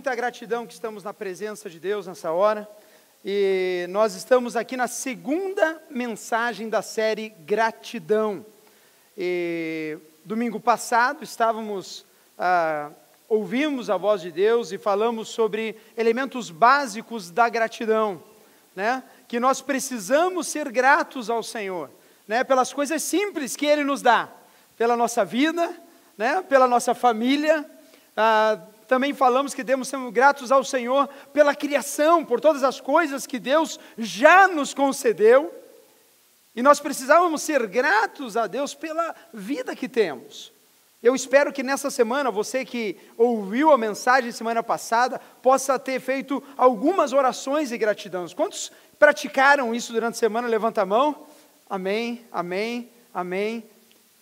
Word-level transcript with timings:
muita 0.00 0.14
gratidão 0.14 0.66
que 0.66 0.72
estamos 0.72 1.04
na 1.04 1.12
presença 1.12 1.68
de 1.68 1.78
Deus 1.78 2.06
nessa 2.06 2.32
hora. 2.32 2.66
E 3.22 3.84
nós 3.90 4.14
estamos 4.14 4.56
aqui 4.56 4.74
na 4.74 4.88
segunda 4.88 5.78
mensagem 5.90 6.70
da 6.70 6.80
série 6.80 7.28
Gratidão. 7.40 8.46
E 9.14 9.98
domingo 10.24 10.58
passado 10.58 11.22
estávamos, 11.22 12.06
ah, 12.38 12.88
ouvimos 13.28 13.90
a 13.90 13.98
voz 13.98 14.22
de 14.22 14.32
Deus 14.32 14.72
e 14.72 14.78
falamos 14.78 15.28
sobre 15.28 15.76
elementos 15.98 16.48
básicos 16.50 17.30
da 17.30 17.46
gratidão, 17.50 18.22
né? 18.74 19.02
Que 19.28 19.38
nós 19.38 19.60
precisamos 19.60 20.46
ser 20.46 20.72
gratos 20.72 21.28
ao 21.28 21.42
Senhor, 21.42 21.90
né? 22.26 22.42
Pelas 22.42 22.72
coisas 22.72 23.02
simples 23.02 23.54
que 23.54 23.66
Ele 23.66 23.84
nos 23.84 24.00
dá, 24.00 24.30
pela 24.78 24.96
nossa 24.96 25.26
vida, 25.26 25.70
né? 26.16 26.40
Pela 26.40 26.66
nossa 26.66 26.94
família. 26.94 27.70
Ah, 28.16 28.58
também 28.90 29.14
falamos 29.14 29.54
que 29.54 29.62
devemos 29.62 29.86
ser 29.86 30.00
gratos 30.10 30.50
ao 30.50 30.64
Senhor 30.64 31.08
pela 31.32 31.54
criação, 31.54 32.24
por 32.24 32.40
todas 32.40 32.64
as 32.64 32.80
coisas 32.80 33.24
que 33.24 33.38
Deus 33.38 33.78
já 33.96 34.48
nos 34.48 34.74
concedeu. 34.74 35.54
E 36.56 36.60
nós 36.60 36.80
precisávamos 36.80 37.40
ser 37.40 37.68
gratos 37.68 38.36
a 38.36 38.48
Deus 38.48 38.74
pela 38.74 39.14
vida 39.32 39.76
que 39.76 39.88
temos. 39.88 40.52
Eu 41.00 41.14
espero 41.14 41.52
que 41.52 41.62
nessa 41.62 41.88
semana, 41.88 42.32
você 42.32 42.64
que 42.64 42.96
ouviu 43.16 43.70
a 43.70 43.78
mensagem 43.78 44.32
semana 44.32 44.60
passada, 44.60 45.20
possa 45.40 45.78
ter 45.78 46.00
feito 46.00 46.42
algumas 46.56 47.12
orações 47.12 47.68
de 47.68 47.78
gratidão. 47.78 48.26
Quantos 48.30 48.72
praticaram 48.98 49.72
isso 49.72 49.92
durante 49.92 50.14
a 50.14 50.18
semana? 50.18 50.48
Levanta 50.48 50.82
a 50.82 50.86
mão. 50.86 51.28
Amém, 51.68 52.26
amém, 52.32 52.90
amém. 53.14 53.62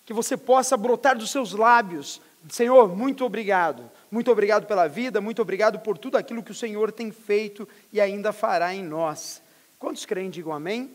Que 0.04 0.12
você 0.12 0.36
possa 0.36 0.76
brotar 0.76 1.16
dos 1.16 1.30
seus 1.30 1.52
lábios. 1.52 2.20
Senhor, 2.50 2.94
muito 2.94 3.24
obrigado. 3.24 3.90
Muito 4.10 4.30
obrigado 4.30 4.66
pela 4.66 4.88
vida, 4.88 5.20
muito 5.20 5.42
obrigado 5.42 5.78
por 5.80 5.98
tudo 5.98 6.16
aquilo 6.16 6.42
que 6.42 6.50
o 6.50 6.54
Senhor 6.54 6.90
tem 6.90 7.10
feito 7.10 7.68
e 7.92 8.00
ainda 8.00 8.32
fará 8.32 8.74
em 8.74 8.82
nós. 8.82 9.42
Quantos 9.78 10.06
creem, 10.06 10.30
digam 10.30 10.52
amém? 10.52 10.90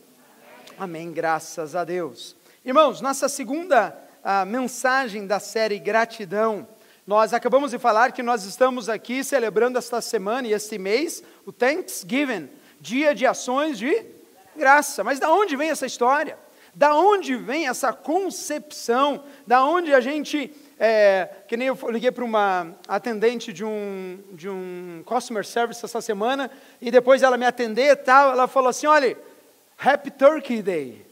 Amém, 0.77 1.05
amém 1.05 1.11
graças 1.11 1.75
a 1.75 1.83
Deus. 1.83 2.35
Irmãos, 2.65 3.01
nossa 3.01 3.29
segunda 3.29 3.95
ah, 4.23 4.45
mensagem 4.45 5.27
da 5.27 5.39
série 5.39 5.77
Gratidão, 5.77 6.67
nós 7.05 7.33
acabamos 7.33 7.71
de 7.71 7.77
falar 7.77 8.13
que 8.13 8.23
nós 8.23 8.45
estamos 8.45 8.87
aqui 8.87 9.23
celebrando 9.23 9.77
esta 9.77 9.99
semana 9.99 10.47
e 10.47 10.53
este 10.53 10.79
mês 10.79 11.21
o 11.45 11.51
Thanksgiving, 11.51 12.49
dia 12.79 13.13
de 13.13 13.27
ações 13.27 13.77
de 13.77 14.05
graça. 14.55 15.03
Mas 15.03 15.19
da 15.19 15.29
onde 15.29 15.55
vem 15.55 15.69
essa 15.69 15.85
história? 15.85 16.37
Da 16.73 16.95
onde 16.95 17.35
vem 17.35 17.67
essa 17.67 17.93
concepção? 17.93 19.23
Da 19.45 19.63
onde 19.63 19.93
a 19.93 19.99
gente 19.99 20.51
é, 20.79 21.29
que 21.47 21.55
nem 21.55 21.67
eu 21.67 21.77
liguei 21.89 22.11
para 22.11 22.23
uma 22.23 22.75
atendente 22.87 23.53
de 23.53 23.63
um, 23.63 24.19
de 24.31 24.49
um 24.49 25.03
customer 25.05 25.45
service 25.45 25.83
essa 25.83 26.01
semana, 26.01 26.49
e 26.81 26.91
depois 26.91 27.23
ela 27.23 27.37
me 27.37 27.45
atender 27.45 27.91
e 27.91 27.95
tal, 27.95 28.31
ela 28.31 28.47
falou 28.47 28.69
assim, 28.69 28.87
olha, 28.87 29.17
Happy 29.77 30.11
Turkey 30.11 30.61
Day. 30.61 31.05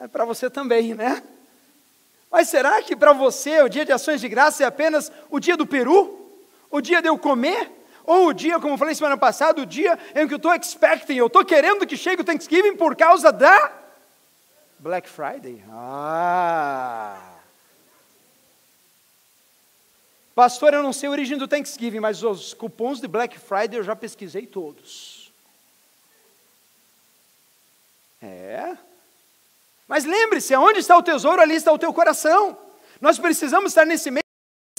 É 0.00 0.08
para 0.08 0.24
você 0.24 0.50
também, 0.50 0.94
né? 0.94 1.22
Mas 2.30 2.48
será 2.48 2.82
que 2.82 2.96
para 2.96 3.12
você 3.12 3.62
o 3.62 3.68
dia 3.68 3.84
de 3.84 3.92
ações 3.92 4.20
de 4.20 4.28
graça 4.28 4.64
é 4.64 4.66
apenas 4.66 5.10
o 5.30 5.38
dia 5.38 5.56
do 5.56 5.66
peru? 5.66 6.20
O 6.70 6.80
dia 6.80 7.00
de 7.00 7.08
eu 7.08 7.16
comer? 7.16 7.70
Ou 8.04 8.28
o 8.28 8.32
dia, 8.34 8.58
como 8.60 8.74
eu 8.74 8.78
falei 8.78 8.94
semana 8.94 9.16
passada, 9.16 9.62
o 9.62 9.66
dia 9.66 9.98
em 10.14 10.26
que 10.26 10.34
eu 10.34 10.38
estou 10.38 10.54
expecting, 10.54 11.14
eu 11.14 11.28
estou 11.28 11.44
querendo 11.44 11.86
que 11.86 11.96
chegue 11.96 12.22
o 12.22 12.24
Thanksgiving 12.24 12.76
por 12.76 12.96
causa 12.96 13.32
da 13.32 13.83
Black 14.84 15.08
Friday? 15.08 15.64
Ah! 15.70 17.38
Pastor, 20.34 20.74
eu 20.74 20.82
não 20.82 20.92
sei 20.92 21.08
a 21.08 21.12
origem 21.12 21.38
do 21.38 21.48
Thanksgiving, 21.48 22.00
mas 22.00 22.22
os 22.22 22.52
cupons 22.52 23.00
de 23.00 23.08
Black 23.08 23.38
Friday 23.38 23.78
eu 23.78 23.82
já 23.82 23.96
pesquisei 23.96 24.46
todos. 24.46 25.32
É. 28.20 28.76
Mas 29.88 30.04
lembre-se, 30.04 30.52
aonde 30.52 30.80
está 30.80 30.98
o 30.98 31.02
tesouro, 31.02 31.40
ali 31.40 31.54
está 31.54 31.72
o 31.72 31.78
teu 31.78 31.92
coração. 31.94 32.54
Nós 33.00 33.18
precisamos 33.18 33.70
estar 33.70 33.86
nesse 33.86 34.10
meio 34.10 34.23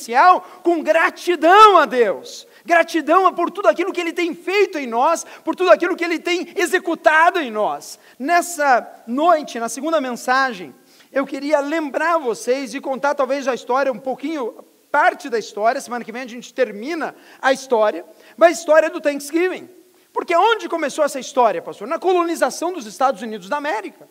inicial 0.05 0.41
com 0.63 0.83
gratidão 0.83 1.77
a 1.77 1.85
Deus. 1.85 2.47
Gratidão 2.63 3.31
por 3.33 3.51
tudo 3.51 3.67
aquilo 3.67 3.91
que 3.91 4.01
Ele 4.01 4.13
tem 4.13 4.33
feito 4.33 4.77
em 4.77 4.87
nós, 4.87 5.25
por 5.43 5.55
tudo 5.55 5.71
aquilo 5.71 5.95
que 5.95 6.03
Ele 6.03 6.19
tem 6.19 6.47
executado 6.55 7.39
em 7.39 7.51
nós. 7.51 7.99
Nessa 8.17 9.03
noite, 9.07 9.59
na 9.59 9.69
segunda 9.69 9.99
mensagem, 9.99 10.73
eu 11.11 11.25
queria 11.25 11.59
lembrar 11.59 12.17
vocês 12.17 12.73
e 12.73 12.81
contar 12.81 13.15
talvez 13.15 13.47
a 13.47 13.53
história, 13.53 13.91
um 13.91 13.99
pouquinho, 13.99 14.63
parte 14.91 15.29
da 15.29 15.39
história. 15.39 15.81
Semana 15.81 16.03
que 16.03 16.11
vem 16.11 16.23
a 16.23 16.27
gente 16.27 16.53
termina 16.53 17.15
a 17.41 17.51
história, 17.51 18.05
mas 18.37 18.49
a 18.49 18.59
história 18.59 18.89
do 18.89 19.01
Thanksgiving. 19.01 19.69
Porque 20.11 20.35
onde 20.35 20.69
começou 20.69 21.03
essa 21.03 21.19
história, 21.19 21.61
pastor? 21.61 21.87
Na 21.87 21.99
colonização 21.99 22.71
dos 22.71 22.85
Estados 22.85 23.21
Unidos 23.21 23.49
da 23.49 23.57
América. 23.57 24.07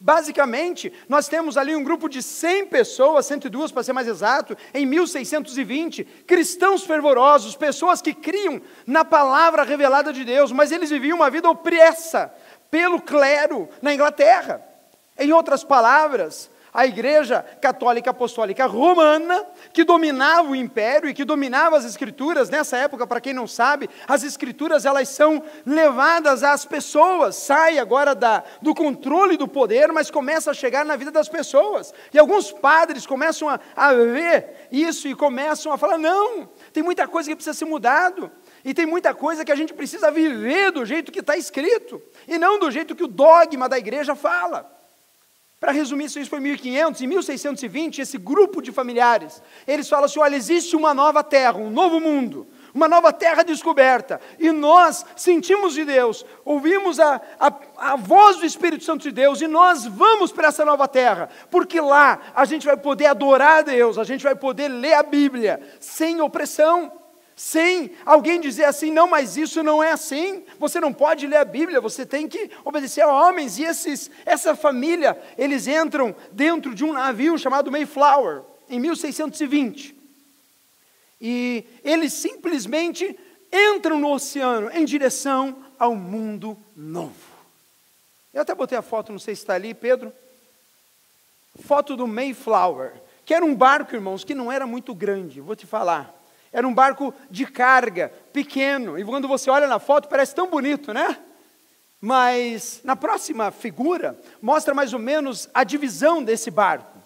Basicamente, 0.00 0.92
nós 1.08 1.26
temos 1.26 1.56
ali 1.56 1.74
um 1.74 1.82
grupo 1.82 2.08
de 2.08 2.22
100 2.22 2.66
pessoas, 2.66 3.26
102 3.26 3.72
para 3.72 3.82
ser 3.82 3.92
mais 3.92 4.06
exato, 4.06 4.56
em 4.72 4.86
1620, 4.86 6.04
cristãos 6.24 6.84
fervorosos, 6.84 7.56
pessoas 7.56 8.00
que 8.00 8.14
criam 8.14 8.62
na 8.86 9.04
palavra 9.04 9.64
revelada 9.64 10.12
de 10.12 10.24
Deus, 10.24 10.52
mas 10.52 10.70
eles 10.70 10.90
viviam 10.90 11.16
uma 11.16 11.28
vida 11.28 11.50
opressa 11.50 12.32
pelo 12.70 13.02
clero 13.02 13.68
na 13.82 13.92
Inglaterra. 13.92 14.64
Em 15.18 15.32
outras 15.32 15.64
palavras, 15.64 16.48
a 16.78 16.86
Igreja 16.86 17.44
Católica 17.60 18.10
Apostólica 18.10 18.64
Romana, 18.66 19.44
que 19.72 19.82
dominava 19.82 20.50
o 20.50 20.54
império 20.54 21.10
e 21.10 21.12
que 21.12 21.24
dominava 21.24 21.76
as 21.76 21.84
escrituras, 21.84 22.48
nessa 22.48 22.76
época, 22.76 23.04
para 23.04 23.20
quem 23.20 23.34
não 23.34 23.48
sabe, 23.48 23.90
as 24.06 24.22
escrituras 24.22 24.84
elas 24.84 25.08
são 25.08 25.42
levadas 25.66 26.44
às 26.44 26.64
pessoas, 26.64 27.34
sai 27.34 27.80
agora 27.80 28.14
da, 28.14 28.44
do 28.62 28.76
controle 28.76 29.36
do 29.36 29.48
poder, 29.48 29.90
mas 29.90 30.08
começa 30.08 30.52
a 30.52 30.54
chegar 30.54 30.84
na 30.84 30.94
vida 30.94 31.10
das 31.10 31.28
pessoas. 31.28 31.92
E 32.14 32.18
alguns 32.18 32.52
padres 32.52 33.04
começam 33.04 33.48
a, 33.48 33.58
a 33.74 33.92
ver 33.92 34.68
isso 34.70 35.08
e 35.08 35.16
começam 35.16 35.72
a 35.72 35.78
falar: 35.78 35.98
não, 35.98 36.48
tem 36.72 36.84
muita 36.84 37.08
coisa 37.08 37.28
que 37.28 37.34
precisa 37.34 37.58
ser 37.58 37.64
mudado. 37.64 38.30
E 38.64 38.72
tem 38.72 38.86
muita 38.86 39.12
coisa 39.12 39.44
que 39.44 39.50
a 39.50 39.56
gente 39.56 39.74
precisa 39.74 40.12
viver 40.12 40.70
do 40.70 40.86
jeito 40.86 41.10
que 41.10 41.18
está 41.18 41.36
escrito, 41.36 42.00
e 42.28 42.38
não 42.38 42.56
do 42.56 42.70
jeito 42.70 42.94
que 42.94 43.02
o 43.02 43.08
dogma 43.08 43.68
da 43.68 43.76
igreja 43.76 44.14
fala. 44.14 44.77
Para 45.60 45.72
resumir, 45.72 46.04
isso 46.04 46.24
foi 46.26 46.38
1500, 46.38 47.02
em 47.02 47.06
1620, 47.08 48.00
esse 48.00 48.16
grupo 48.16 48.62
de 48.62 48.70
familiares, 48.70 49.42
eles 49.66 49.88
falam 49.88 50.04
assim: 50.04 50.20
olha, 50.20 50.36
existe 50.36 50.76
uma 50.76 50.94
nova 50.94 51.24
terra, 51.24 51.58
um 51.58 51.68
novo 51.68 51.98
mundo, 51.98 52.46
uma 52.72 52.86
nova 52.86 53.12
terra 53.12 53.42
descoberta, 53.42 54.20
e 54.38 54.52
nós 54.52 55.04
sentimos 55.16 55.74
de 55.74 55.84
Deus, 55.84 56.24
ouvimos 56.44 57.00
a, 57.00 57.20
a, 57.40 57.52
a 57.76 57.96
voz 57.96 58.36
do 58.36 58.46
Espírito 58.46 58.84
Santo 58.84 59.02
de 59.02 59.10
Deus, 59.10 59.40
e 59.40 59.48
nós 59.48 59.84
vamos 59.84 60.30
para 60.30 60.46
essa 60.46 60.64
nova 60.64 60.86
terra, 60.86 61.28
porque 61.50 61.80
lá 61.80 62.20
a 62.36 62.44
gente 62.44 62.64
vai 62.64 62.76
poder 62.76 63.06
adorar 63.06 63.58
a 63.58 63.62
Deus, 63.62 63.98
a 63.98 64.04
gente 64.04 64.22
vai 64.22 64.36
poder 64.36 64.68
ler 64.68 64.94
a 64.94 65.02
Bíblia 65.02 65.60
sem 65.80 66.20
opressão 66.20 66.92
sem 67.38 67.92
alguém 68.04 68.40
dizer 68.40 68.64
assim, 68.64 68.90
não, 68.90 69.06
mas 69.06 69.36
isso 69.36 69.62
não 69.62 69.80
é 69.80 69.92
assim, 69.92 70.42
você 70.58 70.80
não 70.80 70.92
pode 70.92 71.24
ler 71.24 71.36
a 71.36 71.44
Bíblia, 71.44 71.80
você 71.80 72.04
tem 72.04 72.26
que 72.26 72.50
obedecer 72.64 73.02
a 73.02 73.12
homens, 73.12 73.60
e 73.60 73.62
esses, 73.62 74.10
essa 74.26 74.56
família, 74.56 75.16
eles 75.38 75.68
entram 75.68 76.16
dentro 76.32 76.74
de 76.74 76.84
um 76.84 76.92
navio 76.92 77.38
chamado 77.38 77.70
Mayflower, 77.70 78.42
em 78.68 78.80
1620, 78.80 79.94
e 81.20 81.64
eles 81.84 82.12
simplesmente 82.12 83.16
entram 83.52 84.00
no 84.00 84.12
oceano 84.12 84.68
em 84.72 84.84
direção 84.84 85.64
ao 85.78 85.94
mundo 85.94 86.58
novo. 86.74 87.14
Eu 88.34 88.42
até 88.42 88.52
botei 88.52 88.76
a 88.76 88.82
foto, 88.82 89.12
não 89.12 89.18
sei 89.20 89.36
se 89.36 89.42
está 89.42 89.54
ali, 89.54 89.74
Pedro, 89.74 90.12
foto 91.60 91.96
do 91.96 92.08
Mayflower, 92.08 92.94
que 93.24 93.32
era 93.32 93.44
um 93.44 93.54
barco, 93.54 93.94
irmãos, 93.94 94.24
que 94.24 94.34
não 94.34 94.50
era 94.50 94.66
muito 94.66 94.92
grande, 94.92 95.40
vou 95.40 95.54
te 95.54 95.66
falar, 95.66 96.17
era 96.52 96.66
um 96.66 96.74
barco 96.74 97.12
de 97.30 97.46
carga, 97.46 98.12
pequeno. 98.32 98.98
E 98.98 99.04
quando 99.04 99.28
você 99.28 99.50
olha 99.50 99.66
na 99.66 99.78
foto, 99.78 100.08
parece 100.08 100.34
tão 100.34 100.48
bonito, 100.48 100.92
né? 100.92 101.18
Mas 102.00 102.80
na 102.84 102.94
próxima 102.94 103.50
figura, 103.50 104.18
mostra 104.40 104.74
mais 104.74 104.92
ou 104.92 104.98
menos 104.98 105.48
a 105.52 105.64
divisão 105.64 106.22
desse 106.22 106.50
barco. 106.50 106.98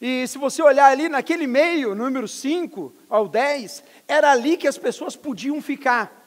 E 0.00 0.26
se 0.26 0.38
você 0.38 0.62
olhar 0.62 0.86
ali 0.86 1.08
naquele 1.08 1.46
meio, 1.46 1.94
número 1.94 2.26
5 2.26 2.92
ao 3.08 3.28
10, 3.28 3.84
era 4.08 4.30
ali 4.30 4.56
que 4.56 4.68
as 4.68 4.76
pessoas 4.76 5.14
podiam 5.14 5.62
ficar. 5.62 6.22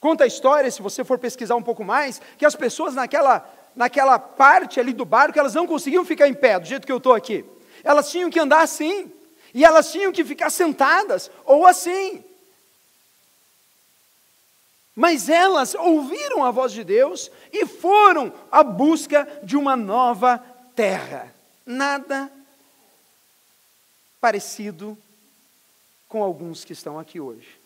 Conta 0.00 0.24
a 0.24 0.26
história, 0.26 0.70
se 0.70 0.80
você 0.80 1.02
for 1.02 1.18
pesquisar 1.18 1.56
um 1.56 1.62
pouco 1.62 1.84
mais, 1.84 2.20
que 2.36 2.46
as 2.46 2.54
pessoas 2.54 2.94
naquela, 2.94 3.46
naquela 3.74 4.18
parte 4.18 4.78
ali 4.78 4.92
do 4.92 5.04
barco, 5.04 5.38
elas 5.38 5.54
não 5.54 5.66
conseguiam 5.66 6.04
ficar 6.04 6.28
em 6.28 6.34
pé, 6.34 6.58
do 6.58 6.66
jeito 6.66 6.86
que 6.86 6.92
eu 6.92 6.98
estou 6.98 7.12
aqui. 7.12 7.44
Elas 7.82 8.10
tinham 8.10 8.30
que 8.30 8.38
andar 8.38 8.62
assim. 8.62 9.10
E 9.54 9.64
elas 9.64 9.90
tinham 9.90 10.12
que 10.12 10.24
ficar 10.24 10.50
sentadas, 10.50 11.30
ou 11.44 11.66
assim. 11.66 12.24
Mas 14.94 15.28
elas 15.28 15.74
ouviram 15.74 16.44
a 16.44 16.50
voz 16.50 16.72
de 16.72 16.82
Deus 16.82 17.30
e 17.52 17.64
foram 17.66 18.32
à 18.50 18.64
busca 18.64 19.40
de 19.42 19.56
uma 19.56 19.76
nova 19.76 20.38
terra. 20.74 21.32
Nada 21.64 22.30
parecido 24.20 24.98
com 26.08 26.22
alguns 26.22 26.64
que 26.64 26.72
estão 26.72 26.98
aqui 26.98 27.20
hoje. 27.20 27.58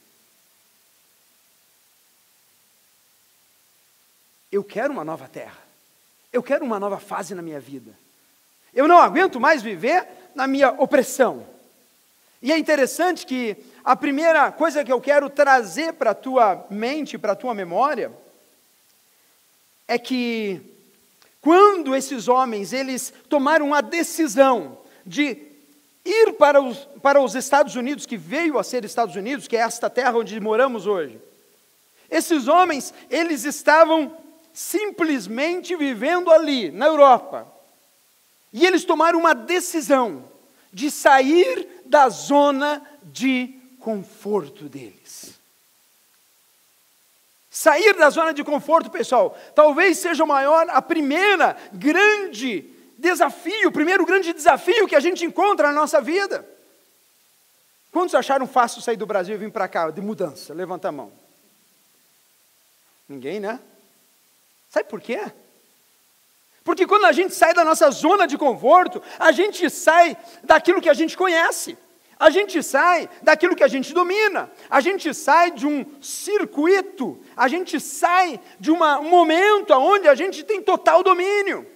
Eu 4.51 4.63
quero 4.63 4.93
uma 4.93 5.05
nova 5.05 5.27
terra. 5.27 5.59
Eu 6.31 6.43
quero 6.43 6.65
uma 6.65 6.79
nova 6.79 6.99
fase 6.99 7.35
na 7.35 7.41
minha 7.41 7.61
vida. 7.61 7.95
Eu 8.75 8.87
não 8.87 8.99
aguento 8.99 9.41
mais 9.41 9.63
viver 9.63 10.07
na 10.35 10.47
minha 10.47 10.71
opressão. 10.73 11.47
E 12.43 12.51
é 12.51 12.59
interessante 12.59 13.25
que 13.25 13.57
a 13.85 13.95
primeira 13.95 14.51
coisa 14.51 14.85
que 14.85 14.93
eu 14.93 15.01
quero 15.01 15.31
trazer 15.31 15.93
para 15.93 16.11
a 16.11 16.15
tua 16.15 16.67
mente, 16.69 17.17
para 17.17 17.33
a 17.33 17.37
tua 17.37 17.55
memória, 17.55 18.11
é 19.87 19.97
que 19.97 20.61
quando 21.41 21.95
esses 21.95 22.27
homens 22.27 22.73
eles 22.73 23.13
tomaram 23.29 23.73
a 23.73 23.81
decisão 23.81 24.79
de 25.07 25.39
ir 26.05 26.33
para 26.33 26.61
os, 26.61 26.79
para 27.01 27.21
os 27.21 27.37
Estados 27.37 27.77
Unidos, 27.77 28.07
que 28.07 28.17
veio 28.17 28.59
a 28.59 28.65
ser 28.65 28.85
Estados 28.85 29.15
Unidos, 29.15 29.47
que 29.47 29.57
é 29.57 29.61
esta 29.61 29.89
terra 29.89 30.19
onde 30.19 30.39
moramos 30.41 30.85
hoje, 30.87 31.21
esses 32.11 32.49
homens 32.49 32.93
eles 33.09 33.45
estavam 33.45 34.17
simplesmente 34.53 35.77
vivendo 35.77 36.31
ali, 36.31 36.73
na 36.73 36.87
Europa. 36.87 37.47
E 38.53 38.67
eles 38.67 38.85
tomaram 38.85 39.19
uma 39.21 39.33
decisão 39.33 40.32
de 40.73 40.91
sair 40.91 41.83
da 41.85 42.09
zona 42.09 42.83
de 43.03 43.61
conforto 43.79 44.69
deles. 44.69 45.39
Sair 47.51 47.95
da 47.95 48.09
zona 48.09 48.33
de 48.33 48.43
conforto, 48.43 48.91
pessoal, 48.91 49.39
talvez 49.55 49.99
seja 49.99 50.25
o 50.25 50.27
maior, 50.27 50.67
a 50.71 50.81
primeira 50.81 51.57
grande 51.73 52.71
desafio, 52.97 53.69
o 53.69 53.73
primeiro 53.73 54.07
grande 54.07 54.33
desafio 54.33 54.89
que 54.89 54.97
a 54.97 55.01
gente 55.01 55.25
encontra 55.25 55.69
na 55.69 55.75
nossa 55.75 56.01
vida. 56.01 56.49
Quantos 57.91 58.15
acharam 58.15 58.47
fácil 58.47 58.81
sair 58.81 58.97
do 58.97 59.05
Brasil 59.05 59.35
e 59.35 59.39
vir 59.39 59.53
para 59.53 59.69
cá, 59.69 59.91
de 59.91 60.01
mudança? 60.01 60.55
Levanta 60.55 60.89
a 60.89 60.93
mão. 60.93 61.13
Ninguém, 63.07 63.39
né? 63.39 63.61
Sabe 64.71 64.89
por 64.89 65.03
quê? 65.03 65.21
Porque 66.65 66.87
quando 66.87 67.07
a 67.07 67.13
gente 67.13 67.35
sai 67.35 67.53
da 67.53 67.65
nossa 67.65 67.91
zona 67.91 68.27
de 68.27 68.39
conforto, 68.39 69.03
a 69.19 69.33
gente 69.33 69.69
sai 69.69 70.17
daquilo 70.45 70.81
que 70.81 70.89
a 70.89 70.95
gente 70.95 71.17
conhece. 71.17 71.77
A 72.23 72.31
gente 72.31 72.63
sai 72.63 73.09
daquilo 73.21 73.57
que 73.57 73.65
a 73.65 73.69
gente 73.69 73.93
domina, 73.93 74.49
a 74.71 74.81
gente 74.81 75.13
sai 75.13 75.51
de 75.51 75.67
um 75.67 75.85
circuito, 76.01 77.19
a 77.37 77.49
gente 77.49 77.81
sai 77.81 78.39
de 78.61 78.71
uma, 78.71 79.01
um 79.01 79.09
momento 79.09 79.73
onde 79.73 80.07
a 80.07 80.15
gente 80.15 80.45
tem 80.45 80.63
total 80.63 81.03
domínio. 81.03 81.67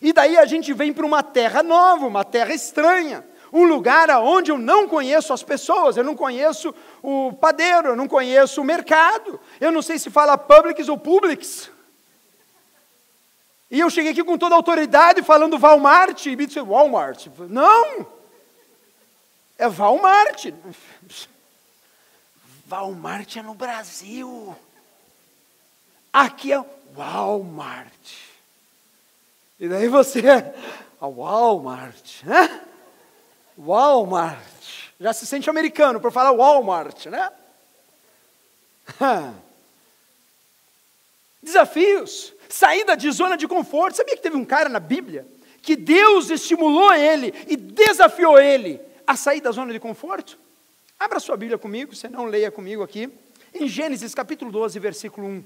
E 0.00 0.12
daí 0.12 0.38
a 0.38 0.46
gente 0.46 0.72
vem 0.72 0.92
para 0.92 1.04
uma 1.04 1.24
terra 1.24 1.60
nova, 1.60 2.06
uma 2.06 2.24
terra 2.24 2.54
estranha, 2.54 3.26
um 3.52 3.64
lugar 3.64 4.08
onde 4.22 4.52
eu 4.52 4.58
não 4.58 4.86
conheço 4.86 5.32
as 5.32 5.42
pessoas, 5.42 5.96
eu 5.96 6.04
não 6.04 6.14
conheço 6.14 6.72
o 7.02 7.32
padeiro, 7.32 7.88
eu 7.88 7.96
não 7.96 8.06
conheço 8.06 8.60
o 8.60 8.64
mercado, 8.64 9.40
eu 9.60 9.72
não 9.72 9.82
sei 9.82 9.98
se 9.98 10.08
fala 10.08 10.38
Publix 10.38 10.88
ou 10.88 10.96
Publix. 10.96 11.68
E 13.70 13.80
eu 13.80 13.90
cheguei 13.90 14.12
aqui 14.12 14.24
com 14.24 14.38
toda 14.38 14.54
a 14.54 14.58
autoridade 14.58 15.22
falando 15.22 15.58
Walmart, 15.58 16.24
e 16.26 16.36
me 16.36 16.46
disse 16.46 16.60
Walmart. 16.60 17.26
Não! 17.50 18.06
É 19.58 19.68
Walmart. 19.68 20.46
Walmart 22.70 23.36
é 23.36 23.42
no 23.42 23.54
Brasil. 23.54 24.56
Aqui 26.12 26.52
é 26.52 26.64
Walmart. 26.94 27.92
E 29.60 29.68
daí 29.68 29.88
você, 29.88 30.22
a 31.00 31.06
Walmart, 31.06 32.22
né? 32.22 32.62
Walmart. 33.56 34.38
Já 35.00 35.12
se 35.12 35.26
sente 35.26 35.50
americano 35.50 36.00
por 36.00 36.12
falar 36.12 36.32
Walmart, 36.32 37.06
né? 37.06 37.30
Desafios, 41.48 42.34
saída 42.46 42.94
de 42.94 43.10
zona 43.10 43.34
de 43.34 43.48
conforto. 43.48 43.96
Sabia 43.96 44.14
que 44.14 44.22
teve 44.22 44.36
um 44.36 44.44
cara 44.44 44.68
na 44.68 44.78
Bíblia 44.78 45.26
que 45.62 45.74
Deus 45.74 46.28
estimulou 46.28 46.92
ele 46.92 47.32
e 47.48 47.56
desafiou 47.56 48.38
ele 48.38 48.78
a 49.06 49.16
sair 49.16 49.40
da 49.40 49.50
zona 49.50 49.72
de 49.72 49.80
conforto? 49.80 50.38
Abra 51.00 51.18
sua 51.18 51.38
Bíblia 51.38 51.56
comigo, 51.56 51.94
se 51.94 52.06
não 52.06 52.26
leia 52.26 52.50
comigo 52.50 52.82
aqui. 52.82 53.08
Em 53.54 53.66
Gênesis 53.66 54.14
capítulo 54.14 54.52
12, 54.52 54.78
versículo 54.78 55.26
1. 55.26 55.44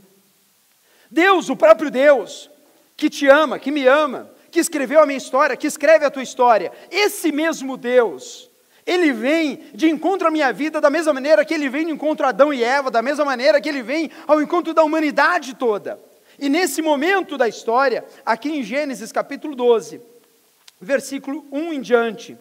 Deus, 1.08 1.48
o 1.48 1.54
próprio 1.54 1.88
Deus, 1.88 2.50
que 2.96 3.08
te 3.08 3.28
ama, 3.28 3.60
que 3.60 3.70
me 3.70 3.86
ama, 3.86 4.28
que 4.50 4.58
escreveu 4.58 5.00
a 5.00 5.06
minha 5.06 5.18
história, 5.18 5.56
que 5.56 5.68
escreve 5.68 6.04
a 6.04 6.10
tua 6.10 6.24
história, 6.24 6.72
esse 6.90 7.30
mesmo 7.30 7.76
Deus, 7.76 8.50
ele 8.86 9.12
vem 9.12 9.62
de 9.74 9.88
encontro 9.88 10.28
à 10.28 10.30
minha 10.30 10.52
vida 10.52 10.80
da 10.80 10.90
mesma 10.90 11.12
maneira 11.12 11.44
que 11.44 11.54
ele 11.54 11.68
vem 11.68 11.86
de 11.86 11.92
encontro 11.92 12.26
a 12.26 12.30
Adão 12.30 12.52
e 12.52 12.64
Eva, 12.64 12.90
da 12.90 13.00
mesma 13.00 13.24
maneira 13.24 13.60
que 13.60 13.68
ele 13.68 13.82
vem 13.82 14.10
ao 14.26 14.42
encontro 14.42 14.74
da 14.74 14.82
humanidade 14.82 15.54
toda. 15.54 16.00
E 16.38 16.48
nesse 16.48 16.82
momento 16.82 17.38
da 17.38 17.46
história, 17.46 18.04
aqui 18.26 18.48
em 18.48 18.62
Gênesis 18.62 19.12
capítulo 19.12 19.54
12, 19.54 20.00
versículo 20.80 21.46
1 21.52 21.72
em 21.74 21.80
diante, 21.80 22.36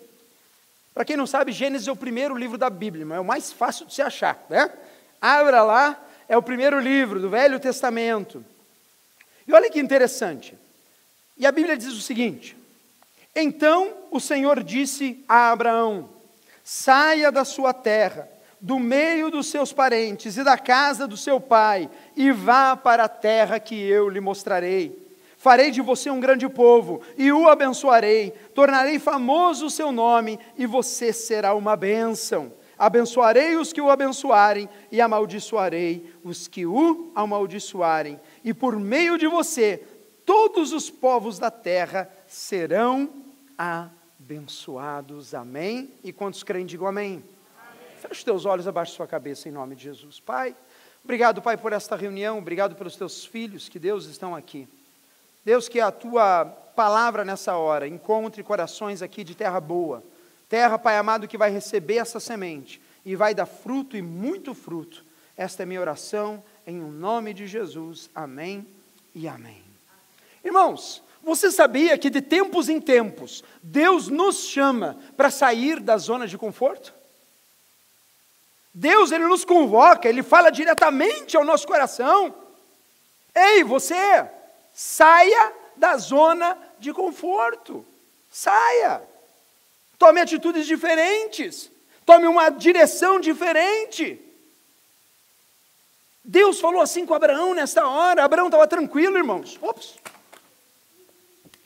para 0.93 1.05
quem 1.05 1.15
não 1.15 1.27
sabe, 1.27 1.51
Gênesis 1.51 1.87
é 1.87 1.91
o 1.91 1.95
primeiro 1.95 2.35
livro 2.35 2.57
da 2.57 2.69
Bíblia, 2.69 3.05
mas 3.05 3.17
é 3.17 3.21
o 3.21 3.25
mais 3.25 3.51
fácil 3.51 3.85
de 3.85 3.93
se 3.93 4.01
achar, 4.01 4.43
né? 4.49 4.69
Abra 5.21 5.61
lá, 5.61 6.03
é 6.27 6.35
o 6.35 6.41
primeiro 6.41 6.79
livro 6.79 7.19
do 7.19 7.29
Velho 7.29 7.59
Testamento. 7.59 8.43
E 9.47 9.53
olha 9.53 9.69
que 9.69 9.79
interessante. 9.79 10.57
E 11.37 11.45
a 11.45 11.51
Bíblia 11.51 11.77
diz 11.77 11.93
o 11.93 12.01
seguinte: 12.01 12.57
Então 13.35 13.93
o 14.09 14.19
Senhor 14.19 14.63
disse 14.63 15.23
a 15.29 15.51
Abraão: 15.51 16.09
Saia 16.63 17.31
da 17.31 17.43
sua 17.43 17.73
terra, 17.73 18.29
do 18.59 18.77
meio 18.77 19.31
dos 19.31 19.47
seus 19.47 19.73
parentes 19.73 20.37
e 20.37 20.43
da 20.43 20.57
casa 20.57 21.07
do 21.07 21.17
seu 21.17 21.39
pai, 21.39 21.89
e 22.15 22.31
vá 22.31 22.77
para 22.77 23.05
a 23.05 23.09
terra 23.09 23.59
que 23.59 23.75
eu 23.75 24.07
lhe 24.07 24.19
mostrarei. 24.19 25.01
Farei 25.37 25.71
de 25.71 25.81
você 25.81 26.11
um 26.11 26.19
grande 26.19 26.47
povo 26.47 27.01
e 27.17 27.31
o 27.31 27.49
abençoarei, 27.49 28.29
tornarei 28.53 28.99
famoso 28.99 29.65
o 29.65 29.71
seu 29.71 29.91
nome 29.91 30.39
e 30.55 30.67
você 30.67 31.11
será 31.11 31.55
uma 31.55 31.75
bênção. 31.75 32.53
Abençoarei 32.77 33.55
os 33.55 33.73
que 33.73 33.81
o 33.81 33.89
abençoarem 33.89 34.69
e 34.91 35.01
amaldiçoarei 35.01 36.13
os 36.23 36.47
que 36.47 36.67
o 36.67 37.11
amaldiçoarem. 37.15 38.19
E 38.43 38.53
por 38.53 38.79
meio 38.79 39.17
de 39.17 39.25
você, 39.25 39.83
todos 40.23 40.73
os 40.73 40.91
povos 40.91 41.39
da 41.39 41.49
terra 41.49 42.07
serão 42.27 43.09
abençoados. 43.57 44.00
Amém? 45.33 45.91
E 46.03 46.13
quantos 46.13 46.43
creem, 46.43 46.65
digam 46.65 46.87
amém. 46.87 47.23
amém. 47.57 47.97
Feche 47.99 48.13
os 48.13 48.23
teus 48.23 48.45
olhos, 48.45 48.67
abaixe 48.67 48.93
sua 48.93 49.07
cabeça 49.07 49.49
em 49.49 49.51
nome 49.51 49.75
de 49.75 49.83
Jesus. 49.83 50.19
Pai, 50.19 50.55
obrigado, 51.03 51.41
Pai, 51.41 51.57
por 51.57 51.73
esta 51.73 51.95
reunião, 51.95 52.37
obrigado 52.37 52.75
pelos 52.75 52.95
teus 52.95 53.25
filhos 53.25 53.67
que 53.67 53.79
Deus 53.79 54.05
estão 54.05 54.35
aqui. 54.35 54.67
Deus, 55.43 55.67
que 55.67 55.79
a 55.79 55.91
tua 55.91 56.45
palavra 56.45 57.25
nessa 57.25 57.55
hora 57.55 57.87
encontre 57.87 58.43
corações 58.43 59.01
aqui 59.01 59.23
de 59.23 59.35
terra 59.35 59.59
boa, 59.59 60.03
terra, 60.47 60.77
Pai 60.77 60.97
amado, 60.97 61.27
que 61.27 61.37
vai 61.37 61.49
receber 61.49 61.97
essa 61.97 62.19
semente 62.19 62.81
e 63.05 63.15
vai 63.15 63.33
dar 63.33 63.45
fruto 63.45 63.97
e 63.97 64.01
muito 64.01 64.53
fruto. 64.53 65.03
Esta 65.35 65.63
é 65.63 65.65
minha 65.65 65.81
oração, 65.81 66.43
em 66.67 66.75
nome 66.75 67.33
de 67.33 67.47
Jesus. 67.47 68.09
Amém 68.13 68.67
e 69.15 69.27
amém. 69.27 69.63
Irmãos, 70.43 71.03
você 71.23 71.51
sabia 71.51 71.97
que 71.97 72.09
de 72.09 72.21
tempos 72.21 72.69
em 72.69 72.81
tempos 72.81 73.43
Deus 73.61 74.07
nos 74.07 74.45
chama 74.47 74.97
para 75.15 75.29
sair 75.29 75.79
da 75.79 75.97
zona 75.97 76.27
de 76.27 76.37
conforto? 76.37 76.93
Deus, 78.73 79.11
Ele 79.11 79.25
nos 79.27 79.43
convoca, 79.43 80.07
Ele 80.07 80.23
fala 80.23 80.49
diretamente 80.49 81.35
ao 81.35 81.43
nosso 81.43 81.67
coração. 81.67 82.33
Ei, 83.35 83.63
você, 83.63 84.29
Saia 84.73 85.53
da 85.75 85.97
zona 85.97 86.57
de 86.79 86.93
conforto. 86.93 87.85
Saia. 88.31 89.01
Tome 89.99 90.21
atitudes 90.21 90.65
diferentes. 90.65 91.69
Tome 92.05 92.27
uma 92.27 92.49
direção 92.49 93.19
diferente. 93.19 94.19
Deus 96.23 96.59
falou 96.59 96.81
assim 96.81 97.05
com 97.05 97.13
Abraão 97.13 97.53
nesta 97.53 97.87
hora. 97.87 98.23
Abraão 98.23 98.47
estava 98.47 98.67
tranquilo, 98.67 99.17
irmãos. 99.17 99.59
Ops. 99.61 99.95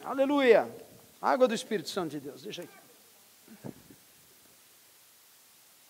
Aleluia. 0.06 0.70
Água 1.20 1.48
do 1.48 1.56
Espírito 1.56 1.90
Santo 1.90 2.12
de 2.12 2.20
Deus. 2.20 2.44
Deixa 2.44 2.62
aqui. 2.62 2.74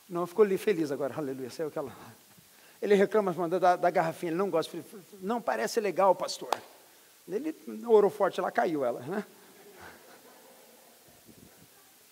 Não, 0.08 0.26
ficou 0.26 0.46
ali 0.46 0.58
feliz 0.58 0.90
agora. 0.90 1.14
Aleluia. 1.16 1.50
Saiu 1.50 1.68
aquela. 1.68 1.92
Ele 2.82 2.96
reclama 2.96 3.34
da, 3.50 3.76
da 3.76 3.90
garrafinha. 3.90 4.32
Ele 4.32 4.38
não 4.38 4.50
gosta. 4.50 4.78
Não 5.20 5.42
parece 5.42 5.82
legal, 5.82 6.16
pastor. 6.16 6.50
Ele 7.28 7.54
orou 7.88 8.10
forte, 8.10 8.40
ela 8.40 8.52
caiu, 8.52 8.86
ela, 8.86 9.02
né? 9.02 9.26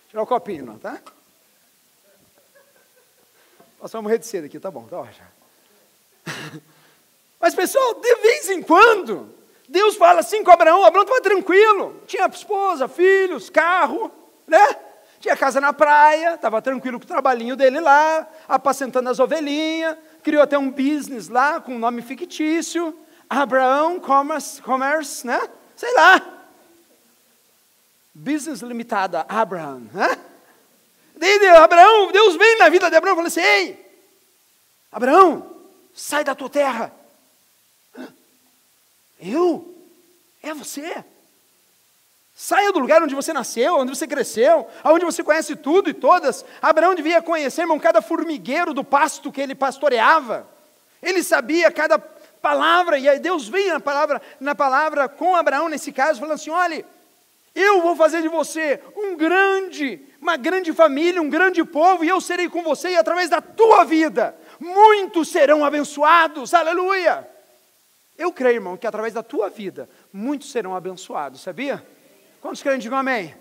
Tirar 0.09 0.23
o 0.23 0.27
copinho, 0.27 0.65
não, 0.65 0.77
tá? 0.77 1.01
Passar 3.79 4.01
morrer 4.01 4.17
de 4.17 4.25
cedo 4.25 4.45
aqui, 4.45 4.59
tá 4.59 4.71
bom, 4.71 4.87
tá 4.87 4.99
ótimo. 4.99 5.27
Mas, 7.39 7.53
pessoal, 7.53 7.93
de 7.95 8.15
vez 8.15 8.49
em 8.49 8.63
quando, 8.63 9.33
Deus 9.73 9.95
fala 9.95 10.19
assim 10.19 10.43
com 10.43 10.51
Abraão, 10.51 10.85
Abraão 10.85 11.01
estava 11.01 11.19
tranquilo, 11.19 11.99
tinha 12.05 12.27
esposa, 12.27 12.87
filhos, 12.87 13.49
carro, 13.49 14.11
né? 14.45 14.75
tinha 15.19 15.35
casa 15.35 15.59
na 15.59 15.73
praia, 15.73 16.35
estava 16.35 16.61
tranquilo 16.61 16.99
com 16.99 17.05
o 17.05 17.07
trabalhinho 17.07 17.55
dele 17.55 17.79
lá, 17.79 18.27
apacentando 18.47 19.09
as 19.09 19.19
ovelhinhas, 19.19 19.97
criou 20.21 20.43
até 20.43 20.59
um 20.59 20.69
business 20.69 21.27
lá 21.27 21.59
com 21.59 21.73
um 21.73 21.79
nome 21.79 22.03
fictício, 22.03 22.95
Abraão 23.27 23.99
Commerce, 23.99 24.61
Commerce 24.61 25.25
né? 25.25 25.41
Sei 25.75 25.91
lá. 25.95 26.21
Business 28.13 28.61
limitada, 28.61 29.25
Abraham, 29.27 29.87
né? 29.91 30.19
Daí, 31.15 31.47
Abraão, 31.47 32.11
Deus 32.11 32.35
vem 32.35 32.59
na 32.59 32.69
vida 32.69 32.91
de 32.91 32.95
Abraão 32.95 33.13
e 33.13 33.15
falou 33.15 33.27
assim: 33.27 33.41
Ei, 33.41 33.91
Abraão, 34.91 35.51
sai 35.95 36.23
da 36.23 36.35
tua 36.35 36.49
terra. 36.49 37.02
Eu? 39.23 39.73
É 40.41 40.53
você? 40.53 41.03
Saia 42.35 42.71
do 42.71 42.79
lugar 42.79 43.01
onde 43.01 43.15
você 43.15 43.31
nasceu, 43.31 43.77
onde 43.77 43.95
você 43.95 44.07
cresceu, 44.07 44.67
onde 44.83 45.05
você 45.05 45.23
conhece 45.23 45.55
tudo 45.55 45.89
e 45.89 45.93
todas. 45.93 46.43
Abraão 46.61 46.95
devia 46.95 47.21
conhecer, 47.21 47.61
irmão, 47.61 47.79
cada 47.79 48.01
formigueiro 48.01 48.73
do 48.73 48.83
pasto 48.83 49.31
que 49.31 49.39
ele 49.39 49.55
pastoreava. 49.55 50.47
Ele 51.01 51.23
sabia 51.23 51.71
cada 51.71 51.97
palavra, 51.99 52.97
e 52.97 53.07
aí 53.07 53.19
Deus 53.19 53.47
vem 53.47 53.69
na 53.69 53.79
palavra, 53.79 54.21
na 54.39 54.55
palavra 54.55 55.07
com 55.07 55.35
Abraão, 55.35 55.69
nesse 55.69 55.91
caso, 55.91 56.19
falando 56.19 56.35
assim: 56.35 56.49
olha, 56.49 56.83
eu 57.53 57.81
vou 57.81 57.95
fazer 57.95 58.21
de 58.21 58.27
você 58.27 58.81
um 58.95 59.15
grande, 59.15 60.01
uma 60.19 60.35
grande 60.35 60.73
família, 60.73 61.21
um 61.21 61.29
grande 61.29 61.63
povo, 61.63 62.03
e 62.03 62.09
eu 62.09 62.19
serei 62.19 62.49
com 62.49 62.63
você, 62.63 62.89
e 62.89 62.97
através 62.97 63.29
da 63.29 63.39
tua 63.39 63.83
vida, 63.83 64.35
muitos 64.59 65.29
serão 65.29 65.63
abençoados, 65.63 66.53
aleluia. 66.53 67.32
Eu 68.17 68.31
creio, 68.31 68.55
irmão, 68.55 68.77
que 68.77 68.87
através 68.87 69.13
da 69.13 69.23
tua 69.23 69.49
vida, 69.49 69.89
muitos 70.11 70.51
serão 70.51 70.75
abençoados, 70.75 71.41
sabia? 71.41 71.85
Quantos 72.41 72.61
creem, 72.61 72.79
digam 72.79 72.97
amém? 72.97 73.25
amém. 73.25 73.35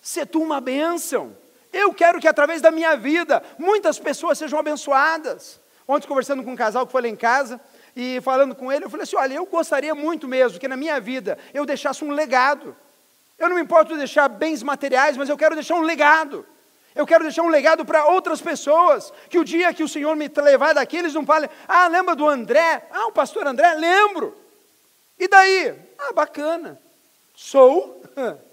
Ser 0.00 0.26
tu 0.26 0.42
uma 0.42 0.60
bênção. 0.60 1.36
Eu 1.72 1.92
quero 1.94 2.20
que 2.20 2.28
através 2.28 2.60
da 2.60 2.70
minha 2.70 2.96
vida, 2.96 3.42
muitas 3.58 3.98
pessoas 3.98 4.38
sejam 4.38 4.58
abençoadas. 4.58 5.60
Ontem, 5.88 6.06
conversando 6.06 6.42
com 6.42 6.52
um 6.52 6.56
casal 6.56 6.86
que 6.86 6.92
foi 6.92 7.02
lá 7.02 7.08
em 7.08 7.16
casa, 7.16 7.60
e 7.94 8.20
falando 8.20 8.54
com 8.54 8.70
ele, 8.70 8.84
eu 8.84 8.90
falei 8.90 9.04
assim: 9.04 9.16
olha, 9.16 9.34
eu 9.34 9.46
gostaria 9.46 9.94
muito 9.94 10.28
mesmo 10.28 10.58
que 10.58 10.68
na 10.68 10.76
minha 10.76 11.00
vida 11.00 11.38
eu 11.54 11.64
deixasse 11.64 12.04
um 12.04 12.10
legado. 12.10 12.76
Eu 13.38 13.48
não 13.48 13.56
me 13.56 13.62
importo 13.62 13.92
de 13.92 13.98
deixar 13.98 14.28
bens 14.28 14.62
materiais, 14.62 15.16
mas 15.16 15.28
eu 15.28 15.36
quero 15.36 15.54
deixar 15.54 15.76
um 15.76 15.82
legado. 15.82 16.46
Eu 16.96 17.06
quero 17.06 17.22
deixar 17.22 17.42
um 17.42 17.48
legado 17.48 17.84
para 17.84 18.06
outras 18.06 18.40
pessoas, 18.40 19.12
que 19.28 19.38
o 19.38 19.44
dia 19.44 19.74
que 19.74 19.84
o 19.84 19.88
Senhor 19.88 20.16
me 20.16 20.28
levar 20.28 20.74
daqui, 20.74 20.96
eles 20.96 21.12
não 21.12 21.26
falem, 21.26 21.48
ah, 21.68 21.86
lembra 21.88 22.16
do 22.16 22.26
André? 22.26 22.88
Ah, 22.90 23.06
o 23.06 23.12
pastor 23.12 23.46
André, 23.46 23.74
lembro. 23.74 24.34
E 25.18 25.28
daí? 25.28 25.74
Ah, 25.98 26.12
bacana. 26.14 26.80
Sou. 27.34 28.02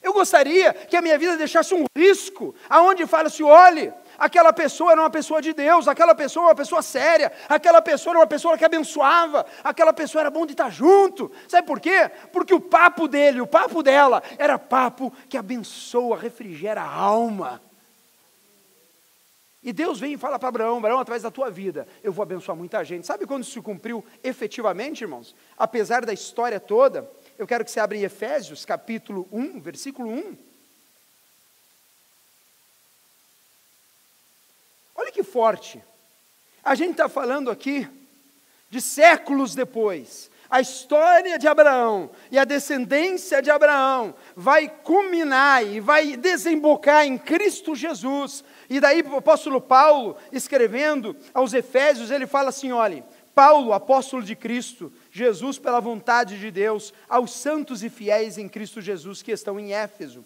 Eu 0.00 0.12
gostaria 0.12 0.72
que 0.72 0.96
a 0.96 1.02
minha 1.02 1.18
vida 1.18 1.36
deixasse 1.36 1.74
um 1.74 1.86
risco, 1.96 2.54
aonde 2.68 3.06
fala-se, 3.06 3.42
olhe, 3.42 3.92
aquela 4.18 4.52
pessoa 4.52 4.92
era 4.92 5.00
uma 5.00 5.10
pessoa 5.10 5.40
de 5.40 5.52
Deus, 5.52 5.88
aquela 5.88 6.14
pessoa 6.14 6.44
era 6.44 6.50
uma 6.50 6.56
pessoa 6.56 6.82
séria, 6.82 7.32
aquela 7.48 7.80
pessoa 7.80 8.12
era 8.12 8.20
uma 8.20 8.26
pessoa 8.26 8.58
que 8.58 8.64
abençoava, 8.64 9.44
aquela 9.62 9.92
pessoa 9.92 10.22
era 10.22 10.30
bom 10.30 10.46
de 10.46 10.52
estar 10.52 10.70
junto. 10.70 11.30
Sabe 11.48 11.66
por 11.66 11.80
quê? 11.80 12.10
Porque 12.32 12.54
o 12.54 12.60
papo 12.60 13.08
dele, 13.08 13.40
o 13.40 13.46
papo 13.46 13.82
dela, 13.82 14.22
era 14.38 14.58
papo 14.58 15.12
que 15.28 15.36
abençoa, 15.36 16.16
refrigera 16.16 16.82
a 16.82 16.92
alma. 16.92 17.60
E 19.64 19.72
Deus 19.72 19.98
vem 19.98 20.12
e 20.12 20.18
fala 20.18 20.38
para 20.38 20.50
Abraão: 20.50 20.76
Abraão, 20.76 20.98
através 21.00 21.22
da 21.22 21.30
tua 21.30 21.50
vida, 21.50 21.88
eu 22.02 22.12
vou 22.12 22.22
abençoar 22.22 22.56
muita 22.56 22.84
gente. 22.84 23.06
Sabe 23.06 23.26
quando 23.26 23.42
isso 23.42 23.52
se 23.52 23.62
cumpriu 23.62 24.04
efetivamente, 24.22 25.00
irmãos? 25.00 25.34
Apesar 25.56 26.04
da 26.04 26.12
história 26.12 26.60
toda, 26.60 27.10
eu 27.38 27.46
quero 27.46 27.64
que 27.64 27.70
você 27.70 27.80
abra 27.80 27.96
em 27.96 28.02
Efésios, 28.02 28.66
capítulo 28.66 29.26
1, 29.32 29.60
versículo 29.60 30.10
1. 30.10 30.53
Que 35.14 35.22
forte. 35.22 35.80
A 36.62 36.74
gente 36.74 36.92
está 36.92 37.08
falando 37.08 37.50
aqui 37.50 37.88
de 38.68 38.80
séculos 38.80 39.54
depois. 39.54 40.28
A 40.50 40.60
história 40.60 41.38
de 41.38 41.46
Abraão 41.46 42.10
e 42.30 42.38
a 42.38 42.44
descendência 42.44 43.40
de 43.40 43.50
Abraão 43.50 44.14
vai 44.36 44.68
culminar 44.68 45.64
e 45.64 45.80
vai 45.80 46.16
desembocar 46.16 47.06
em 47.06 47.16
Cristo 47.16 47.74
Jesus. 47.74 48.44
E 48.68 48.80
daí 48.80 49.02
o 49.02 49.16
apóstolo 49.16 49.60
Paulo, 49.60 50.16
escrevendo 50.32 51.16
aos 51.32 51.54
Efésios, 51.54 52.10
ele 52.10 52.26
fala 52.26 52.50
assim: 52.50 52.72
olhe, 52.72 53.02
Paulo, 53.34 53.72
apóstolo 53.72 54.22
de 54.22 54.36
Cristo, 54.36 54.92
Jesus 55.10 55.58
pela 55.58 55.80
vontade 55.80 56.38
de 56.38 56.50
Deus, 56.50 56.92
aos 57.08 57.32
santos 57.32 57.82
e 57.82 57.88
fiéis 57.88 58.36
em 58.36 58.48
Cristo 58.48 58.80
Jesus 58.80 59.22
que 59.22 59.32
estão 59.32 59.58
em 59.58 59.72
Éfeso 59.72 60.24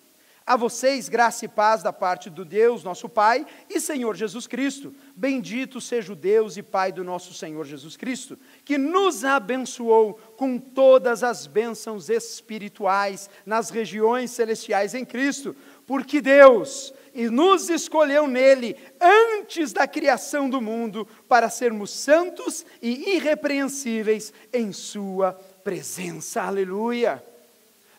a 0.48 0.56
vocês, 0.56 1.10
graça 1.10 1.44
e 1.44 1.48
paz 1.48 1.82
da 1.82 1.92
parte 1.92 2.30
do 2.30 2.42
Deus, 2.42 2.82
nosso 2.82 3.06
Pai, 3.06 3.46
e 3.68 3.78
Senhor 3.78 4.16
Jesus 4.16 4.46
Cristo. 4.46 4.94
Bendito 5.14 5.78
seja 5.78 6.14
o 6.14 6.16
Deus 6.16 6.56
e 6.56 6.62
Pai 6.62 6.90
do 6.90 7.04
nosso 7.04 7.34
Senhor 7.34 7.66
Jesus 7.66 7.98
Cristo, 7.98 8.38
que 8.64 8.78
nos 8.78 9.26
abençoou 9.26 10.14
com 10.38 10.58
todas 10.58 11.22
as 11.22 11.46
bênçãos 11.46 12.08
espirituais 12.08 13.28
nas 13.44 13.68
regiões 13.68 14.30
celestiais 14.30 14.94
em 14.94 15.04
Cristo, 15.04 15.54
porque 15.86 16.18
Deus 16.18 16.94
e 17.12 17.28
nos 17.28 17.68
escolheu 17.68 18.26
nele 18.26 18.74
antes 18.98 19.74
da 19.74 19.86
criação 19.86 20.48
do 20.48 20.62
mundo 20.62 21.06
para 21.28 21.50
sermos 21.50 21.90
santos 21.90 22.64
e 22.80 23.16
irrepreensíveis 23.16 24.32
em 24.50 24.72
Sua 24.72 25.34
presença. 25.62 26.40
Aleluia. 26.40 27.22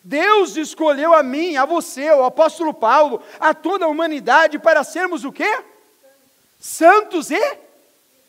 Deus 0.02 0.56
escolheu 0.56 1.12
a 1.14 1.22
mim, 1.22 1.56
a 1.56 1.64
você, 1.64 2.10
o 2.10 2.24
apóstolo 2.24 2.72
Paulo, 2.72 3.22
a 3.38 3.52
toda 3.52 3.84
a 3.84 3.88
humanidade 3.88 4.58
para 4.58 4.82
sermos 4.82 5.24
o 5.24 5.32
quê? 5.32 5.62
Santos 6.58 7.30
e 7.30 7.58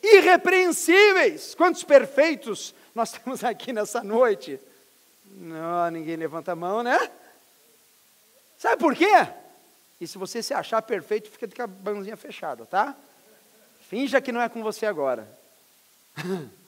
irrepreensíveis. 0.04 1.56
Quantos 1.56 1.84
perfeitos 1.84 2.76
nós 2.94 3.12
temos 3.12 3.44
aqui 3.44 3.72
nessa 3.72 4.04
noite? 4.04 4.60
Não, 5.26 5.90
ninguém 5.90 6.18
levanta 6.18 6.52
a 6.52 6.56
mão, 6.56 6.84
né? 6.84 7.10
Sabe 8.58 8.78
por 8.78 8.96
quê? 8.96 9.28
E 10.00 10.08
se 10.08 10.18
você 10.18 10.44
se 10.44 10.54
achar 10.54 10.82
perfeito, 10.82 11.30
fica 11.30 11.48
com 11.48 11.64
a 11.64 11.68
mãozinha 11.92 12.18
fechada, 12.18 12.66
tá? 12.66 12.96
Finja 13.90 14.22
que 14.22 14.32
não 14.32 14.42
é 14.42 14.50
com 14.50 14.62
você 14.62 14.86
agora. 14.86 15.28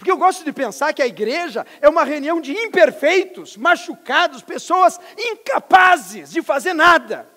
Porque 0.00 0.10
eu 0.10 0.16
gosto 0.16 0.42
de 0.42 0.50
pensar 0.50 0.94
que 0.94 1.02
a 1.02 1.06
igreja 1.06 1.66
é 1.78 1.86
uma 1.86 2.04
reunião 2.04 2.40
de 2.40 2.52
imperfeitos, 2.52 3.54
machucados, 3.54 4.40
pessoas 4.40 4.98
incapazes 5.14 6.30
de 6.30 6.40
fazer 6.40 6.72
nada, 6.72 7.28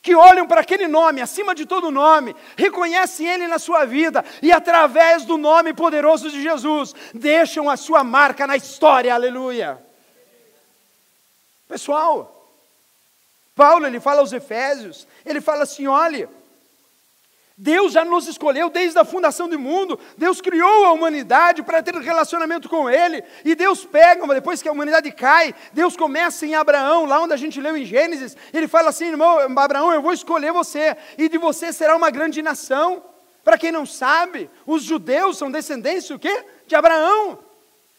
que 0.00 0.14
olham 0.14 0.46
para 0.46 0.60
aquele 0.60 0.86
nome, 0.86 1.20
acima 1.20 1.56
de 1.56 1.66
todo 1.66 1.90
nome, 1.90 2.36
reconhecem 2.56 3.26
ele 3.26 3.48
na 3.48 3.58
sua 3.58 3.84
vida 3.84 4.24
e, 4.40 4.52
através 4.52 5.24
do 5.24 5.36
nome 5.36 5.74
poderoso 5.74 6.30
de 6.30 6.40
Jesus, 6.40 6.94
deixam 7.12 7.68
a 7.68 7.76
sua 7.76 8.04
marca 8.04 8.46
na 8.46 8.54
história, 8.54 9.12
aleluia. 9.12 9.84
Pessoal, 11.66 12.48
Paulo 13.56 13.88
ele 13.88 13.98
fala 13.98 14.20
aos 14.20 14.32
Efésios, 14.32 15.04
ele 15.26 15.40
fala 15.40 15.64
assim: 15.64 15.88
olha 15.88 16.30
Deus 17.56 17.92
já 17.92 18.04
nos 18.04 18.26
escolheu 18.26 18.68
desde 18.68 18.98
a 18.98 19.04
fundação 19.04 19.48
do 19.48 19.56
mundo. 19.58 19.98
Deus 20.18 20.40
criou 20.40 20.86
a 20.86 20.92
humanidade 20.92 21.62
para 21.62 21.82
ter 21.82 21.94
relacionamento 21.94 22.68
com 22.68 22.90
Ele. 22.90 23.22
E 23.44 23.54
Deus 23.54 23.84
pega, 23.84 24.26
depois 24.34 24.60
que 24.60 24.68
a 24.68 24.72
humanidade 24.72 25.12
cai, 25.12 25.54
Deus 25.72 25.96
começa 25.96 26.44
em 26.44 26.56
Abraão, 26.56 27.04
lá 27.06 27.20
onde 27.20 27.32
a 27.32 27.36
gente 27.36 27.60
leu 27.60 27.76
em 27.76 27.84
Gênesis. 27.84 28.36
Ele 28.52 28.66
fala 28.66 28.88
assim: 28.88 29.06
irmão, 29.06 29.38
Abraão, 29.56 29.92
eu 29.92 30.02
vou 30.02 30.12
escolher 30.12 30.52
você, 30.52 30.96
e 31.16 31.28
de 31.28 31.38
você 31.38 31.72
será 31.72 31.96
uma 31.96 32.10
grande 32.10 32.42
nação. 32.42 33.04
Para 33.44 33.58
quem 33.58 33.70
não 33.70 33.86
sabe, 33.86 34.50
os 34.66 34.82
judeus 34.82 35.38
são 35.38 35.50
descendentes 35.50 36.10
o 36.10 36.18
quê? 36.18 36.44
De 36.66 36.74
Abraão. 36.74 37.38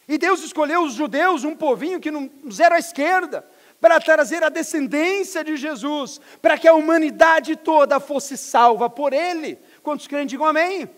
E 0.07 0.17
Deus 0.17 0.43
escolheu 0.43 0.83
os 0.83 0.93
judeus, 0.93 1.45
um 1.45 1.55
povinho 1.55 1.99
que 2.01 2.11
não 2.11 2.29
zero 2.51 2.75
à 2.75 2.79
esquerda 2.79 3.45
para 3.79 3.99
trazer 3.99 4.43
a 4.43 4.49
descendência 4.49 5.43
de 5.43 5.57
Jesus, 5.57 6.19
para 6.41 6.57
que 6.57 6.67
a 6.67 6.73
humanidade 6.73 7.55
toda 7.55 7.99
fosse 7.99 8.37
salva 8.37 8.89
por 8.89 9.13
Ele. 9.13 9.57
Quantos 9.83 10.07
crentes 10.07 10.31
digam 10.31 10.45
amém? 10.45 10.83
amém? 10.83 10.89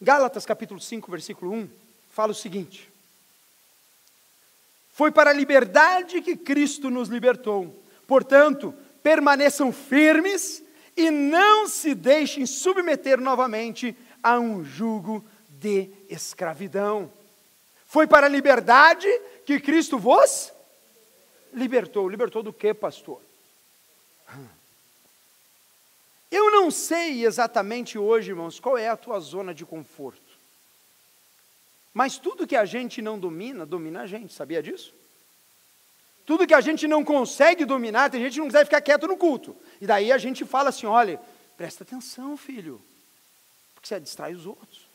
Gálatas 0.00 0.46
capítulo 0.46 0.80
5, 0.80 1.10
versículo 1.10 1.52
1, 1.52 1.68
fala 2.10 2.32
o 2.32 2.34
seguinte: 2.34 2.90
Foi 4.90 5.10
para 5.10 5.30
a 5.30 5.34
liberdade 5.34 6.20
que 6.20 6.36
Cristo 6.36 6.90
nos 6.90 7.08
libertou, 7.08 7.82
portanto, 8.06 8.74
permaneçam 9.02 9.72
firmes 9.72 10.62
e 10.96 11.10
não 11.10 11.68
se 11.68 11.94
deixem 11.94 12.46
submeter 12.46 13.20
novamente 13.20 13.96
a 14.22 14.38
um 14.38 14.64
jugo 14.64 15.24
de 15.48 15.90
escravidão. 16.08 17.10
Foi 17.86 18.06
para 18.06 18.26
a 18.26 18.28
liberdade 18.28 19.08
que 19.44 19.60
Cristo 19.60 19.98
vos 19.98 20.52
libertou. 21.52 22.08
Libertou 22.08 22.42
do 22.42 22.52
que, 22.52 22.74
pastor? 22.74 23.20
Eu 26.30 26.50
não 26.50 26.70
sei 26.70 27.24
exatamente 27.24 27.96
hoje, 27.96 28.30
irmãos, 28.30 28.58
qual 28.58 28.76
é 28.76 28.88
a 28.88 28.96
tua 28.96 29.20
zona 29.20 29.54
de 29.54 29.64
conforto. 29.64 30.20
Mas 31.94 32.18
tudo 32.18 32.46
que 32.46 32.56
a 32.56 32.64
gente 32.64 33.00
não 33.00 33.18
domina, 33.18 33.64
domina 33.64 34.02
a 34.02 34.06
gente, 34.06 34.34
sabia 34.34 34.62
disso? 34.62 34.92
Tudo 36.26 36.46
que 36.46 36.52
a 36.52 36.60
gente 36.60 36.88
não 36.88 37.04
consegue 37.04 37.64
dominar, 37.64 38.10
tem 38.10 38.20
gente 38.20 38.34
que 38.34 38.40
não 38.40 38.46
consegue 38.46 38.64
ficar 38.64 38.80
quieto 38.80 39.06
no 39.06 39.16
culto. 39.16 39.56
E 39.80 39.86
daí 39.86 40.10
a 40.12 40.18
gente 40.18 40.44
fala 40.44 40.70
assim: 40.70 40.86
olha, 40.86 41.20
presta 41.56 41.84
atenção, 41.84 42.36
filho, 42.36 42.82
porque 43.74 43.86
você 43.86 44.00
distrai 44.00 44.34
os 44.34 44.44
outros. 44.44 44.85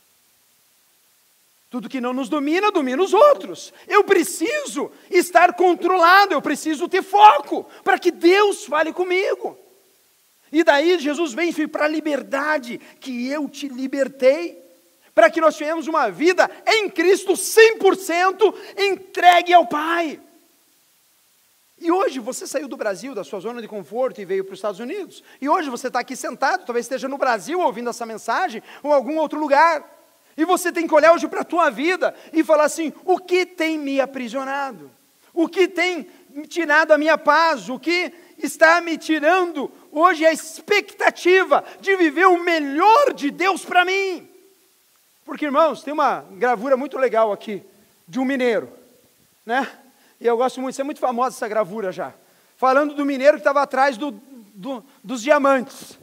Tudo 1.72 1.88
que 1.88 2.02
não 2.02 2.12
nos 2.12 2.28
domina, 2.28 2.70
domina 2.70 3.02
os 3.02 3.14
outros. 3.14 3.74
Eu 3.88 4.04
preciso 4.04 4.92
estar 5.10 5.54
controlado, 5.54 6.34
eu 6.34 6.42
preciso 6.42 6.90
ter 6.90 7.02
foco, 7.02 7.64
para 7.82 7.98
que 7.98 8.12
Deus 8.12 8.66
fale 8.66 8.92
comigo. 8.92 9.58
E 10.52 10.66
daí 10.66 11.00
Jesus 11.00 11.34
vem 11.34 11.54
para 11.70 11.86
a 11.86 11.88
liberdade, 11.88 12.78
que 13.00 13.26
eu 13.30 13.48
te 13.48 13.70
libertei, 13.70 14.62
para 15.16 15.30
que 15.30 15.40
nós 15.40 15.56
tenhamos 15.56 15.88
uma 15.88 16.12
vida 16.12 16.52
em 16.68 16.90
Cristo 16.90 17.32
100% 17.32 18.54
entregue 18.78 19.54
ao 19.54 19.66
Pai. 19.66 20.20
E 21.80 21.90
hoje 21.90 22.20
você 22.20 22.46
saiu 22.46 22.68
do 22.68 22.76
Brasil, 22.76 23.16
da 23.16 23.24
sua 23.24 23.40
zona 23.40 23.62
de 23.62 23.68
conforto 23.70 24.20
e 24.20 24.26
veio 24.26 24.44
para 24.44 24.52
os 24.52 24.60
Estados 24.60 24.82
Unidos. 24.82 25.24
E 25.40 25.48
hoje 25.48 25.70
você 25.70 25.88
está 25.88 26.02
aqui 26.02 26.18
sentado, 26.18 26.66
talvez 26.66 26.86
esteja 26.86 27.08
no 27.08 27.18
Brasil 27.18 27.62
ouvindo 27.62 27.90
essa 27.90 28.06
mensagem, 28.06 28.62
ou 28.84 28.92
algum 28.92 29.18
outro 29.18 29.40
lugar. 29.40 30.01
E 30.42 30.46
você 30.46 30.72
tem 30.72 30.88
que 30.88 30.94
olhar 30.96 31.14
hoje 31.14 31.28
para 31.28 31.42
a 31.42 31.46
tua 31.46 31.70
vida 31.70 32.16
e 32.34 32.44
falar 32.44 32.64
assim: 32.64 32.92
o 33.06 33.20
que 33.20 33.46
tem 33.46 33.78
me 33.78 34.02
aprisionado? 34.02 34.90
O 35.32 35.48
que 35.48 35.68
tem 35.68 36.08
tirado 36.48 36.92
a 36.92 36.98
minha 36.98 37.16
paz? 37.16 37.70
O 37.70 37.78
que 37.78 38.12
está 38.40 38.82
me 38.82 38.98
tirando 38.98 39.72
hoje 39.92 40.26
a 40.26 40.34
expectativa 40.34 41.64
de 41.80 41.96
viver 41.96 42.26
o 42.26 42.44
melhor 42.44 43.14
de 43.14 43.30
Deus 43.30 43.64
para 43.64 43.86
mim? 43.86 44.28
Porque, 45.24 45.46
irmãos, 45.46 45.84
tem 45.84 45.94
uma 45.94 46.26
gravura 46.32 46.76
muito 46.76 46.98
legal 46.98 47.32
aqui 47.32 47.62
de 48.08 48.20
um 48.20 48.26
mineiro, 48.26 48.68
né? 49.46 49.72
E 50.20 50.26
eu 50.26 50.38
gosto 50.38 50.60
muito, 50.60 50.74
isso 50.74 50.82
é 50.82 50.84
muito 50.84 51.00
famosa 51.00 51.36
essa 51.36 51.48
gravura 51.48 51.92
já. 51.92 52.16
Falando 52.58 52.96
do 52.96 53.06
mineiro 53.06 53.38
que 53.38 53.42
estava 53.42 53.62
atrás 53.62 53.96
do, 53.96 54.10
do, 54.56 54.84
dos 55.04 55.22
diamantes. 55.22 56.00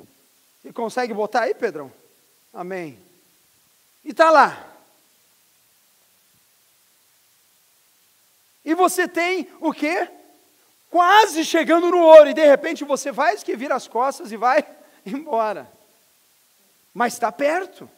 Você 0.62 0.72
consegue 0.72 1.12
botar 1.12 1.40
aí, 1.40 1.54
Pedrão? 1.54 1.90
Amém. 2.54 3.07
E 4.08 4.10
está 4.10 4.30
lá. 4.30 4.66
E 8.64 8.74
você 8.74 9.06
tem 9.06 9.46
o 9.60 9.70
quê? 9.70 10.08
Quase 10.90 11.44
chegando 11.44 11.90
no 11.90 11.98
ouro, 11.98 12.30
e 12.30 12.34
de 12.34 12.44
repente 12.44 12.84
você 12.84 13.12
faz 13.12 13.42
que 13.42 13.54
vira 13.54 13.74
as 13.74 13.86
costas 13.86 14.32
e 14.32 14.36
vai 14.38 14.64
embora. 15.04 15.70
Mas 16.94 17.12
está 17.12 17.30
perto. 17.30 17.88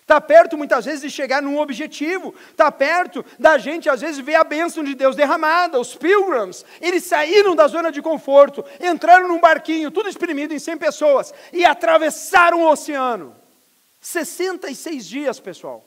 Está 0.00 0.18
perto 0.22 0.56
muitas 0.56 0.86
vezes 0.86 1.02
de 1.02 1.10
chegar 1.10 1.42
num 1.42 1.58
objetivo, 1.58 2.34
está 2.50 2.72
perto 2.72 3.22
da 3.38 3.58
gente 3.58 3.90
às 3.90 4.00
vezes 4.00 4.24
ver 4.24 4.36
a 4.36 4.44
bênção 4.44 4.82
de 4.82 4.94
Deus 4.94 5.14
derramada. 5.14 5.78
Os 5.78 5.94
pilgrims, 5.94 6.64
eles 6.80 7.04
saíram 7.04 7.54
da 7.54 7.68
zona 7.68 7.92
de 7.92 8.00
conforto, 8.00 8.64
entraram 8.80 9.28
num 9.28 9.38
barquinho, 9.38 9.90
tudo 9.90 10.08
exprimido 10.08 10.54
em 10.54 10.58
100 10.58 10.78
pessoas, 10.78 11.34
e 11.52 11.62
atravessaram 11.62 12.62
o 12.62 12.70
oceano. 12.70 13.36
66 14.00 15.06
dias, 15.06 15.40
pessoal. 15.40 15.84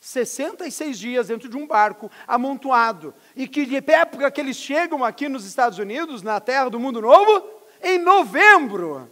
66 0.00 0.98
dias 0.98 1.28
dentro 1.28 1.48
de 1.48 1.56
um 1.56 1.66
barco 1.66 2.10
amontoado. 2.26 3.14
E 3.34 3.48
que 3.48 3.64
de 3.64 3.76
época 3.90 4.30
que 4.30 4.40
eles 4.40 4.56
chegam 4.56 5.02
aqui 5.02 5.28
nos 5.28 5.46
Estados 5.46 5.78
Unidos, 5.78 6.22
na 6.22 6.38
terra 6.40 6.68
do 6.68 6.78
mundo 6.78 7.00
novo? 7.00 7.48
Em 7.82 7.98
novembro. 7.98 9.10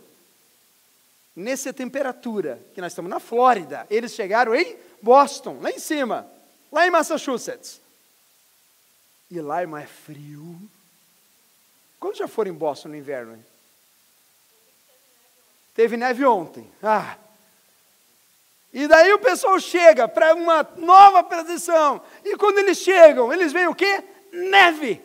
Nessa 1.34 1.72
temperatura, 1.72 2.60
que 2.74 2.80
nós 2.82 2.92
estamos 2.92 3.10
na 3.10 3.18
Flórida, 3.18 3.86
eles 3.88 4.12
chegaram 4.12 4.54
em 4.54 4.76
Boston, 5.00 5.58
lá 5.62 5.70
em 5.70 5.78
cima, 5.78 6.30
lá 6.70 6.86
em 6.86 6.90
Massachusetts. 6.90 7.80
E 9.30 9.40
lá, 9.40 9.62
é 9.62 9.86
frio. 9.86 10.60
Quando 11.98 12.16
já 12.16 12.28
foram 12.28 12.50
em 12.50 12.54
Boston 12.54 12.90
no 12.90 12.96
inverno? 12.96 13.42
Teve 15.74 15.96
neve 15.96 16.22
ontem. 16.26 16.70
Ah, 16.82 17.16
e 18.72 18.88
daí 18.88 19.12
o 19.12 19.18
pessoal 19.18 19.60
chega 19.60 20.08
para 20.08 20.34
uma 20.34 20.66
nova 20.76 21.22
presença. 21.22 22.00
E 22.24 22.36
quando 22.36 22.58
eles 22.58 22.78
chegam, 22.78 23.32
eles 23.32 23.52
veem 23.52 23.68
o 23.68 23.74
quê? 23.74 24.02
Neve. 24.32 25.02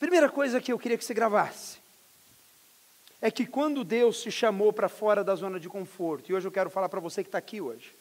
Primeira 0.00 0.28
coisa 0.28 0.60
que 0.60 0.72
eu 0.72 0.78
queria 0.78 0.98
que 0.98 1.04
você 1.04 1.14
gravasse 1.14 1.78
é 3.20 3.30
que 3.30 3.46
quando 3.46 3.84
Deus 3.84 4.20
se 4.20 4.32
chamou 4.32 4.72
para 4.72 4.88
fora 4.88 5.22
da 5.22 5.36
zona 5.36 5.60
de 5.60 5.68
conforto, 5.68 6.28
e 6.28 6.34
hoje 6.34 6.48
eu 6.48 6.50
quero 6.50 6.68
falar 6.68 6.88
para 6.88 6.98
você 6.98 7.22
que 7.22 7.28
está 7.28 7.38
aqui 7.38 7.60
hoje, 7.60 7.94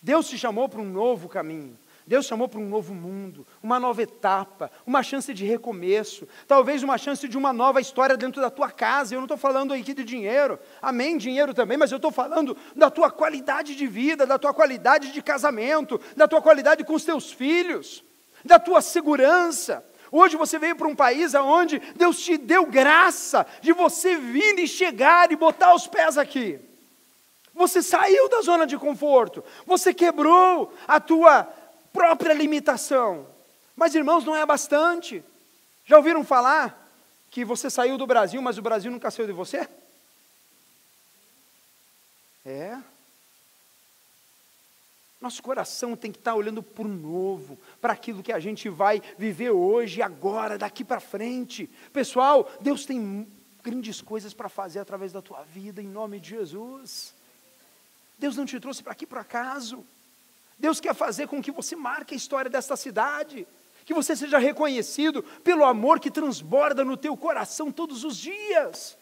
Deus 0.00 0.28
te 0.28 0.38
chamou 0.38 0.68
para 0.68 0.80
um 0.80 0.88
novo 0.88 1.28
caminho. 1.28 1.76
Deus 2.06 2.26
chamou 2.26 2.46
para 2.46 2.60
um 2.60 2.68
novo 2.68 2.92
mundo, 2.92 3.46
uma 3.62 3.80
nova 3.80 4.02
etapa, 4.02 4.70
uma 4.86 5.02
chance 5.02 5.32
de 5.32 5.46
recomeço, 5.46 6.28
talvez 6.46 6.82
uma 6.82 6.98
chance 6.98 7.26
de 7.26 7.38
uma 7.38 7.50
nova 7.50 7.80
história 7.80 8.14
dentro 8.14 8.42
da 8.42 8.50
tua 8.50 8.70
casa. 8.70 9.14
Eu 9.14 9.20
não 9.20 9.24
estou 9.24 9.38
falando 9.38 9.72
aqui 9.72 9.94
de 9.94 10.04
dinheiro, 10.04 10.58
amém, 10.82 11.16
dinheiro 11.16 11.54
também, 11.54 11.78
mas 11.78 11.90
eu 11.90 11.96
estou 11.96 12.12
falando 12.12 12.54
da 12.76 12.90
tua 12.90 13.10
qualidade 13.10 13.74
de 13.74 13.86
vida, 13.86 14.26
da 14.26 14.38
tua 14.38 14.52
qualidade 14.52 15.12
de 15.12 15.22
casamento, 15.22 15.98
da 16.14 16.28
tua 16.28 16.42
qualidade 16.42 16.84
com 16.84 16.92
os 16.92 17.04
teus 17.04 17.32
filhos, 17.32 18.04
da 18.44 18.58
tua 18.58 18.82
segurança. 18.82 19.82
Hoje 20.12 20.36
você 20.36 20.58
veio 20.58 20.76
para 20.76 20.86
um 20.86 20.94
país 20.94 21.34
onde 21.34 21.80
Deus 21.96 22.20
te 22.20 22.36
deu 22.36 22.66
graça 22.66 23.46
de 23.62 23.72
você 23.72 24.16
vir 24.16 24.58
e 24.58 24.68
chegar 24.68 25.32
e 25.32 25.36
botar 25.36 25.74
os 25.74 25.86
pés 25.86 26.18
aqui. 26.18 26.60
Você 27.54 27.82
saiu 27.82 28.28
da 28.28 28.42
zona 28.42 28.66
de 28.66 28.76
conforto, 28.76 29.42
você 29.64 29.94
quebrou 29.94 30.72
a 30.86 31.00
tua 31.00 31.48
própria 31.94 32.34
limitação. 32.34 33.26
Mas, 33.76 33.94
irmãos, 33.94 34.24
não 34.24 34.36
é 34.36 34.44
bastante. 34.44 35.24
Já 35.86 35.96
ouviram 35.96 36.24
falar 36.24 36.90
que 37.30 37.44
você 37.44 37.70
saiu 37.70 37.96
do 37.96 38.06
Brasil, 38.06 38.42
mas 38.42 38.58
o 38.58 38.62
Brasil 38.62 38.90
nunca 38.90 39.10
saiu 39.10 39.28
de 39.28 39.32
você? 39.32 39.68
É. 42.44 42.76
Nosso 45.20 45.42
coração 45.42 45.96
tem 45.96 46.12
que 46.12 46.18
estar 46.18 46.34
olhando 46.34 46.62
para 46.62 46.84
o 46.84 46.88
novo, 46.88 47.58
para 47.80 47.92
aquilo 47.92 48.22
que 48.22 48.32
a 48.32 48.40
gente 48.40 48.68
vai 48.68 49.00
viver 49.16 49.50
hoje, 49.50 50.02
agora, 50.02 50.58
daqui 50.58 50.84
para 50.84 51.00
frente. 51.00 51.70
Pessoal, 51.92 52.50
Deus 52.60 52.84
tem 52.84 53.26
grandes 53.62 54.02
coisas 54.02 54.34
para 54.34 54.48
fazer 54.48 54.80
através 54.80 55.12
da 55.12 55.22
tua 55.22 55.42
vida, 55.44 55.80
em 55.80 55.86
nome 55.86 56.20
de 56.20 56.30
Jesus. 56.30 57.14
Deus 58.18 58.36
não 58.36 58.44
te 58.44 58.60
trouxe 58.60 58.82
para 58.82 58.92
aqui 58.92 59.06
por 59.06 59.16
acaso. 59.16 59.84
Deus 60.58 60.80
quer 60.80 60.94
fazer 60.94 61.28
com 61.28 61.42
que 61.42 61.50
você 61.50 61.76
marque 61.76 62.14
a 62.14 62.16
história 62.16 62.50
desta 62.50 62.76
cidade, 62.76 63.46
que 63.84 63.94
você 63.94 64.16
seja 64.16 64.38
reconhecido 64.38 65.22
pelo 65.42 65.64
amor 65.64 66.00
que 66.00 66.10
transborda 66.10 66.84
no 66.84 66.96
teu 66.96 67.16
coração 67.16 67.70
todos 67.70 68.04
os 68.04 68.16
dias. 68.16 68.96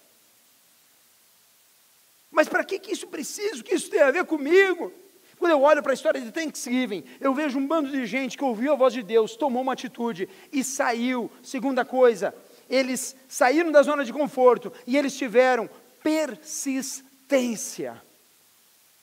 Mas 2.31 2.49
para 2.49 2.65
que, 2.65 2.79
que 2.79 2.93
isso 2.93 3.07
precisa? 3.07 3.61
O 3.61 3.65
que 3.65 3.75
isso 3.75 3.91
tem 3.91 4.01
a 4.01 4.11
ver 4.11 4.25
comigo? 4.25 4.93
Quando 5.39 5.53
eu 5.53 5.61
olho 5.61 5.83
para 5.83 5.93
a 5.93 5.95
história 5.95 6.21
de 6.21 6.31
Thanksgiving, 6.31 7.05
eu 7.21 7.35
vejo 7.35 7.59
um 7.59 7.67
bando 7.67 7.91
de 7.91 8.07
gente 8.07 8.39
que 8.39 8.45
ouviu 8.45 8.73
a 8.73 8.77
voz 8.77 8.95
de 8.95 9.03
Deus, 9.03 9.37
tomou 9.37 9.61
uma 9.63 9.73
atitude 9.73 10.29
e 10.53 10.63
saiu. 10.65 11.31
Segunda 11.43 11.85
coisa, 11.85 12.35
eles 12.71 13.17
saíram 13.29 13.73
da 13.73 13.83
zona 13.83 14.05
de 14.05 14.13
conforto 14.13 14.73
e 14.87 14.97
eles 14.97 15.17
tiveram 15.17 15.69
persistência. 16.03 18.01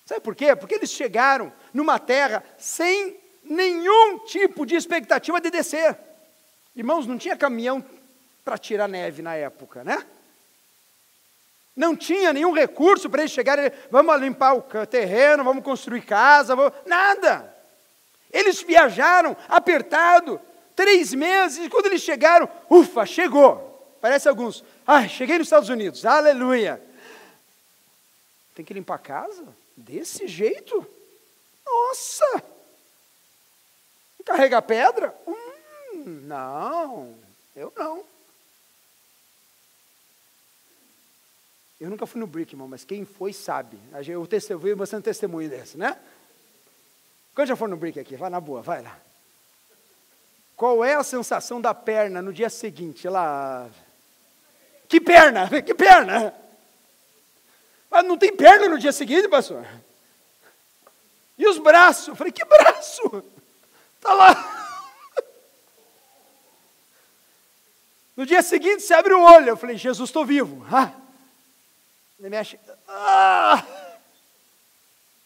Sabe 0.09 0.21
por 0.21 0.35
quê? 0.35 0.55
Porque 0.55 0.73
eles 0.73 0.89
chegaram 0.89 1.53
numa 1.71 1.99
terra 1.99 2.43
sem 2.57 3.15
nenhum 3.43 4.17
tipo 4.25 4.65
de 4.65 4.73
expectativa 4.73 5.39
de 5.39 5.51
descer. 5.51 5.95
Irmãos, 6.75 7.05
não 7.05 7.15
tinha 7.15 7.37
caminhão 7.37 7.85
para 8.43 8.57
tirar 8.57 8.87
neve 8.87 9.21
na 9.21 9.35
época, 9.35 9.83
né? 9.83 10.03
Não 11.75 11.95
tinha 11.95 12.33
nenhum 12.33 12.53
recurso 12.53 13.07
para 13.07 13.21
eles 13.21 13.31
chegarem, 13.31 13.71
vamos 13.91 14.19
limpar 14.19 14.55
o 14.55 14.63
terreno, 14.87 15.43
vamos 15.43 15.63
construir 15.63 16.01
casa, 16.01 16.55
vamos... 16.55 16.73
nada. 16.87 17.55
Eles 18.33 18.63
viajaram 18.63 19.37
apertado, 19.47 20.41
três 20.75 21.13
meses, 21.13 21.67
e 21.67 21.69
quando 21.69 21.85
eles 21.85 22.01
chegaram, 22.01 22.49
ufa, 22.67 23.05
chegou. 23.05 23.95
Parece 24.01 24.27
alguns, 24.27 24.63
ai, 24.87 25.07
cheguei 25.07 25.37
nos 25.37 25.45
Estados 25.45 25.69
Unidos, 25.69 26.03
aleluia. 26.03 26.81
Tem 28.55 28.65
que 28.65 28.73
limpar 28.73 28.95
a 28.95 28.97
casa? 28.97 29.59
Desse 29.79 30.27
jeito? 30.27 30.85
Nossa! 31.65 32.43
Carrega 34.25 34.61
pedra? 34.61 35.15
Hum, 35.25 36.21
não, 36.25 37.15
eu 37.55 37.73
não. 37.75 38.03
Eu 41.79 41.89
nunca 41.89 42.05
fui 42.05 42.19
no 42.19 42.27
Brick, 42.27 42.53
irmão, 42.53 42.67
mas 42.67 42.83
quem 42.83 43.05
foi 43.05 43.31
sabe. 43.31 43.79
Eu 44.07 44.59
vi 44.59 44.75
bastante 44.75 45.05
testemunho 45.05 45.49
desse, 45.49 45.77
né? 45.77 45.97
Quando 47.33 47.47
já 47.47 47.55
for 47.55 47.69
no 47.69 47.77
Brick 47.77 47.99
aqui? 47.99 48.17
Vai 48.17 48.29
na 48.29 48.41
boa, 48.41 48.61
vai 48.61 48.81
lá. 48.81 48.99
Qual 50.57 50.83
é 50.83 50.95
a 50.95 51.03
sensação 51.03 51.61
da 51.61 51.73
perna 51.73 52.21
no 52.21 52.33
dia 52.33 52.49
seguinte? 52.49 53.07
Ela. 53.07 53.69
Que 54.89 54.99
perna? 54.99 55.49
Que 55.63 55.73
perna? 55.73 56.48
Mas 57.89 58.05
não 58.05 58.17
tem 58.17 58.35
perna 58.35 58.67
no 58.69 58.77
dia 58.77 58.91
seguinte, 58.91 59.27
pastor. 59.27 59.65
E 61.37 61.47
os 61.47 61.57
braços? 61.57 62.09
Eu 62.09 62.15
falei, 62.15 62.31
que 62.31 62.45
braço? 62.45 63.23
Está 63.95 64.13
lá. 64.13 64.59
No 68.15 68.25
dia 68.25 68.41
seguinte, 68.41 68.81
você 68.81 68.93
abre 68.93 69.13
o 69.13 69.21
olho. 69.21 69.47
Eu 69.47 69.57
falei, 69.57 69.77
Jesus, 69.77 70.09
estou 70.09 70.25
vivo. 70.25 70.65
Ah. 70.69 70.91
Ele 72.19 72.29
mexe. 72.29 72.59
Ah. 72.85 73.65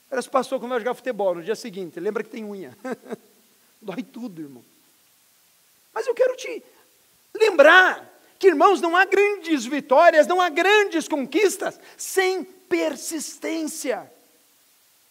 Parece 0.08 0.30
passou 0.30 0.60
quando 0.60 0.70
vai 0.70 0.80
jogar 0.80 0.94
futebol 0.94 1.34
no 1.34 1.44
dia 1.44 1.56
seguinte. 1.56 2.00
Lembra 2.00 2.24
que 2.24 2.30
tem 2.30 2.46
unha. 2.46 2.78
Dói 3.82 4.04
tudo, 4.04 4.44
irmão. 4.44 4.64
Mas 5.92 6.06
eu 6.06 6.14
quero 6.14 6.36
te 6.38 6.64
lembrar 7.34 8.13
que, 8.44 8.50
irmãos, 8.50 8.82
não 8.82 8.94
há 8.94 9.06
grandes 9.06 9.66
vitórias, 9.66 10.28
não 10.28 10.42
há 10.42 10.50
grandes 10.50 11.08
conquistas 11.08 11.80
sem 11.96 12.44
persistência. 12.44 14.12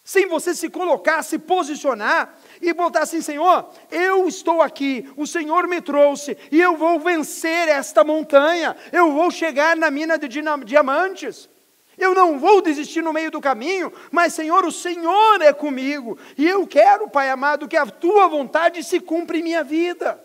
Sem 0.03 0.27
você 0.27 0.53
se 0.53 0.69
colocar, 0.69 1.23
se 1.23 1.39
posicionar 1.39 2.37
e 2.61 2.71
botar 2.73 2.99
assim: 2.99 3.21
Senhor, 3.21 3.67
eu 3.89 4.27
estou 4.27 4.61
aqui, 4.61 5.11
o 5.17 5.25
Senhor 5.25 5.67
me 5.67 5.81
trouxe 5.81 6.37
e 6.51 6.61
eu 6.61 6.77
vou 6.77 6.99
vencer 6.99 7.69
esta 7.69 8.03
montanha, 8.03 8.77
eu 8.91 9.11
vou 9.13 9.31
chegar 9.31 9.75
na 9.75 9.89
mina 9.89 10.15
de 10.15 10.27
diamantes. 10.63 11.49
Eu 11.97 12.13
não 12.13 12.37
vou 12.37 12.61
desistir 12.61 13.01
no 13.01 13.13
meio 13.13 13.31
do 13.31 13.41
caminho, 13.41 13.91
mas 14.11 14.35
Senhor, 14.35 14.63
o 14.63 14.71
Senhor 14.71 15.41
é 15.41 15.53
comigo, 15.53 16.19
e 16.37 16.47
eu 16.47 16.67
quero, 16.67 17.09
Pai 17.09 17.31
amado, 17.31 17.67
que 17.67 17.77
a 17.77 17.85
tua 17.87 18.27
vontade 18.27 18.83
se 18.83 18.99
cumpra 18.99 19.37
em 19.37 19.43
minha 19.43 19.63
vida. 19.63 20.22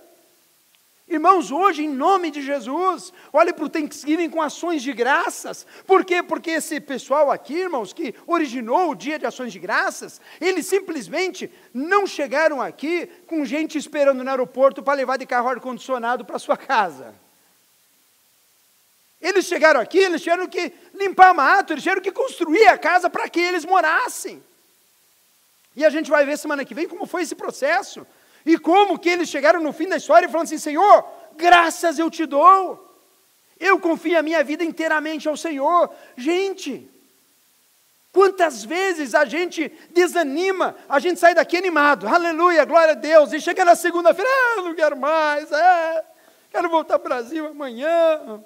Irmãos, 1.10 1.50
hoje, 1.50 1.84
em 1.84 1.88
nome 1.88 2.30
de 2.30 2.42
Jesus, 2.42 3.14
olhe 3.32 3.50
para 3.54 3.64
o 3.64 3.68
Thanksgiving 3.68 4.28
com 4.28 4.42
ações 4.42 4.82
de 4.82 4.92
graças. 4.92 5.66
Por 5.86 6.04
quê? 6.04 6.22
Porque 6.22 6.50
esse 6.50 6.78
pessoal 6.80 7.30
aqui, 7.30 7.54
irmãos, 7.54 7.94
que 7.94 8.14
originou 8.26 8.90
o 8.90 8.94
dia 8.94 9.18
de 9.18 9.24
ações 9.24 9.50
de 9.50 9.58
graças, 9.58 10.20
eles 10.38 10.66
simplesmente 10.66 11.50
não 11.72 12.06
chegaram 12.06 12.60
aqui 12.60 13.06
com 13.26 13.42
gente 13.46 13.78
esperando 13.78 14.22
no 14.22 14.28
aeroporto 14.28 14.82
para 14.82 14.92
levar 14.92 15.16
de 15.16 15.24
carro 15.24 15.48
ar-condicionado 15.48 16.26
para 16.26 16.38
sua 16.38 16.58
casa. 16.58 17.14
Eles 19.18 19.46
chegaram 19.46 19.80
aqui, 19.80 19.98
eles 19.98 20.22
tiveram 20.22 20.46
que 20.46 20.72
limpar 20.92 21.32
mato, 21.32 21.72
eles 21.72 21.82
tiveram 21.82 22.02
que 22.02 22.12
construir 22.12 22.66
a 22.66 22.76
casa 22.76 23.08
para 23.08 23.26
que 23.30 23.40
eles 23.40 23.64
morassem. 23.64 24.42
E 25.74 25.86
a 25.86 25.90
gente 25.90 26.10
vai 26.10 26.26
ver 26.26 26.36
semana 26.36 26.66
que 26.66 26.74
vem 26.74 26.86
como 26.86 27.06
foi 27.06 27.22
esse 27.22 27.34
processo. 27.34 28.06
E 28.48 28.56
como 28.56 28.98
que 28.98 29.10
eles 29.10 29.28
chegaram 29.28 29.60
no 29.60 29.74
fim 29.74 29.86
da 29.86 29.98
história 29.98 30.26
falando 30.26 30.46
assim: 30.46 30.56
Senhor, 30.56 31.04
graças 31.36 31.98
eu 31.98 32.10
te 32.10 32.24
dou. 32.24 32.82
Eu 33.60 33.78
confio 33.78 34.18
a 34.18 34.22
minha 34.22 34.42
vida 34.42 34.64
inteiramente 34.64 35.28
ao 35.28 35.36
Senhor. 35.36 35.90
Gente, 36.16 36.90
quantas 38.10 38.64
vezes 38.64 39.14
a 39.14 39.26
gente 39.26 39.70
desanima, 39.90 40.74
a 40.88 40.98
gente 40.98 41.20
sai 41.20 41.34
daqui 41.34 41.58
animado, 41.58 42.08
aleluia, 42.08 42.64
glória 42.64 42.92
a 42.92 42.96
Deus, 42.96 43.34
e 43.34 43.40
chega 43.40 43.66
na 43.66 43.76
segunda-feira, 43.76 44.30
ah, 44.30 44.62
não 44.62 44.74
quero 44.74 44.96
mais, 44.96 45.52
é, 45.52 46.04
quero 46.50 46.70
voltar 46.70 46.98
para 46.98 47.06
o 47.06 47.18
Brasil 47.18 47.48
amanhã. 47.48 48.42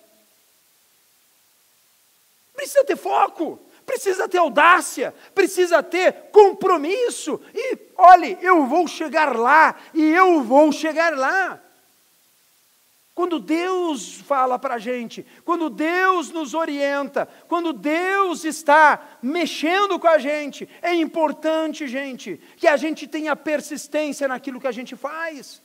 Precisa 2.56 2.84
ter 2.84 2.96
foco 2.96 3.60
precisa 3.84 4.28
ter 4.28 4.38
audácia, 4.38 5.14
precisa 5.34 5.82
ter 5.82 6.30
compromisso. 6.32 7.40
E 7.54 7.78
olhe, 7.96 8.38
eu 8.40 8.66
vou 8.66 8.86
chegar 8.86 9.36
lá, 9.36 9.74
e 9.92 10.02
eu 10.02 10.42
vou 10.42 10.72
chegar 10.72 11.16
lá. 11.16 11.60
Quando 13.14 13.38
Deus 13.38 14.14
fala 14.14 14.58
para 14.58 14.76
a 14.76 14.78
gente, 14.78 15.26
quando 15.44 15.68
Deus 15.68 16.30
nos 16.30 16.54
orienta, 16.54 17.28
quando 17.46 17.72
Deus 17.72 18.42
está 18.44 19.18
mexendo 19.22 19.98
com 19.98 20.08
a 20.08 20.18
gente, 20.18 20.66
é 20.80 20.94
importante, 20.94 21.86
gente, 21.86 22.40
que 22.56 22.66
a 22.66 22.76
gente 22.76 23.06
tenha 23.06 23.36
persistência 23.36 24.26
naquilo 24.26 24.58
que 24.58 24.66
a 24.66 24.72
gente 24.72 24.96
faz. 24.96 25.60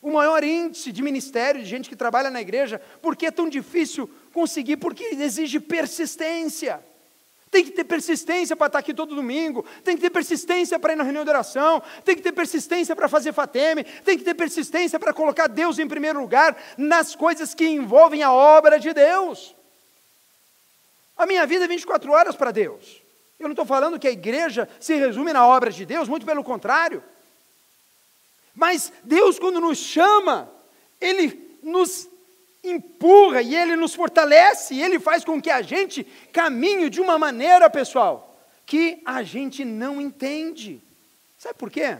O 0.00 0.10
maior 0.10 0.42
índice 0.42 0.92
de 0.92 1.02
ministério, 1.02 1.62
de 1.62 1.68
gente 1.68 1.90
que 1.90 1.96
trabalha 1.96 2.30
na 2.30 2.40
igreja, 2.40 2.80
por 3.02 3.16
que 3.16 3.26
é 3.26 3.30
tão 3.30 3.50
difícil 3.50 4.08
conseguir? 4.32 4.78
Porque 4.78 5.04
exige 5.04 5.60
persistência. 5.60 6.82
Tem 7.50 7.64
que 7.64 7.70
ter 7.70 7.84
persistência 7.84 8.56
para 8.56 8.66
estar 8.66 8.78
aqui 8.80 8.92
todo 8.92 9.14
domingo, 9.14 9.64
tem 9.84 9.96
que 9.96 10.02
ter 10.02 10.10
persistência 10.10 10.78
para 10.78 10.92
ir 10.92 10.96
na 10.96 11.04
reunião 11.04 11.24
de 11.24 11.30
oração, 11.30 11.82
tem 12.04 12.16
que 12.16 12.22
ter 12.22 12.32
persistência 12.32 12.94
para 12.96 13.08
fazer 13.08 13.32
fateme, 13.32 13.84
tem 13.84 14.18
que 14.18 14.24
ter 14.24 14.34
persistência 14.34 14.98
para 14.98 15.12
colocar 15.12 15.46
Deus 15.46 15.78
em 15.78 15.86
primeiro 15.86 16.20
lugar 16.20 16.56
nas 16.76 17.14
coisas 17.14 17.54
que 17.54 17.66
envolvem 17.66 18.22
a 18.22 18.32
obra 18.32 18.78
de 18.78 18.92
Deus. 18.92 19.54
A 21.16 21.24
minha 21.24 21.46
vida 21.46 21.64
é 21.64 21.68
24 21.68 22.12
horas 22.12 22.36
para 22.36 22.50
Deus. 22.50 23.00
Eu 23.38 23.44
não 23.44 23.52
estou 23.52 23.64
falando 23.64 23.98
que 23.98 24.08
a 24.08 24.12
igreja 24.12 24.68
se 24.80 24.94
resume 24.94 25.32
na 25.32 25.46
obra 25.46 25.70
de 25.70 25.86
Deus, 25.86 26.08
muito 26.08 26.26
pelo 26.26 26.42
contrário. 26.42 27.02
Mas 28.54 28.92
Deus, 29.04 29.38
quando 29.38 29.60
nos 29.60 29.78
chama, 29.78 30.50
Ele 31.00 31.58
nos 31.62 32.08
empurra 32.70 33.42
e 33.42 33.54
Ele 33.54 33.76
nos 33.76 33.94
fortalece, 33.94 34.74
e 34.74 34.82
Ele 34.82 34.98
faz 34.98 35.24
com 35.24 35.40
que 35.40 35.50
a 35.50 35.62
gente 35.62 36.04
caminhe 36.32 36.90
de 36.90 37.00
uma 37.00 37.18
maneira, 37.18 37.68
pessoal, 37.70 38.38
que 38.64 39.00
a 39.04 39.22
gente 39.22 39.64
não 39.64 40.00
entende. 40.00 40.82
Sabe 41.38 41.54
por 41.54 41.70
quê? 41.70 41.96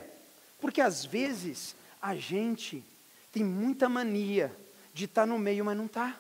Porque 0.61 0.81
às 0.81 1.05
vezes 1.05 1.77
a 2.01 2.15
gente 2.15 2.83
tem 3.33 3.45
muita 3.45 3.89
mania 3.89 4.55
de 4.93 5.05
estar 5.05 5.27
no 5.27 5.39
meio, 5.39 5.65
mas 5.65 5.77
não 5.77 5.87
está. 5.87 6.17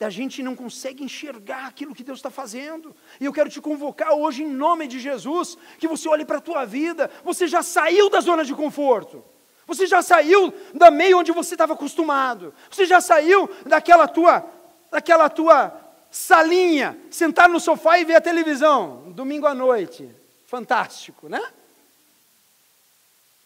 A 0.00 0.10
gente 0.10 0.42
não 0.42 0.56
consegue 0.56 1.04
enxergar 1.04 1.66
aquilo 1.66 1.94
que 1.94 2.02
Deus 2.02 2.18
está 2.18 2.30
fazendo. 2.30 2.96
E 3.20 3.24
eu 3.26 3.32
quero 3.32 3.50
te 3.50 3.60
convocar 3.60 4.14
hoje, 4.14 4.42
em 4.42 4.48
nome 4.48 4.86
de 4.86 4.98
Jesus, 4.98 5.58
que 5.78 5.86
você 5.86 6.08
olhe 6.08 6.24
para 6.24 6.38
a 6.38 6.40
tua 6.40 6.64
vida. 6.64 7.10
Você 7.22 7.46
já 7.46 7.62
saiu 7.62 8.08
da 8.08 8.20
zona 8.20 8.42
de 8.42 8.54
conforto. 8.54 9.22
Você 9.70 9.86
já 9.86 10.02
saiu 10.02 10.52
da 10.74 10.90
meio 10.90 11.16
onde 11.16 11.30
você 11.30 11.54
estava 11.54 11.74
acostumado. 11.74 12.52
Você 12.68 12.86
já 12.86 13.00
saiu 13.00 13.48
daquela 13.64 14.08
tua, 14.08 14.44
daquela 14.90 15.30
tua 15.30 15.72
salinha, 16.10 16.98
sentar 17.08 17.48
no 17.48 17.60
sofá 17.60 17.96
e 17.96 18.04
ver 18.04 18.16
a 18.16 18.20
televisão, 18.20 19.12
domingo 19.12 19.46
à 19.46 19.54
noite. 19.54 20.10
Fantástico, 20.48 21.28
né? 21.28 21.40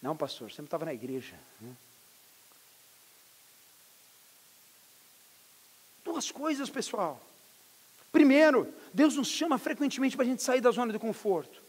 Não, 0.01 0.17
pastor, 0.17 0.49
sempre 0.49 0.65
estava 0.65 0.83
na 0.85 0.95
igreja. 0.95 1.35
Né? 1.61 1.71
Duas 6.03 6.31
coisas, 6.31 6.71
pessoal. 6.71 7.21
Primeiro, 8.11 8.73
Deus 8.91 9.15
nos 9.15 9.27
chama 9.27 9.59
frequentemente 9.59 10.15
para 10.15 10.25
a 10.25 10.27
gente 10.27 10.41
sair 10.41 10.59
da 10.59 10.71
zona 10.71 10.91
de 10.91 10.97
conforto. 10.97 11.61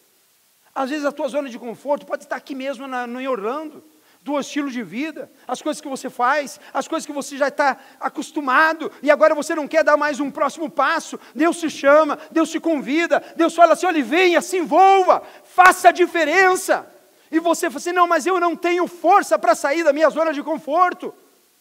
Às 0.74 0.88
vezes 0.88 1.04
a 1.04 1.12
tua 1.12 1.28
zona 1.28 1.50
de 1.50 1.58
conforto 1.58 2.06
pode 2.06 2.24
estar 2.24 2.36
aqui 2.36 2.54
mesmo 2.54 2.86
no 2.88 3.30
Orlando 3.30 3.84
do 4.26 4.40
estilo 4.40 4.68
de 4.68 4.82
vida, 4.82 5.30
as 5.46 5.62
coisas 5.62 5.80
que 5.80 5.88
você 5.88 6.10
faz, 6.10 6.58
as 6.74 6.88
coisas 6.88 7.06
que 7.06 7.12
você 7.12 7.36
já 7.36 7.46
está 7.46 7.78
acostumado, 8.00 8.90
e 9.00 9.08
agora 9.08 9.36
você 9.36 9.54
não 9.54 9.68
quer 9.68 9.84
dar 9.84 9.96
mais 9.96 10.18
um 10.18 10.32
próximo 10.32 10.68
passo. 10.68 11.16
Deus 11.32 11.60
te 11.60 11.70
chama, 11.70 12.18
Deus 12.32 12.50
te 12.50 12.58
convida, 12.58 13.22
Deus 13.36 13.54
fala 13.54 13.74
assim: 13.74 13.86
olha, 13.86 14.02
venha, 14.02 14.42
se 14.42 14.58
envolva, 14.58 15.22
faça 15.44 15.90
a 15.90 15.92
diferença. 15.92 16.84
E 17.30 17.38
você 17.38 17.70
fala 17.70 17.78
assim: 17.78 17.92
não, 17.92 18.08
mas 18.08 18.26
eu 18.26 18.40
não 18.40 18.56
tenho 18.56 18.88
força 18.88 19.38
para 19.38 19.54
sair 19.54 19.84
da 19.84 19.92
minha 19.92 20.10
zona 20.10 20.34
de 20.34 20.42
conforto. 20.42 21.14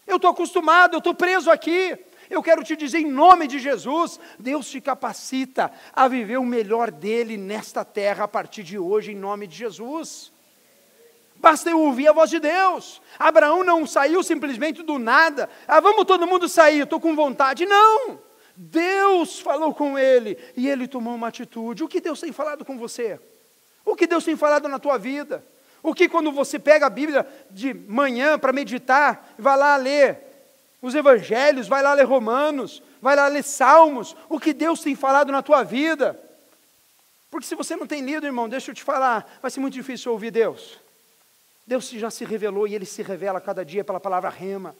Eu 0.07 0.15
estou 0.15 0.31
acostumado, 0.31 0.95
eu 0.95 0.99
estou 0.99 1.13
preso 1.13 1.51
aqui. 1.51 1.95
Eu 2.31 2.41
quero 2.41 2.63
te 2.63 2.75
dizer 2.75 2.97
em 2.97 3.11
nome 3.11 3.45
de 3.45 3.59
Jesus, 3.59 4.19
Deus 4.39 4.67
te 4.67 4.81
capacita 4.81 5.71
a 5.93 6.07
viver 6.07 6.37
o 6.37 6.43
melhor 6.43 6.89
dele 6.89 7.37
nesta 7.37 7.85
terra 7.85 8.23
a 8.23 8.27
partir 8.27 8.63
de 8.63 8.79
hoje, 8.79 9.11
em 9.11 9.15
nome 9.15 9.45
de 9.45 9.55
Jesus. 9.55 10.33
Basta 11.45 11.69
eu 11.69 11.79
ouvir 11.79 12.07
a 12.07 12.11
voz 12.11 12.31
de 12.31 12.39
Deus. 12.39 12.99
Abraão 13.19 13.63
não 13.63 13.85
saiu 13.85 14.23
simplesmente 14.23 14.81
do 14.81 14.97
nada. 14.97 15.47
Ah, 15.67 15.79
vamos 15.79 16.05
todo 16.05 16.25
mundo 16.25 16.49
sair, 16.49 16.79
estou 16.79 16.99
com 16.99 17.15
vontade. 17.15 17.67
Não! 17.67 18.19
Deus 18.55 19.39
falou 19.41 19.71
com 19.71 19.95
ele 19.95 20.39
e 20.57 20.67
ele 20.67 20.87
tomou 20.87 21.13
uma 21.13 21.27
atitude. 21.27 21.83
O 21.83 21.87
que 21.87 22.01
Deus 22.01 22.19
tem 22.19 22.31
falado 22.31 22.65
com 22.65 22.79
você? 22.79 23.19
O 23.85 23.95
que 23.95 24.07
Deus 24.07 24.25
tem 24.25 24.35
falado 24.35 24.67
na 24.67 24.79
tua 24.79 24.97
vida? 24.97 25.45
O 25.83 25.93
que 25.93 26.09
quando 26.09 26.31
você 26.31 26.57
pega 26.57 26.87
a 26.87 26.89
Bíblia 26.89 27.27
de 27.51 27.75
manhã 27.75 28.39
para 28.39 28.51
meditar, 28.51 29.35
vai 29.37 29.55
lá 29.55 29.75
ler 29.75 30.17
os 30.81 30.95
evangelhos, 30.95 31.67
vai 31.67 31.83
lá 31.83 31.93
ler 31.93 32.05
Romanos, 32.05 32.81
vai 32.99 33.15
lá 33.15 33.27
ler 33.27 33.43
Salmos, 33.43 34.15
o 34.29 34.39
que 34.39 34.51
Deus 34.51 34.81
tem 34.81 34.95
falado 34.95 35.31
na 35.31 35.43
tua 35.43 35.61
vida? 35.61 36.19
Porque 37.29 37.45
se 37.45 37.53
você 37.53 37.75
não 37.75 37.85
tem 37.85 38.01
lido, 38.01 38.25
irmão, 38.25 38.49
deixa 38.49 38.71
eu 38.71 38.75
te 38.75 38.83
falar, 38.83 39.37
vai 39.43 39.51
ser 39.51 39.59
muito 39.59 39.75
difícil 39.75 40.11
ouvir 40.11 40.31
Deus. 40.31 40.83
Deus 41.65 41.89
já 41.89 42.11
se 42.11 42.23
revelou 42.23 42.67
e 42.67 42.75
ele 42.75 42.85
se 42.85 43.01
revela 43.01 43.41
cada 43.41 43.65
dia 43.65 43.83
pela 43.83 43.99
palavra 43.99 44.29
rema. 44.29 44.75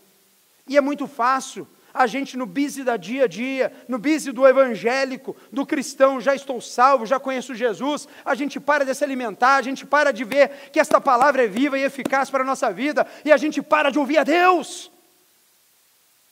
E 0.67 0.77
é 0.77 0.81
muito 0.81 1.07
fácil 1.07 1.67
a 1.95 2.07
gente 2.07 2.35
no 2.35 2.45
busy 2.45 2.83
da 2.83 2.97
dia 2.97 3.23
a 3.23 3.27
dia, 3.27 3.71
no 3.87 3.97
busy 3.97 4.33
do 4.33 4.45
evangélico, 4.45 5.33
do 5.49 5.65
cristão, 5.65 6.19
já 6.19 6.35
estou 6.35 6.59
salvo, 6.59 7.05
já 7.05 7.17
conheço 7.17 7.55
Jesus, 7.55 8.05
a 8.25 8.35
gente 8.35 8.59
para 8.59 8.83
de 8.83 8.93
se 8.93 9.03
alimentar, 9.03 9.55
a 9.55 9.61
gente 9.61 9.85
para 9.85 10.11
de 10.11 10.25
ver 10.25 10.69
que 10.73 10.79
esta 10.79 10.99
palavra 10.99 11.45
é 11.45 11.47
viva 11.47 11.79
e 11.79 11.83
eficaz 11.83 12.29
para 12.29 12.43
a 12.43 12.45
nossa 12.45 12.69
vida, 12.69 13.07
e 13.23 13.31
a 13.31 13.37
gente 13.37 13.61
para 13.61 13.89
de 13.89 13.97
ouvir 13.97 14.17
a 14.17 14.23
Deus. 14.25 14.91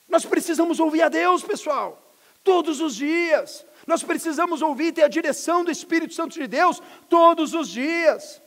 Nós 0.09 0.25
precisamos 0.25 0.81
ouvir 0.81 1.01
a 1.01 1.09
Deus, 1.09 1.41
pessoal, 1.43 2.13
todos 2.43 2.81
os 2.81 2.93
dias. 2.93 3.65
Nós 3.87 4.03
precisamos 4.03 4.61
ouvir 4.61 4.87
e 4.87 4.91
ter 4.91 5.03
a 5.03 5.07
direção 5.07 5.63
do 5.63 5.71
Espírito 5.71 6.13
Santo 6.13 6.33
de 6.33 6.45
Deus 6.45 6.83
todos 7.07 7.53
os 7.53 7.69
dias. 7.69 8.42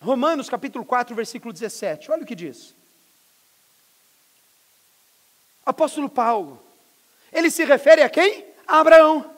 Romanos 0.00 0.48
capítulo 0.48 0.84
4, 0.84 1.14
versículo 1.14 1.52
17, 1.52 2.10
olha 2.10 2.22
o 2.22 2.26
que 2.26 2.34
diz. 2.34 2.74
apóstolo 5.66 6.08
Paulo, 6.08 6.62
ele 7.32 7.50
se 7.50 7.64
refere 7.64 8.02
a 8.02 8.08
quem? 8.08 8.46
A 8.66 8.80
Abraão. 8.80 9.36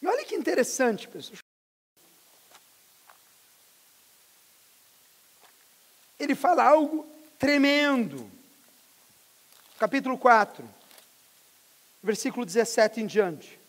E 0.00 0.06
olha 0.06 0.24
que 0.24 0.34
interessante, 0.34 1.06
pessoal. 1.06 1.38
Ele 6.18 6.34
fala 6.34 6.64
algo 6.64 7.06
tremendo. 7.38 8.30
Capítulo 9.78 10.16
4, 10.16 10.68
versículo 12.02 12.46
17 12.46 13.00
em 13.00 13.06
diante. 13.06 13.59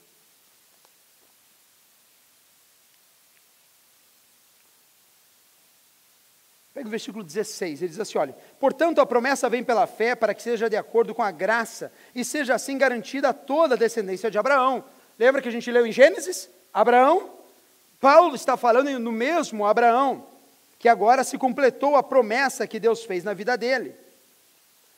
Pega 6.81 6.87
o 6.87 6.89
versículo 6.89 7.23
16, 7.23 7.83
ele 7.83 7.89
diz 7.89 7.99
assim: 7.99 8.17
olha, 8.17 8.35
portanto 8.59 8.99
a 8.99 9.05
promessa 9.05 9.47
vem 9.47 9.63
pela 9.63 9.85
fé 9.85 10.15
para 10.15 10.33
que 10.33 10.41
seja 10.41 10.67
de 10.67 10.75
acordo 10.75 11.13
com 11.13 11.21
a 11.21 11.29
graça 11.29 11.91
e 12.15 12.25
seja 12.25 12.55
assim 12.55 12.75
garantida 12.75 13.31
toda 13.31 13.75
a 13.75 13.77
descendência 13.77 14.31
de 14.31 14.39
Abraão. 14.39 14.83
Lembra 15.19 15.43
que 15.43 15.47
a 15.47 15.51
gente 15.51 15.69
leu 15.69 15.85
em 15.85 15.91
Gênesis? 15.91 16.49
Abraão, 16.73 17.29
Paulo 17.99 18.33
está 18.33 18.57
falando 18.57 18.97
no 18.97 19.11
mesmo 19.11 19.63
Abraão, 19.63 20.25
que 20.79 20.89
agora 20.89 21.23
se 21.23 21.37
completou 21.37 21.95
a 21.95 22.01
promessa 22.01 22.65
que 22.65 22.79
Deus 22.79 23.03
fez 23.03 23.23
na 23.23 23.35
vida 23.35 23.55
dele, 23.55 23.93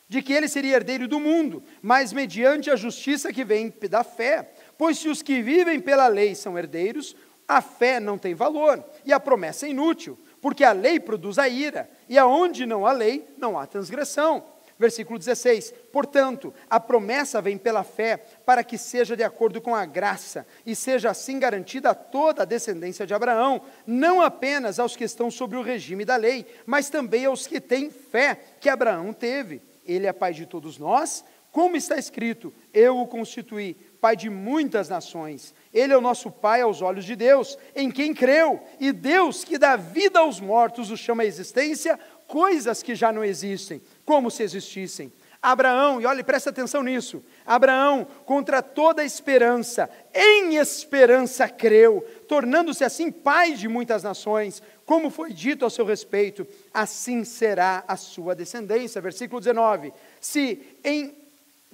de 0.08 0.22
que 0.22 0.32
ele 0.32 0.48
seria 0.48 0.76
herdeiro 0.76 1.06
do 1.06 1.20
mundo, 1.20 1.62
mas 1.82 2.14
mediante 2.14 2.70
a 2.70 2.76
justiça 2.76 3.30
que 3.30 3.44
vem 3.44 3.70
da 3.90 4.02
fé. 4.02 4.48
Pois 4.78 4.96
se 4.96 5.10
os 5.10 5.20
que 5.20 5.42
vivem 5.42 5.78
pela 5.80 6.06
lei 6.06 6.34
são 6.34 6.56
herdeiros, 6.56 7.14
a 7.46 7.60
fé 7.60 8.00
não 8.00 8.16
tem 8.16 8.32
valor 8.32 8.82
e 9.04 9.12
a 9.12 9.20
promessa 9.20 9.66
é 9.66 9.68
inútil 9.68 10.18
porque 10.44 10.62
a 10.62 10.72
lei 10.72 11.00
produz 11.00 11.38
a 11.38 11.48
ira, 11.48 11.88
e 12.06 12.18
aonde 12.18 12.66
não 12.66 12.84
há 12.84 12.92
lei, 12.92 13.26
não 13.38 13.58
há 13.58 13.66
transgressão. 13.66 14.44
Versículo 14.78 15.18
16: 15.18 15.72
Portanto, 15.90 16.52
a 16.68 16.78
promessa 16.78 17.40
vem 17.40 17.56
pela 17.56 17.82
fé, 17.82 18.18
para 18.44 18.62
que 18.62 18.76
seja 18.76 19.16
de 19.16 19.22
acordo 19.22 19.58
com 19.58 19.74
a 19.74 19.86
graça, 19.86 20.46
e 20.66 20.76
seja 20.76 21.08
assim 21.08 21.38
garantida 21.38 21.88
a 21.88 21.94
toda 21.94 22.42
a 22.42 22.44
descendência 22.44 23.06
de 23.06 23.14
Abraão, 23.14 23.62
não 23.86 24.20
apenas 24.20 24.78
aos 24.78 24.94
que 24.94 25.04
estão 25.04 25.30
sobre 25.30 25.56
o 25.56 25.62
regime 25.62 26.04
da 26.04 26.16
lei, 26.16 26.44
mas 26.66 26.90
também 26.90 27.24
aos 27.24 27.46
que 27.46 27.58
têm 27.58 27.88
fé 27.88 28.38
que 28.60 28.68
Abraão 28.68 29.14
teve. 29.14 29.62
Ele 29.82 30.06
é 30.06 30.12
pai 30.12 30.34
de 30.34 30.44
todos 30.44 30.76
nós, 30.76 31.24
como 31.50 31.74
está 31.74 31.96
escrito: 31.96 32.52
Eu 32.70 32.98
o 32.98 33.06
constituí 33.06 33.78
pai 34.04 34.16
de 34.16 34.28
muitas 34.28 34.90
nações. 34.90 35.54
Ele 35.72 35.94
é 35.94 35.96
o 35.96 36.00
nosso 36.02 36.30
Pai 36.30 36.60
aos 36.60 36.82
olhos 36.82 37.06
de 37.06 37.16
Deus, 37.16 37.56
em 37.74 37.90
quem 37.90 38.12
creu, 38.12 38.62
e 38.78 38.92
Deus 38.92 39.44
que 39.44 39.56
dá 39.56 39.76
vida 39.76 40.20
aos 40.20 40.40
mortos 40.40 40.90
o 40.90 40.96
chama 40.96 41.22
à 41.22 41.26
existência, 41.26 41.98
coisas 42.26 42.82
que 42.82 42.94
já 42.94 43.10
não 43.10 43.24
existem, 43.24 43.80
como 44.04 44.30
se 44.30 44.42
existissem. 44.42 45.10
Abraão, 45.40 46.02
e 46.02 46.06
olhe, 46.06 46.22
presta 46.22 46.50
atenção 46.50 46.82
nisso. 46.82 47.24
Abraão, 47.46 48.06
contra 48.26 48.60
toda 48.60 49.02
esperança, 49.02 49.88
em 50.14 50.56
esperança 50.56 51.48
creu, 51.48 52.04
tornando-se 52.28 52.84
assim 52.84 53.10
pai 53.10 53.54
de 53.54 53.68
muitas 53.68 54.02
nações, 54.02 54.62
como 54.84 55.08
foi 55.08 55.32
dito 55.32 55.64
ao 55.64 55.70
seu 55.70 55.86
respeito, 55.86 56.46
assim 56.74 57.24
será 57.24 57.82
a 57.88 57.96
sua 57.96 58.34
descendência. 58.34 59.00
Versículo 59.00 59.40
19: 59.40 59.94
Se 60.20 60.60
em 60.84 61.23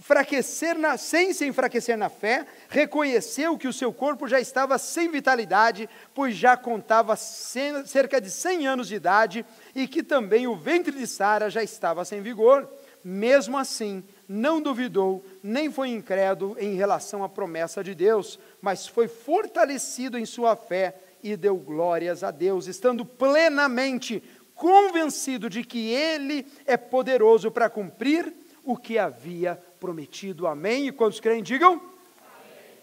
enfraquecer 0.01 0.79
na, 0.79 0.97
sem 0.97 1.35
se 1.35 1.47
enfraquecer 1.47 1.95
na 1.95 2.09
fé, 2.09 2.47
reconheceu 2.71 3.59
que 3.59 3.69
o 3.69 3.73
seu 3.73 3.93
corpo 3.93 4.27
já 4.27 4.41
estava 4.41 4.79
sem 4.79 5.11
vitalidade, 5.11 5.91
pois 6.15 6.35
já 6.35 6.57
contava 6.57 7.15
cerca 7.17 8.19
de 8.19 8.31
100 8.31 8.67
anos 8.67 8.89
de 8.89 8.95
idade, 8.95 9.45
e 9.75 9.87
que 9.87 10.03
também 10.03 10.47
o 10.47 10.57
ventre 10.57 10.97
de 10.97 11.07
Sara 11.07 11.51
já 11.51 11.63
estava 11.63 12.03
sem 12.07 12.23
vigor. 12.23 12.67
Mesmo 13.05 13.59
assim, 13.59 14.03
não 14.27 14.63
duvidou, 14.63 15.23
nem 15.43 15.71
foi 15.71 15.91
incrédulo 15.91 16.57
em 16.59 16.77
relação 16.77 17.23
à 17.23 17.29
promessa 17.29 17.85
de 17.85 17.95
Deus, 17.95 18.39
mas 18.63 18.87
foi 18.87 19.07
fortalecido 19.07 20.17
em 20.17 20.25
sua 20.25 20.57
fé 20.57 20.95
e 21.23 21.37
deu 21.37 21.57
glórias 21.57 22.25
a 22.25 22.31
Deus, 22.31 22.67
estando 22.67 23.05
plenamente 23.05 24.23
convencido 24.55 25.51
de 25.51 25.63
que 25.63 25.91
Ele 25.91 26.47
é 26.65 26.79
poderoso 26.79 27.51
para 27.51 27.69
cumprir 27.69 28.35
o 28.65 28.77
que 28.77 28.99
havia 28.99 29.61
prometido. 29.81 30.47
Amém? 30.47 30.87
E 30.87 30.93
quantos 30.93 31.19
creem, 31.19 31.43
digam? 31.43 31.73
Amém. 31.73 32.79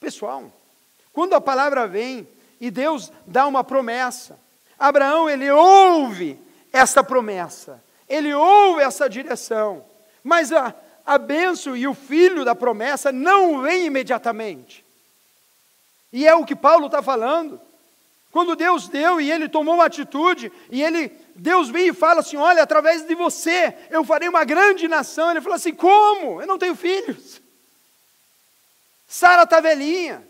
Pessoal, 0.00 0.52
quando 1.12 1.34
a 1.34 1.40
palavra 1.40 1.86
vem 1.86 2.28
e 2.60 2.70
Deus 2.70 3.12
dá 3.24 3.46
uma 3.46 3.62
promessa, 3.62 4.38
Abraão, 4.78 5.30
ele 5.30 5.50
ouve 5.50 6.38
essa 6.72 7.04
promessa, 7.04 7.82
ele 8.08 8.34
ouve 8.34 8.82
essa 8.82 9.08
direção, 9.08 9.84
mas 10.22 10.52
a, 10.52 10.74
a 11.06 11.16
benção 11.16 11.76
e 11.76 11.86
o 11.86 11.94
filho 11.94 12.44
da 12.44 12.54
promessa 12.54 13.12
não 13.12 13.62
vem 13.62 13.86
imediatamente. 13.86 14.84
E 16.12 16.26
é 16.26 16.34
o 16.34 16.44
que 16.44 16.56
Paulo 16.56 16.86
está 16.86 17.02
falando. 17.02 17.60
Quando 18.30 18.56
Deus 18.56 18.88
deu 18.88 19.20
e 19.20 19.30
ele 19.30 19.48
tomou 19.48 19.76
uma 19.76 19.86
atitude, 19.86 20.50
e 20.68 20.82
ele, 20.82 21.12
Deus 21.34 21.68
vem 21.68 21.88
e 21.88 21.92
fala 21.92 22.20
assim: 22.20 22.36
Olha, 22.36 22.62
através 22.62 23.02
de 23.02 23.14
você 23.14 23.76
eu 23.90 24.04
farei 24.04 24.28
uma 24.28 24.44
grande 24.44 24.86
nação. 24.86 25.30
Ele 25.30 25.40
falou 25.40 25.56
assim: 25.56 25.74
Como? 25.74 26.40
Eu 26.40 26.46
não 26.46 26.58
tenho 26.58 26.76
filhos. 26.76 27.40
Sara 29.06 29.42
está 29.42 29.60
velhinha. 29.60 30.26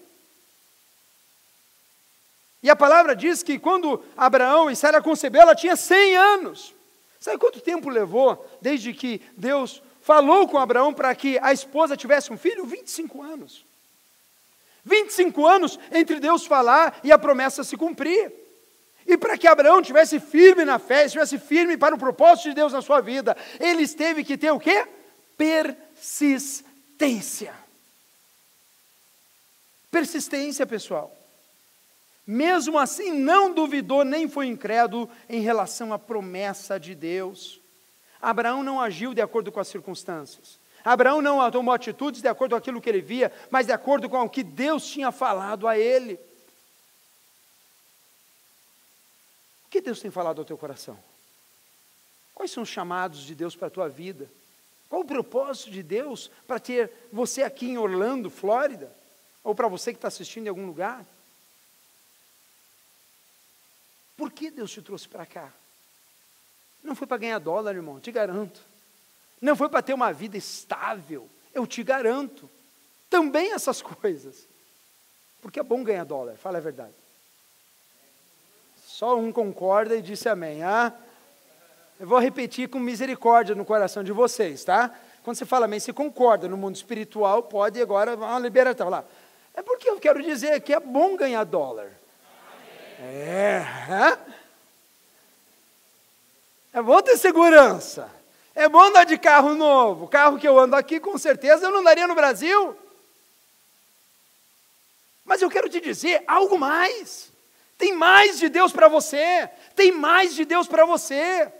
E 2.62 2.70
a 2.70 2.76
palavra 2.76 3.14
diz 3.14 3.42
que 3.42 3.58
quando 3.58 4.02
Abraão 4.16 4.70
e 4.70 4.76
Sara 4.76 5.02
concebeu, 5.02 5.42
ela 5.42 5.54
tinha 5.54 5.76
100 5.76 6.16
anos. 6.16 6.74
Sabe 7.20 7.38
quanto 7.38 7.60
tempo 7.60 7.90
levou 7.90 8.46
desde 8.60 8.92
que 8.94 9.20
Deus 9.36 9.82
falou 10.00 10.48
com 10.48 10.58
Abraão 10.58 10.92
para 10.92 11.14
que 11.14 11.38
a 11.40 11.52
esposa 11.52 11.96
tivesse 11.96 12.32
um 12.32 12.38
filho? 12.38 12.64
25 12.64 13.22
anos. 13.22 13.64
25 14.84 15.46
anos 15.46 15.78
entre 15.92 16.20
Deus 16.20 16.46
falar 16.46 17.00
e 17.02 17.10
a 17.10 17.18
promessa 17.18 17.64
se 17.64 17.76
cumprir. 17.76 18.32
E 19.06 19.18
para 19.18 19.36
que 19.36 19.46
Abraão 19.46 19.82
tivesse 19.82 20.18
firme 20.18 20.64
na 20.64 20.78
fé, 20.78 21.04
estivesse 21.04 21.38
firme 21.38 21.76
para 21.76 21.94
o 21.94 21.98
propósito 21.98 22.48
de 22.48 22.54
Deus 22.54 22.72
na 22.72 22.80
sua 22.80 23.00
vida, 23.00 23.36
ele 23.60 23.86
teve 23.86 24.24
que 24.24 24.38
ter 24.38 24.50
o 24.50 24.58
quê? 24.58 24.86
Persistência. 25.36 27.52
Persistência, 29.90 30.66
pessoal. 30.66 31.14
Mesmo 32.26 32.78
assim, 32.78 33.12
não 33.12 33.52
duvidou 33.52 34.04
nem 34.04 34.28
foi 34.28 34.46
incrédulo 34.46 35.10
em 35.28 35.40
relação 35.40 35.92
à 35.92 35.98
promessa 35.98 36.80
de 36.80 36.94
Deus. 36.94 37.60
Abraão 38.20 38.62
não 38.62 38.80
agiu 38.80 39.12
de 39.12 39.20
acordo 39.20 39.52
com 39.52 39.60
as 39.60 39.68
circunstâncias. 39.68 40.58
Abraão 40.82 41.20
não 41.20 41.50
tomou 41.50 41.74
atitudes 41.74 42.22
de 42.22 42.28
acordo 42.28 42.52
com 42.52 42.56
aquilo 42.56 42.80
que 42.80 42.88
ele 42.88 43.00
via, 43.00 43.30
mas 43.50 43.66
de 43.66 43.72
acordo 43.72 44.08
com 44.08 44.20
o 44.20 44.28
que 44.28 44.42
Deus 44.42 44.86
tinha 44.86 45.12
falado 45.12 45.68
a 45.68 45.78
ele. 45.78 46.18
O 49.63 49.63
que 49.74 49.80
Deus 49.80 49.98
tem 49.98 50.08
falado 50.08 50.38
ao 50.38 50.44
teu 50.44 50.56
coração? 50.56 50.96
Quais 52.32 52.52
são 52.52 52.62
os 52.62 52.68
chamados 52.68 53.24
de 53.24 53.34
Deus 53.34 53.56
para 53.56 53.66
a 53.66 53.70
tua 53.70 53.88
vida? 53.88 54.30
Qual 54.88 55.02
o 55.02 55.04
propósito 55.04 55.68
de 55.68 55.82
Deus 55.82 56.30
para 56.46 56.60
ter 56.60 56.92
você 57.12 57.42
aqui 57.42 57.66
em 57.66 57.76
Orlando, 57.76 58.30
Flórida? 58.30 58.94
Ou 59.42 59.52
para 59.52 59.66
você 59.66 59.92
que 59.92 59.98
está 59.98 60.06
assistindo 60.06 60.46
em 60.46 60.48
algum 60.48 60.64
lugar? 60.64 61.04
Por 64.16 64.30
que 64.30 64.48
Deus 64.48 64.70
te 64.70 64.80
trouxe 64.80 65.08
para 65.08 65.26
cá? 65.26 65.52
Não 66.80 66.94
foi 66.94 67.08
para 67.08 67.16
ganhar 67.16 67.40
dólar, 67.40 67.74
irmão, 67.74 67.98
te 67.98 68.12
garanto. 68.12 68.60
Não 69.40 69.56
foi 69.56 69.68
para 69.68 69.82
ter 69.82 69.94
uma 69.94 70.12
vida 70.12 70.37
estável, 70.37 71.28
eu 71.52 71.66
te 71.66 71.82
garanto. 71.82 72.48
Também 73.10 73.52
essas 73.52 73.82
coisas. 73.82 74.46
Porque 75.42 75.58
é 75.58 75.64
bom 75.64 75.82
ganhar 75.82 76.04
dólar, 76.04 76.37
fala 76.37 76.58
a 76.58 76.60
verdade. 76.60 77.03
Só 78.94 79.16
um 79.16 79.33
concorda 79.33 79.96
e 79.96 80.00
disse 80.00 80.28
amém. 80.28 80.62
Ah, 80.62 80.92
eu 81.98 82.07
vou 82.07 82.20
repetir 82.20 82.68
com 82.68 82.78
misericórdia 82.78 83.52
no 83.52 83.64
coração 83.64 84.04
de 84.04 84.12
vocês, 84.12 84.62
tá? 84.62 84.88
Quando 85.24 85.37
você 85.37 85.44
fala 85.44 85.64
amém, 85.64 85.80
você 85.80 85.92
concorda 85.92 86.46
no 86.46 86.57
mundo 86.57 86.76
espiritual, 86.76 87.42
pode 87.42 87.83
agora, 87.83 88.14
uma 88.14 88.38
liberação 88.38 88.88
lá. 88.88 89.04
É 89.52 89.62
porque 89.62 89.90
eu 89.90 89.98
quero 89.98 90.22
dizer 90.22 90.61
que 90.61 90.72
é 90.72 90.78
bom 90.78 91.16
ganhar 91.16 91.42
dólar. 91.42 91.90
É. 93.00 93.66
É 96.72 96.80
bom 96.80 97.02
ter 97.02 97.16
segurança. 97.16 98.09
É 98.54 98.68
bom 98.68 98.80
andar 98.80 99.02
de 99.02 99.18
carro 99.18 99.57
novo. 99.57 100.07
Carro 100.07 100.38
que 100.38 100.46
eu 100.46 100.57
ando 100.57 100.76
aqui, 100.76 101.00
com 101.00 101.18
certeza, 101.18 101.66
eu 101.66 101.72
não 101.72 101.80
andaria 101.80 102.07
no 102.07 102.14
Brasil. 102.14 102.76
Mas 105.24 105.42
eu 105.42 105.50
quero 105.50 105.68
te 105.68 105.80
dizer 105.80 106.22
algo 106.28 106.57
mais. 106.57 107.33
Tem 107.76 107.92
mais 107.92 108.38
de 108.38 108.48
Deus 108.48 108.72
para 108.72 108.88
você. 108.88 109.48
Tem 109.74 109.92
mais 109.92 110.34
de 110.34 110.44
Deus 110.44 110.66
para 110.66 110.84
você. 110.84 111.50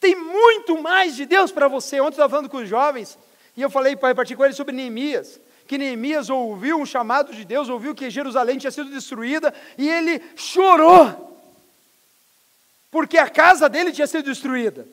Tem 0.00 0.14
muito 0.14 0.80
mais 0.82 1.16
de 1.16 1.24
Deus 1.24 1.50
para 1.50 1.68
você. 1.68 2.00
Ontem 2.00 2.06
eu 2.06 2.10
estava 2.10 2.30
falando 2.30 2.48
com 2.48 2.58
os 2.58 2.68
jovens 2.68 3.18
e 3.56 3.62
eu 3.62 3.70
falei 3.70 3.96
para 3.96 4.08
repartir 4.08 4.36
com 4.36 4.44
eles 4.44 4.56
sobre 4.56 4.74
Neemias. 4.74 5.40
Que 5.66 5.78
Neemias 5.78 6.28
ouviu 6.28 6.78
um 6.78 6.84
chamado 6.84 7.32
de 7.32 7.44
Deus, 7.44 7.70
ouviu 7.70 7.94
que 7.94 8.10
Jerusalém 8.10 8.58
tinha 8.58 8.70
sido 8.70 8.90
destruída 8.90 9.54
e 9.78 9.88
ele 9.88 10.20
chorou. 10.36 11.40
Porque 12.90 13.16
a 13.16 13.30
casa 13.30 13.68
dele 13.68 13.92
tinha 13.92 14.06
sido 14.06 14.24
destruída. 14.24 14.86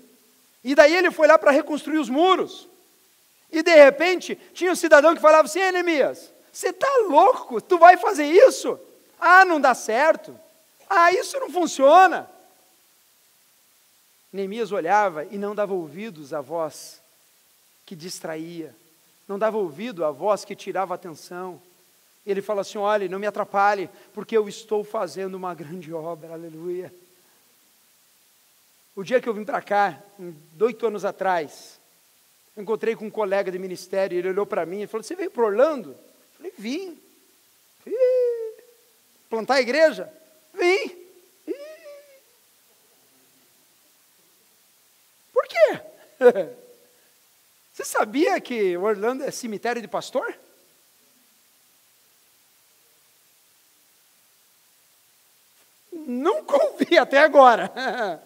E 0.64 0.74
daí 0.74 0.96
ele 0.96 1.12
foi 1.12 1.28
lá 1.28 1.38
para 1.38 1.52
reconstruir 1.52 1.98
os 1.98 2.10
muros. 2.10 2.70
E 3.52 3.62
de 3.62 3.76
repente, 3.76 4.40
tinha 4.54 4.72
um 4.72 4.76
cidadão 4.76 5.14
que 5.14 5.22
falava 5.22 5.46
assim: 5.46 5.60
Neemias, 5.60 6.32
você 6.52 6.70
está 6.70 6.88
louco? 7.10 7.60
Tu 7.60 7.78
vai 7.78 7.98
fazer 7.98 8.26
isso? 8.26 8.80
Ah, 9.22 9.46
não 9.46 9.62
dá 9.62 9.76
certo. 9.76 10.38
Ah, 10.90 11.14
isso 11.14 11.40
não 11.40 11.52
funciona. 11.52 12.28
Neemias 14.34 14.72
olhava 14.72 15.26
e 15.26 15.38
não 15.38 15.54
dava 15.54 15.74
ouvidos 15.74 16.34
à 16.34 16.42
voz 16.42 17.00
que 17.86 17.96
distraía, 17.96 18.74
não 19.28 19.38
dava 19.38 19.58
ouvido 19.58 20.04
à 20.04 20.12
voz 20.12 20.44
que 20.44 20.56
tirava 20.56 20.96
atenção. 20.96 21.62
Ele 22.26 22.42
fala 22.42 22.62
assim: 22.62 22.78
olhe, 22.78 23.10
não 23.10 23.20
me 23.20 23.28
atrapalhe, 23.28 23.90
porque 24.14 24.36
eu 24.36 24.48
estou 24.50 24.84
fazendo 24.84 25.36
uma 25.36 25.54
grande 25.54 25.94
obra, 25.94 26.34
aleluia. 26.34 26.94
O 28.96 29.04
dia 29.04 29.22
que 29.22 29.30
eu 29.30 29.34
vim 29.34 29.44
para 29.44 29.62
cá, 29.62 30.02
oito 30.60 30.86
anos 30.88 31.06
atrás, 31.06 31.80
encontrei 32.58 32.96
com 32.96 33.06
um 33.06 33.12
colega 33.12 33.52
de 33.52 33.60
ministério, 33.60 34.18
ele 34.18 34.30
olhou 34.30 34.46
para 34.46 34.66
mim 34.66 34.82
e 34.82 34.88
falou: 34.88 35.04
Você 35.04 35.16
veio 35.16 35.32
para 35.32 35.44
Orlando? 35.44 35.92
Eu 35.92 36.38
falei: 36.38 36.54
Vim. 36.58 36.98
Ih, 37.86 38.21
plantar 39.32 39.56
a 39.56 39.62
igreja? 39.62 40.14
Vim. 40.54 40.90
Por 45.32 45.48
quê? 45.48 45.82
Você 47.72 47.86
sabia 47.86 48.40
que 48.42 48.76
Orlando 48.76 49.24
é 49.24 49.32
cemitério 49.32 49.82
de 49.82 49.88
pastor? 49.88 50.38
Nunca 55.94 56.62
ouvi 56.66 56.98
até 56.98 57.20
agora. 57.20 57.72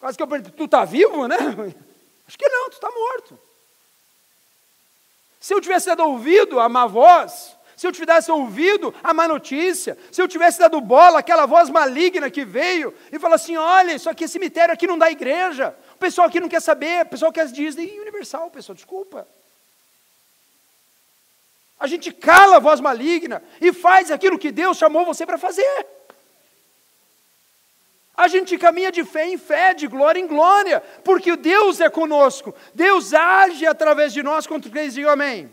Quase 0.00 0.16
que 0.16 0.22
eu 0.24 0.28
perguntei, 0.28 0.52
tu 0.52 0.64
está 0.64 0.84
vivo, 0.84 1.28
né? 1.28 1.36
Acho 2.26 2.36
que 2.36 2.48
não, 2.48 2.68
tu 2.68 2.72
está 2.72 2.90
morto. 2.90 3.38
Se 5.38 5.54
eu 5.54 5.60
tivesse 5.60 5.88
ouvido 5.90 6.58
à 6.58 6.68
má 6.68 6.86
voz, 6.86 7.56
se 7.76 7.86
eu 7.86 7.92
tivesse 7.92 8.30
ouvido 8.30 8.94
a 9.04 9.12
má 9.12 9.28
notícia, 9.28 9.98
se 10.10 10.22
eu 10.22 10.26
tivesse 10.26 10.58
dado 10.58 10.80
bola 10.80 11.18
àquela 11.18 11.44
voz 11.44 11.68
maligna 11.68 12.30
que 12.30 12.42
veio 12.42 12.94
e 13.12 13.18
falou 13.18 13.34
assim: 13.34 13.56
olha, 13.56 13.92
isso 13.92 14.08
aqui 14.08 14.24
é 14.24 14.28
cemitério, 14.28 14.72
aqui 14.72 14.86
não 14.86 14.96
dá 14.96 15.10
igreja, 15.10 15.76
o 15.94 15.98
pessoal 15.98 16.26
aqui 16.26 16.40
não 16.40 16.48
quer 16.48 16.62
saber, 16.62 17.04
o 17.04 17.10
pessoal 17.10 17.30
quer 17.30 17.46
Disney 17.48 18.00
Universal, 18.00 18.50
pessoal, 18.50 18.74
desculpa. 18.74 19.28
A 21.78 21.86
gente 21.86 22.10
cala 22.10 22.56
a 22.56 22.60
voz 22.60 22.80
maligna 22.80 23.42
e 23.60 23.70
faz 23.70 24.10
aquilo 24.10 24.38
que 24.38 24.50
Deus 24.50 24.78
chamou 24.78 25.04
você 25.04 25.26
para 25.26 25.36
fazer. 25.36 25.86
A 28.16 28.28
gente 28.28 28.56
caminha 28.56 28.90
de 28.90 29.04
fé 29.04 29.26
em 29.26 29.36
fé, 29.36 29.74
de 29.74 29.86
glória 29.86 30.18
em 30.18 30.26
glória, 30.26 30.80
porque 31.04 31.36
Deus 31.36 31.78
é 31.82 31.90
conosco. 31.90 32.54
Deus 32.74 33.12
age 33.12 33.66
através 33.66 34.14
de 34.14 34.22
nós 34.22 34.46
quando 34.46 34.70
crês, 34.70 34.94
diga 34.94 35.12
amém. 35.12 35.52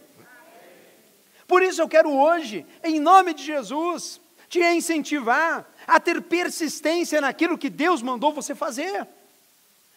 Por 1.53 1.61
isso 1.61 1.79
eu 1.79 1.87
quero 1.87 2.11
hoje, 2.11 2.65
em 2.83 2.99
nome 2.99 3.31
de 3.31 3.43
Jesus, 3.43 4.19
te 4.49 4.59
incentivar 4.59 5.63
a 5.85 5.99
ter 5.99 6.19
persistência 6.19 7.21
naquilo 7.21 7.59
que 7.59 7.69
Deus 7.69 8.01
mandou 8.01 8.33
você 8.33 8.55
fazer. 8.55 9.07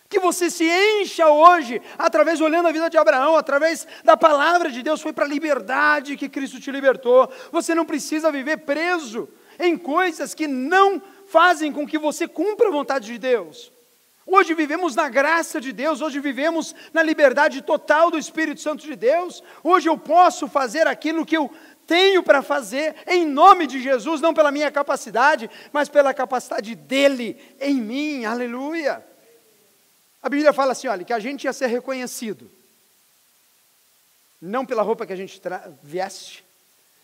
Que 0.06 0.20
você 0.20 0.50
se 0.50 0.68
encha 0.68 1.30
hoje, 1.30 1.80
através, 1.96 2.42
olhando 2.42 2.68
a 2.68 2.72
vida 2.72 2.90
de 2.90 2.98
Abraão, 2.98 3.36
através 3.36 3.88
da 4.04 4.18
palavra 4.18 4.70
de 4.70 4.82
Deus, 4.82 5.00
foi 5.00 5.14
para 5.14 5.24
a 5.24 5.28
liberdade 5.28 6.14
que 6.18 6.28
Cristo 6.28 6.60
te 6.60 6.70
libertou. 6.70 7.32
Você 7.50 7.74
não 7.74 7.86
precisa 7.86 8.30
viver 8.30 8.58
preso 8.58 9.26
em 9.58 9.78
coisas 9.78 10.34
que 10.34 10.46
não 10.46 11.00
fazem 11.26 11.72
com 11.72 11.86
que 11.86 11.96
você 11.96 12.28
cumpra 12.28 12.68
a 12.68 12.70
vontade 12.70 13.06
de 13.06 13.16
Deus. 13.16 13.72
Hoje 14.26 14.54
vivemos 14.54 14.96
na 14.96 15.08
graça 15.08 15.60
de 15.60 15.72
Deus, 15.72 16.00
hoje 16.00 16.18
vivemos 16.18 16.74
na 16.92 17.02
liberdade 17.02 17.62
total 17.62 18.10
do 18.10 18.18
Espírito 18.18 18.60
Santo 18.60 18.84
de 18.84 18.96
Deus. 18.96 19.42
Hoje 19.62 19.88
eu 19.88 19.96
posso 19.96 20.48
fazer 20.48 20.86
aquilo 20.86 21.24
que 21.24 21.36
eu 21.36 21.50
tenho 21.86 22.22
para 22.22 22.42
fazer 22.42 22.96
em 23.06 23.24
nome 23.24 23.66
de 23.66 23.80
Jesus, 23.80 24.20
não 24.20 24.34
pela 24.34 24.50
minha 24.50 24.70
capacidade, 24.70 25.48
mas 25.72 25.88
pela 25.88 26.12
capacidade 26.12 26.74
dele 26.74 27.40
em 27.60 27.80
mim. 27.80 28.24
Aleluia. 28.24 29.06
A 30.20 30.28
Bíblia 30.28 30.52
fala 30.52 30.72
assim, 30.72 30.88
olha, 30.88 31.04
que 31.04 31.12
a 31.12 31.20
gente 31.20 31.44
ia 31.44 31.52
ser 31.52 31.68
reconhecido 31.68 32.50
não 34.42 34.66
pela 34.66 34.82
roupa 34.82 35.06
que 35.06 35.12
a 35.12 35.16
gente 35.16 35.40
veste, 35.82 36.44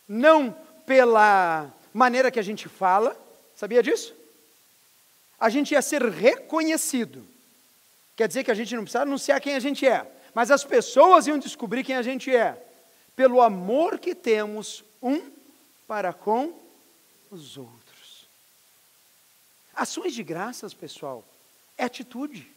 não 0.06 0.54
pela 0.84 1.72
maneira 1.94 2.30
que 2.30 2.38
a 2.38 2.42
gente 2.42 2.68
fala, 2.68 3.16
Sabia 3.62 3.80
disso? 3.80 4.12
A 5.42 5.48
gente 5.48 5.72
ia 5.72 5.82
ser 5.82 6.04
reconhecido. 6.04 7.26
Quer 8.14 8.28
dizer 8.28 8.44
que 8.44 8.50
a 8.52 8.54
gente 8.54 8.76
não 8.76 8.84
precisa 8.84 9.02
anunciar 9.02 9.40
quem 9.40 9.56
a 9.56 9.58
gente 9.58 9.84
é, 9.84 10.06
mas 10.32 10.52
as 10.52 10.62
pessoas 10.62 11.26
iam 11.26 11.36
descobrir 11.36 11.82
quem 11.82 11.96
a 11.96 12.02
gente 12.02 12.30
é, 12.32 12.64
pelo 13.16 13.40
amor 13.40 13.98
que 13.98 14.14
temos 14.14 14.84
um 15.02 15.20
para 15.88 16.12
com 16.12 16.54
os 17.28 17.56
outros. 17.56 18.28
Ações 19.74 20.14
de 20.14 20.22
graças, 20.22 20.72
pessoal, 20.72 21.24
é 21.76 21.82
atitude 21.82 22.48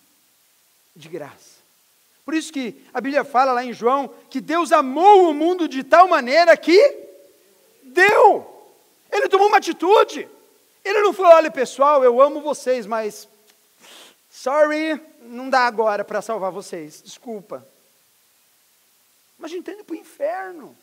de 0.96 1.10
graça. 1.10 1.66
Por 2.24 2.36
isso 2.36 2.54
que 2.54 2.86
a 2.94 3.02
Bíblia 3.02 3.24
fala 3.24 3.52
lá 3.52 3.66
em 3.66 3.74
João 3.74 4.14
que 4.30 4.40
Deus 4.40 4.72
amou 4.72 5.28
o 5.28 5.34
mundo 5.34 5.68
de 5.68 5.84
tal 5.84 6.08
maneira 6.08 6.56
que 6.56 7.00
deu. 7.82 8.46
Ele 9.12 9.28
tomou 9.28 9.48
uma 9.48 9.58
atitude. 9.58 10.30
Ele 10.86 11.02
não 11.02 11.12
falou: 11.12 11.34
olha 11.34 11.50
pessoal, 11.50 12.04
eu 12.04 12.22
amo 12.22 12.40
vocês, 12.40 12.86
mas 12.86 13.28
sorry, 14.30 15.02
não 15.22 15.50
dá 15.50 15.62
agora 15.62 16.06
para 16.06 16.22
salvar 16.22 16.52
vocês, 16.52 17.02
desculpa. 17.02 17.68
Mas 19.38 19.52
a 19.52 19.56
gente 19.56 19.62
está 19.62 19.74
indo 19.74 19.84
para 19.84 19.96
o 19.96 20.00
inferno. 20.00 20.78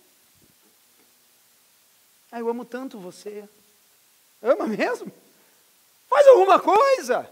Ah, 2.33 2.41
eu 2.41 2.49
amo 2.49 2.65
tanto 2.65 2.99
você. 2.99 3.49
Ama 4.43 4.67
mesmo? 4.67 5.13
Faz 6.09 6.27
alguma 6.27 6.59
coisa. 6.59 7.31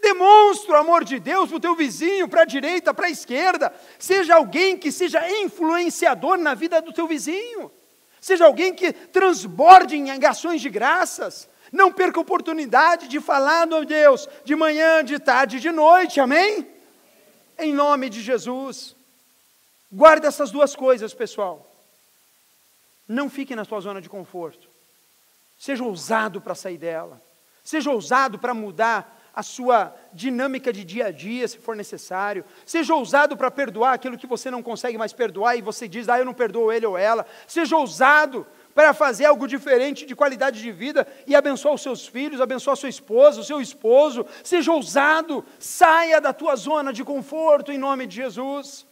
Demonstra 0.00 0.72
o 0.72 0.78
amor 0.78 1.04
de 1.04 1.20
Deus 1.20 1.48
para 1.48 1.58
o 1.58 1.60
teu 1.60 1.76
vizinho, 1.76 2.26
para 2.26 2.42
a 2.42 2.46
direita, 2.46 2.92
para 2.92 3.06
a 3.06 3.10
esquerda. 3.10 3.72
Seja 3.98 4.34
alguém 4.34 4.76
que 4.76 4.90
seja 4.90 5.30
influenciador 5.42 6.38
na 6.38 6.54
vida 6.54 6.80
do 6.82 6.92
teu 6.92 7.06
vizinho. 7.06 7.70
Seja 8.20 8.46
alguém 8.46 8.74
que 8.74 8.92
transborde 8.92 9.96
em 9.96 10.10
ações 10.24 10.60
de 10.60 10.70
graças. 10.70 11.49
Não 11.72 11.92
perca 11.92 12.18
a 12.18 12.22
oportunidade 12.22 13.08
de 13.08 13.20
falar 13.20 13.66
no 13.66 13.84
Deus 13.84 14.28
de 14.44 14.56
manhã, 14.56 15.04
de 15.04 15.18
tarde, 15.18 15.60
de 15.60 15.70
noite, 15.70 16.20
amém? 16.20 16.66
Em 17.58 17.72
nome 17.72 18.08
de 18.08 18.20
Jesus. 18.20 18.96
Guarde 19.92 20.26
essas 20.26 20.50
duas 20.50 20.74
coisas, 20.74 21.14
pessoal. 21.14 21.70
Não 23.06 23.28
fique 23.28 23.56
na 23.56 23.64
sua 23.64 23.80
zona 23.80 24.00
de 24.00 24.08
conforto. 24.08 24.68
Seja 25.58 25.84
ousado 25.84 26.40
para 26.40 26.54
sair 26.54 26.78
dela. 26.78 27.20
Seja 27.62 27.90
ousado 27.90 28.38
para 28.38 28.54
mudar 28.54 29.20
a 29.34 29.42
sua 29.42 29.94
dinâmica 30.12 30.72
de 30.72 30.84
dia 30.84 31.06
a 31.06 31.10
dia, 31.10 31.46
se 31.46 31.58
for 31.58 31.76
necessário. 31.76 32.44
Seja 32.66 32.94
ousado 32.94 33.36
para 33.36 33.50
perdoar 33.50 33.94
aquilo 33.94 34.18
que 34.18 34.26
você 34.26 34.50
não 34.50 34.62
consegue 34.62 34.98
mais 34.98 35.12
perdoar 35.12 35.56
e 35.56 35.62
você 35.62 35.86
diz, 35.86 36.08
ah, 36.08 36.18
eu 36.18 36.24
não 36.24 36.34
perdoo 36.34 36.72
ele 36.72 36.86
ou 36.86 36.96
ela. 36.96 37.26
Seja 37.46 37.76
ousado 37.76 38.46
para 38.74 38.94
fazer 38.94 39.24
algo 39.24 39.46
diferente 39.46 40.06
de 40.06 40.14
qualidade 40.14 40.60
de 40.60 40.70
vida 40.70 41.06
e 41.26 41.34
abençoar 41.34 41.74
os 41.74 41.82
seus 41.82 42.06
filhos, 42.06 42.40
abençoar 42.40 42.76
sua 42.76 42.88
esposa, 42.88 43.40
o 43.40 43.44
seu 43.44 43.60
esposo. 43.60 44.26
Seja 44.44 44.72
ousado, 44.72 45.44
saia 45.58 46.20
da 46.20 46.32
tua 46.32 46.56
zona 46.56 46.92
de 46.92 47.04
conforto 47.04 47.72
em 47.72 47.78
nome 47.78 48.06
de 48.06 48.16
Jesus. 48.16 48.86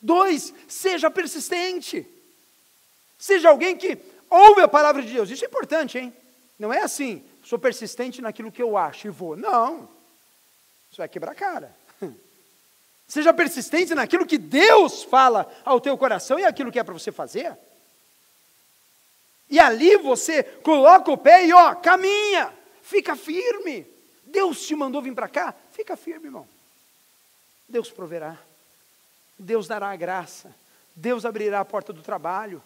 Dois, 0.00 0.52
seja 0.66 1.10
persistente. 1.10 2.06
Seja 3.18 3.48
alguém 3.48 3.76
que 3.76 3.98
ouve 4.30 4.60
a 4.60 4.68
palavra 4.68 5.02
de 5.02 5.12
Deus. 5.12 5.30
Isso 5.30 5.44
é 5.44 5.48
importante, 5.48 5.98
hein? 5.98 6.12
Não 6.58 6.72
é 6.72 6.82
assim, 6.82 7.22
sou 7.44 7.58
persistente 7.58 8.20
naquilo 8.20 8.50
que 8.50 8.62
eu 8.62 8.76
acho 8.76 9.06
e 9.06 9.10
vou. 9.10 9.36
Não. 9.36 9.88
Isso 10.90 10.98
vai 10.98 11.08
quebrar 11.08 11.32
a 11.32 11.34
cara. 11.34 11.74
Seja 13.06 13.32
persistente 13.32 13.94
naquilo 13.94 14.26
que 14.26 14.38
Deus 14.38 15.02
fala 15.04 15.50
ao 15.64 15.80
teu 15.80 15.96
coração 15.96 16.38
e 16.38 16.44
aquilo 16.44 16.70
que 16.72 16.78
é 16.78 16.84
para 16.84 16.94
você 16.94 17.10
fazer. 17.10 17.56
E 19.50 19.58
ali 19.58 19.96
você 19.96 20.42
coloca 20.42 21.10
o 21.10 21.16
pé 21.16 21.46
e 21.46 21.52
ó, 21.52 21.74
caminha, 21.74 22.52
fica 22.82 23.16
firme. 23.16 23.86
Deus 24.24 24.66
te 24.66 24.74
mandou 24.74 25.00
vir 25.00 25.14
para 25.14 25.28
cá, 25.28 25.54
fica 25.72 25.96
firme, 25.96 26.26
irmão. 26.26 26.46
Deus 27.68 27.90
proverá. 27.90 28.38
Deus 29.38 29.66
dará 29.66 29.90
a 29.90 29.96
graça. 29.96 30.54
Deus 30.94 31.24
abrirá 31.24 31.60
a 31.60 31.64
porta 31.64 31.92
do 31.92 32.02
trabalho. 32.02 32.62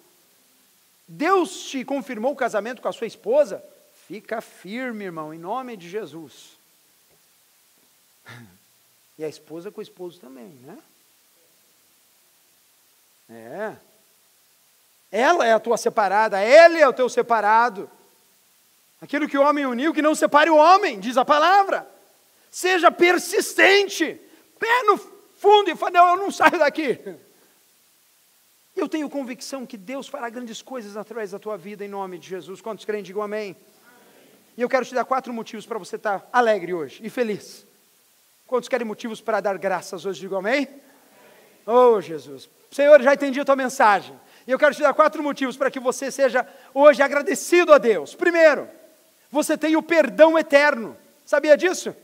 Deus 1.06 1.64
te 1.64 1.84
confirmou 1.84 2.32
o 2.32 2.36
casamento 2.36 2.80
com 2.80 2.88
a 2.88 2.92
sua 2.92 3.06
esposa, 3.06 3.62
fica 4.06 4.40
firme, 4.40 5.04
irmão, 5.04 5.34
em 5.34 5.38
nome 5.38 5.76
de 5.76 5.88
Jesus. 5.88 6.56
E 9.18 9.24
a 9.24 9.28
esposa 9.28 9.70
com 9.70 9.78
o 9.78 9.82
esposo 9.82 10.18
também, 10.18 10.48
né? 10.64 10.78
É. 13.28 13.91
Ela 15.12 15.46
é 15.46 15.52
a 15.52 15.60
tua 15.60 15.76
separada, 15.76 16.42
ele 16.42 16.80
é 16.80 16.88
o 16.88 16.92
teu 16.92 17.06
separado. 17.06 17.88
Aquilo 18.98 19.28
que 19.28 19.36
o 19.36 19.42
homem 19.42 19.66
uniu, 19.66 19.92
que 19.92 20.00
não 20.00 20.14
separe 20.14 20.48
o 20.48 20.56
homem, 20.56 20.98
diz 20.98 21.18
a 21.18 21.24
palavra. 21.24 21.86
Seja 22.50 22.90
persistente, 22.90 24.18
pé 24.58 24.82
no 24.84 24.96
fundo 24.96 25.70
e 25.70 25.76
fala: 25.76 25.92
Não, 25.92 26.08
eu 26.10 26.16
não 26.16 26.30
saio 26.30 26.58
daqui. 26.58 26.98
Eu 28.74 28.88
tenho 28.88 29.10
convicção 29.10 29.66
que 29.66 29.76
Deus 29.76 30.08
fará 30.08 30.30
grandes 30.30 30.62
coisas 30.62 30.96
através 30.96 31.32
da 31.32 31.38
tua 31.38 31.58
vida, 31.58 31.84
em 31.84 31.88
nome 31.88 32.18
de 32.18 32.26
Jesus. 32.26 32.62
Quantos 32.62 32.86
crentes 32.86 33.08
digam 33.08 33.22
amém? 33.22 33.50
amém. 33.50 33.56
E 34.56 34.62
eu 34.62 34.68
quero 34.68 34.86
te 34.86 34.94
dar 34.94 35.04
quatro 35.04 35.30
motivos 35.30 35.66
para 35.66 35.78
você 35.78 35.96
estar 35.96 36.26
alegre 36.32 36.72
hoje 36.72 37.00
e 37.04 37.10
feliz. 37.10 37.66
Quantos 38.46 38.68
querem 38.68 38.86
motivos 38.86 39.20
para 39.20 39.40
dar 39.40 39.58
graças 39.58 40.06
hoje? 40.06 40.20
Digam 40.20 40.38
amém? 40.38 40.66
amém. 40.66 40.80
Oh, 41.66 42.00
Jesus. 42.00 42.48
Senhor, 42.70 43.02
já 43.02 43.12
entendi 43.12 43.40
a 43.40 43.44
tua 43.44 43.56
mensagem. 43.56 44.18
E 44.46 44.50
eu 44.50 44.58
quero 44.58 44.74
te 44.74 44.82
dar 44.82 44.94
quatro 44.94 45.22
motivos 45.22 45.56
para 45.56 45.70
que 45.70 45.78
você 45.78 46.10
seja 46.10 46.46
hoje 46.74 47.02
agradecido 47.02 47.72
a 47.72 47.78
Deus. 47.78 48.14
Primeiro, 48.14 48.68
você 49.30 49.56
tem 49.56 49.76
o 49.76 49.82
perdão 49.82 50.38
eterno. 50.38 50.96
Sabia 51.24 51.56
disso? 51.56 51.94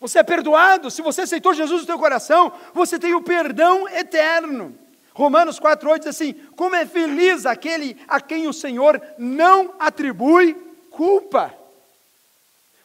Você 0.00 0.18
é 0.18 0.22
perdoado. 0.22 0.90
Se 0.90 1.00
você 1.00 1.22
aceitou 1.22 1.54
Jesus 1.54 1.82
no 1.82 1.86
teu 1.86 1.98
coração, 1.98 2.52
você 2.74 2.98
tem 2.98 3.14
o 3.14 3.22
perdão 3.22 3.88
eterno. 3.88 4.76
Romanos 5.14 5.60
4,8 5.60 5.98
diz 6.00 6.08
assim: 6.08 6.32
Como 6.56 6.74
é 6.74 6.84
feliz 6.84 7.46
aquele 7.46 7.96
a 8.08 8.20
quem 8.20 8.48
o 8.48 8.52
Senhor 8.52 9.00
não 9.16 9.74
atribui 9.78 10.54
culpa. 10.90 11.54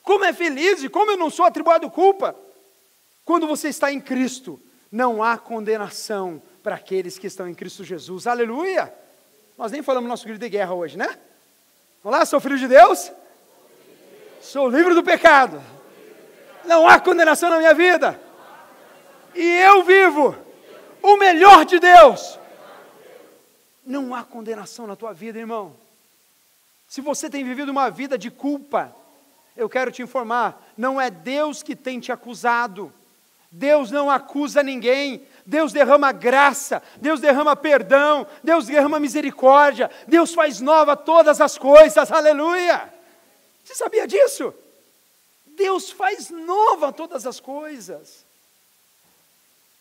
Como 0.03 0.23
é 0.23 0.31
feliz 0.31 0.83
e 0.83 0.89
como 0.89 1.11
eu 1.11 1.17
não 1.17 1.29
sou 1.29 1.45
atribuído 1.45 1.89
culpa. 1.89 2.35
Quando 3.25 3.45
você 3.45 3.69
está 3.69 3.91
em 3.91 3.99
Cristo, 3.99 4.59
não 4.91 5.21
há 5.21 5.37
condenação 5.37 6.41
para 6.69 6.75
aqueles 6.75 7.17
que 7.17 7.25
estão 7.25 7.49
em 7.49 7.55
Cristo 7.55 7.83
Jesus. 7.83 8.27
Aleluia! 8.27 8.93
Nós 9.57 9.71
nem 9.71 9.81
falamos 9.81 10.07
nosso 10.07 10.23
grito 10.23 10.39
de 10.39 10.49
guerra 10.49 10.71
hoje, 10.71 10.95
né? 10.95 11.17
Olá, 12.03 12.23
sou 12.27 12.39
filho 12.39 12.59
de 12.59 12.67
Deus? 12.67 13.11
Sou 14.39 14.69
livre 14.69 14.93
do 14.93 15.01
pecado. 15.01 15.59
Não 16.63 16.87
há 16.87 16.99
condenação 16.99 17.49
na 17.49 17.57
minha 17.57 17.73
vida. 17.73 18.21
E 19.33 19.43
eu 19.43 19.81
vivo 19.81 20.35
o 21.01 21.17
melhor 21.17 21.65
de 21.65 21.79
Deus. 21.79 22.37
Não 23.83 24.13
há 24.13 24.23
condenação 24.23 24.85
na 24.85 24.95
tua 24.95 25.11
vida, 25.11 25.39
irmão. 25.39 25.75
Se 26.87 27.01
você 27.01 27.31
tem 27.31 27.43
vivido 27.43 27.69
uma 27.69 27.89
vida 27.89 28.15
de 28.15 28.29
culpa, 28.29 28.95
eu 29.57 29.67
quero 29.67 29.91
te 29.91 30.03
informar, 30.03 30.71
não 30.77 31.01
é 31.01 31.09
Deus 31.09 31.63
que 31.63 31.75
tem 31.75 31.99
te 31.99 32.11
acusado. 32.11 32.93
Deus 33.49 33.89
não 33.89 34.07
acusa 34.07 34.61
ninguém. 34.61 35.25
Deus 35.49 35.73
derrama 35.73 36.11
graça, 36.11 36.81
Deus 36.97 37.19
derrama 37.19 37.55
perdão, 37.55 38.27
Deus 38.43 38.67
derrama 38.67 38.99
misericórdia, 38.99 39.89
Deus 40.07 40.31
faz 40.31 40.61
nova 40.61 40.95
todas 40.95 41.41
as 41.41 41.57
coisas, 41.57 42.11
aleluia. 42.11 42.93
Você 43.63 43.73
sabia 43.73 44.07
disso? 44.07 44.53
Deus 45.47 45.89
faz 45.89 46.29
nova 46.29 46.93
todas 46.93 47.25
as 47.25 47.39
coisas. 47.39 48.23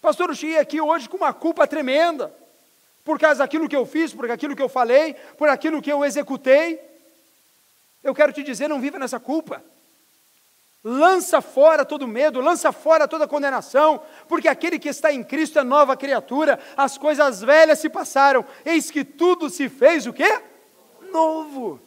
Pastor, 0.00 0.30
eu 0.30 0.34
cheguei 0.34 0.58
aqui 0.58 0.80
hoje 0.80 1.06
com 1.06 1.18
uma 1.18 1.34
culpa 1.34 1.66
tremenda, 1.66 2.34
por 3.04 3.18
causa 3.18 3.40
daquilo 3.40 3.68
que 3.68 3.76
eu 3.76 3.84
fiz, 3.84 4.14
por 4.14 4.30
aquilo 4.30 4.56
que 4.56 4.62
eu 4.62 4.70
falei, 4.70 5.12
por 5.36 5.50
aquilo 5.50 5.82
que 5.82 5.92
eu 5.92 6.02
executei. 6.02 6.80
Eu 8.02 8.14
quero 8.14 8.32
te 8.32 8.42
dizer, 8.42 8.68
não 8.68 8.80
viva 8.80 8.98
nessa 8.98 9.20
culpa. 9.20 9.62
Lança 10.84 11.40
fora 11.40 11.84
todo 11.84 12.06
medo, 12.06 12.40
lança 12.40 12.70
fora 12.70 13.08
toda 13.08 13.26
condenação, 13.26 14.00
porque 14.28 14.46
aquele 14.46 14.78
que 14.78 14.88
está 14.88 15.12
em 15.12 15.24
Cristo 15.24 15.58
é 15.58 15.64
nova 15.64 15.96
criatura, 15.96 16.58
as 16.76 16.96
coisas 16.96 17.40
velhas 17.40 17.80
se 17.80 17.88
passaram, 17.88 18.44
eis 18.64 18.90
que 18.90 19.04
tudo 19.04 19.50
se 19.50 19.68
fez 19.68 20.06
o 20.06 20.12
quê? 20.12 20.40
Novo. 21.10 21.80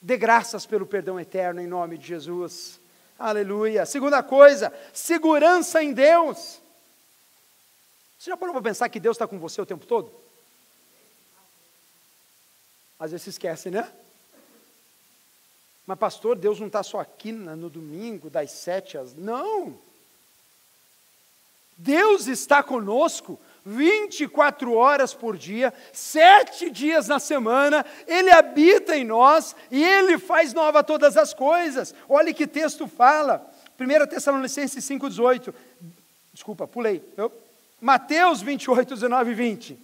Dê 0.00 0.16
graças 0.16 0.64
pelo 0.64 0.86
perdão 0.86 1.20
eterno 1.20 1.60
em 1.60 1.66
nome 1.66 1.98
de 1.98 2.06
Jesus. 2.06 2.80
Aleluia. 3.18 3.86
Segunda 3.86 4.22
coisa, 4.22 4.72
segurança 4.92 5.82
em 5.82 5.92
Deus. 5.92 6.60
Você 8.18 8.30
já 8.30 8.36
parou 8.36 8.54
para 8.54 8.62
pensar 8.62 8.88
que 8.88 8.98
Deus 8.98 9.16
está 9.16 9.26
com 9.26 9.38
você 9.38 9.60
o 9.60 9.66
tempo 9.66 9.84
todo? 9.84 10.10
Às 12.98 13.10
vezes 13.10 13.24
se 13.24 13.30
esquece, 13.30 13.70
né? 13.70 13.86
Mas, 15.86 15.98
pastor, 15.98 16.36
Deus 16.36 16.58
não 16.58 16.66
está 16.68 16.82
só 16.82 17.00
aqui 17.00 17.30
no 17.30 17.68
domingo, 17.68 18.30
das 18.30 18.50
sete 18.50 18.96
às. 18.96 19.14
Não! 19.14 19.78
Deus 21.76 22.26
está 22.26 22.62
conosco 22.62 23.38
24 23.64 24.74
horas 24.74 25.14
por 25.14 25.36
dia, 25.36 25.72
sete 25.92 26.70
dias 26.70 27.08
na 27.08 27.18
semana, 27.18 27.84
Ele 28.06 28.30
habita 28.30 28.96
em 28.96 29.04
nós 29.04 29.56
e 29.70 29.82
Ele 29.82 30.18
faz 30.18 30.52
nova 30.52 30.84
todas 30.84 31.16
as 31.16 31.32
coisas. 31.32 31.94
Olha 32.08 32.32
que 32.32 32.46
texto 32.46 32.86
fala, 32.86 33.50
1 33.78 34.06
Tessalonicenses 34.06 34.84
5,18. 34.84 35.54
Desculpa, 36.32 36.66
pulei. 36.66 37.02
Eu, 37.16 37.32
Mateus 37.80 38.42
28, 38.42 38.94
19 38.94 39.30
e 39.30 39.34
20. 39.34 39.78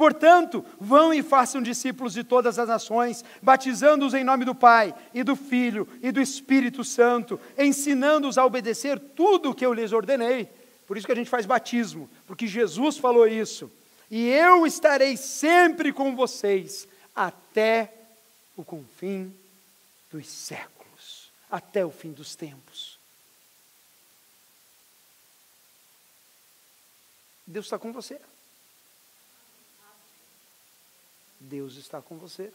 Portanto, 0.00 0.64
vão 0.80 1.12
e 1.12 1.22
façam 1.22 1.60
discípulos 1.60 2.14
de 2.14 2.24
todas 2.24 2.58
as 2.58 2.66
nações, 2.66 3.22
batizando-os 3.42 4.14
em 4.14 4.24
nome 4.24 4.46
do 4.46 4.54
Pai, 4.54 4.94
e 5.12 5.22
do 5.22 5.36
Filho, 5.36 5.86
e 6.00 6.10
do 6.10 6.22
Espírito 6.22 6.82
Santo, 6.82 7.38
ensinando-os 7.58 8.38
a 8.38 8.46
obedecer 8.46 8.98
tudo 8.98 9.50
o 9.50 9.54
que 9.54 9.66
eu 9.66 9.74
lhes 9.74 9.92
ordenei. 9.92 10.48
Por 10.86 10.96
isso 10.96 11.04
que 11.04 11.12
a 11.12 11.14
gente 11.14 11.28
faz 11.28 11.44
batismo, 11.44 12.08
porque 12.26 12.46
Jesus 12.46 12.96
falou 12.96 13.28
isso. 13.28 13.70
E 14.10 14.26
eu 14.26 14.66
estarei 14.66 15.18
sempre 15.18 15.92
com 15.92 16.16
vocês 16.16 16.88
até 17.14 17.92
o 18.56 18.64
confim 18.64 19.30
dos 20.10 20.26
séculos, 20.26 21.30
até 21.50 21.84
o 21.84 21.90
fim 21.90 22.12
dos 22.12 22.34
tempos. 22.34 22.98
Deus 27.46 27.66
está 27.66 27.78
com 27.78 27.92
você. 27.92 28.18
Deus 31.40 31.76
está 31.76 32.02
com 32.02 32.18
você. 32.18 32.52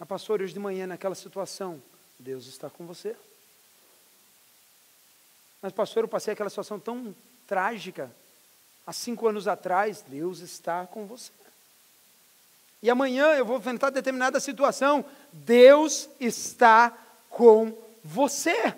A 0.00 0.06
pastora, 0.06 0.42
hoje 0.42 0.54
de 0.54 0.58
manhã, 0.58 0.86
naquela 0.86 1.14
situação, 1.14 1.80
Deus 2.18 2.46
está 2.46 2.68
com 2.68 2.86
você. 2.86 3.14
Mas, 5.60 5.72
pastor, 5.72 6.02
eu 6.04 6.08
passei 6.08 6.32
aquela 6.32 6.50
situação 6.50 6.80
tão 6.80 7.14
trágica, 7.46 8.10
há 8.86 8.92
cinco 8.92 9.28
anos 9.28 9.46
atrás, 9.46 10.00
Deus 10.00 10.40
está 10.40 10.86
com 10.86 11.06
você. 11.06 11.30
E 12.82 12.90
amanhã 12.90 13.26
eu 13.34 13.44
vou 13.44 13.58
enfrentar 13.58 13.90
determinada 13.90 14.40
situação, 14.40 15.04
Deus 15.32 16.08
está 16.18 16.90
com 17.30 17.76
você. 18.02 18.74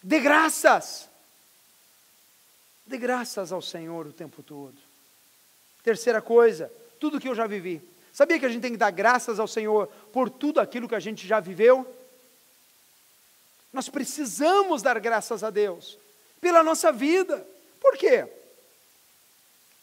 De 0.00 0.20
graças. 0.20 1.08
Dê 2.86 2.96
graças 2.96 3.50
ao 3.50 3.60
Senhor 3.60 4.06
o 4.06 4.12
tempo 4.12 4.44
todo. 4.44 4.85
Terceira 5.86 6.20
coisa, 6.20 6.68
tudo 6.98 7.20
que 7.20 7.28
eu 7.28 7.34
já 7.36 7.46
vivi. 7.46 7.80
Sabia 8.12 8.40
que 8.40 8.44
a 8.44 8.48
gente 8.48 8.60
tem 8.60 8.72
que 8.72 8.76
dar 8.76 8.90
graças 8.90 9.38
ao 9.38 9.46
Senhor 9.46 9.86
por 10.12 10.28
tudo 10.28 10.58
aquilo 10.58 10.88
que 10.88 10.96
a 10.96 10.98
gente 11.00 11.24
já 11.24 11.38
viveu? 11.38 11.86
Nós 13.72 13.88
precisamos 13.88 14.82
dar 14.82 14.98
graças 14.98 15.44
a 15.44 15.50
Deus 15.50 15.96
pela 16.40 16.64
nossa 16.64 16.90
vida. 16.90 17.46
Por 17.80 17.96
quê? 17.96 18.28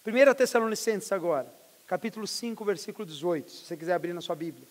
1 0.06 0.34
Tessalonicenses 0.34 1.10
agora, 1.14 1.50
capítulo 1.88 2.28
5, 2.28 2.66
versículo 2.66 3.06
18, 3.06 3.50
se 3.50 3.66
você 3.66 3.78
quiser 3.78 3.94
abrir 3.94 4.12
na 4.12 4.20
sua 4.20 4.36
Bíblia. 4.36 4.68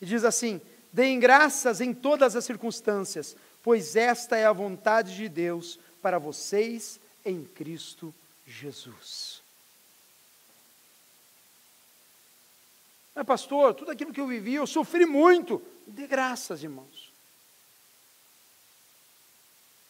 E 0.00 0.06
diz 0.06 0.24
assim: 0.24 0.62
Deem 0.90 1.20
graças 1.20 1.82
em 1.82 1.92
todas 1.92 2.34
as 2.34 2.44
circunstâncias, 2.46 3.36
pois 3.62 3.96
esta 3.96 4.38
é 4.38 4.46
a 4.46 4.52
vontade 4.52 5.14
de 5.14 5.28
Deus 5.28 5.78
para 6.00 6.18
vocês 6.18 6.98
em 7.22 7.44
Cristo 7.44 8.14
Jesus. 8.46 9.43
Mas, 13.14 13.26
pastor, 13.26 13.74
tudo 13.74 13.90
aquilo 13.90 14.12
que 14.12 14.20
eu 14.20 14.26
vivi, 14.26 14.54
eu 14.54 14.66
sofri 14.66 15.06
muito. 15.06 15.62
De 15.86 16.06
graças, 16.06 16.62
irmãos. 16.62 17.12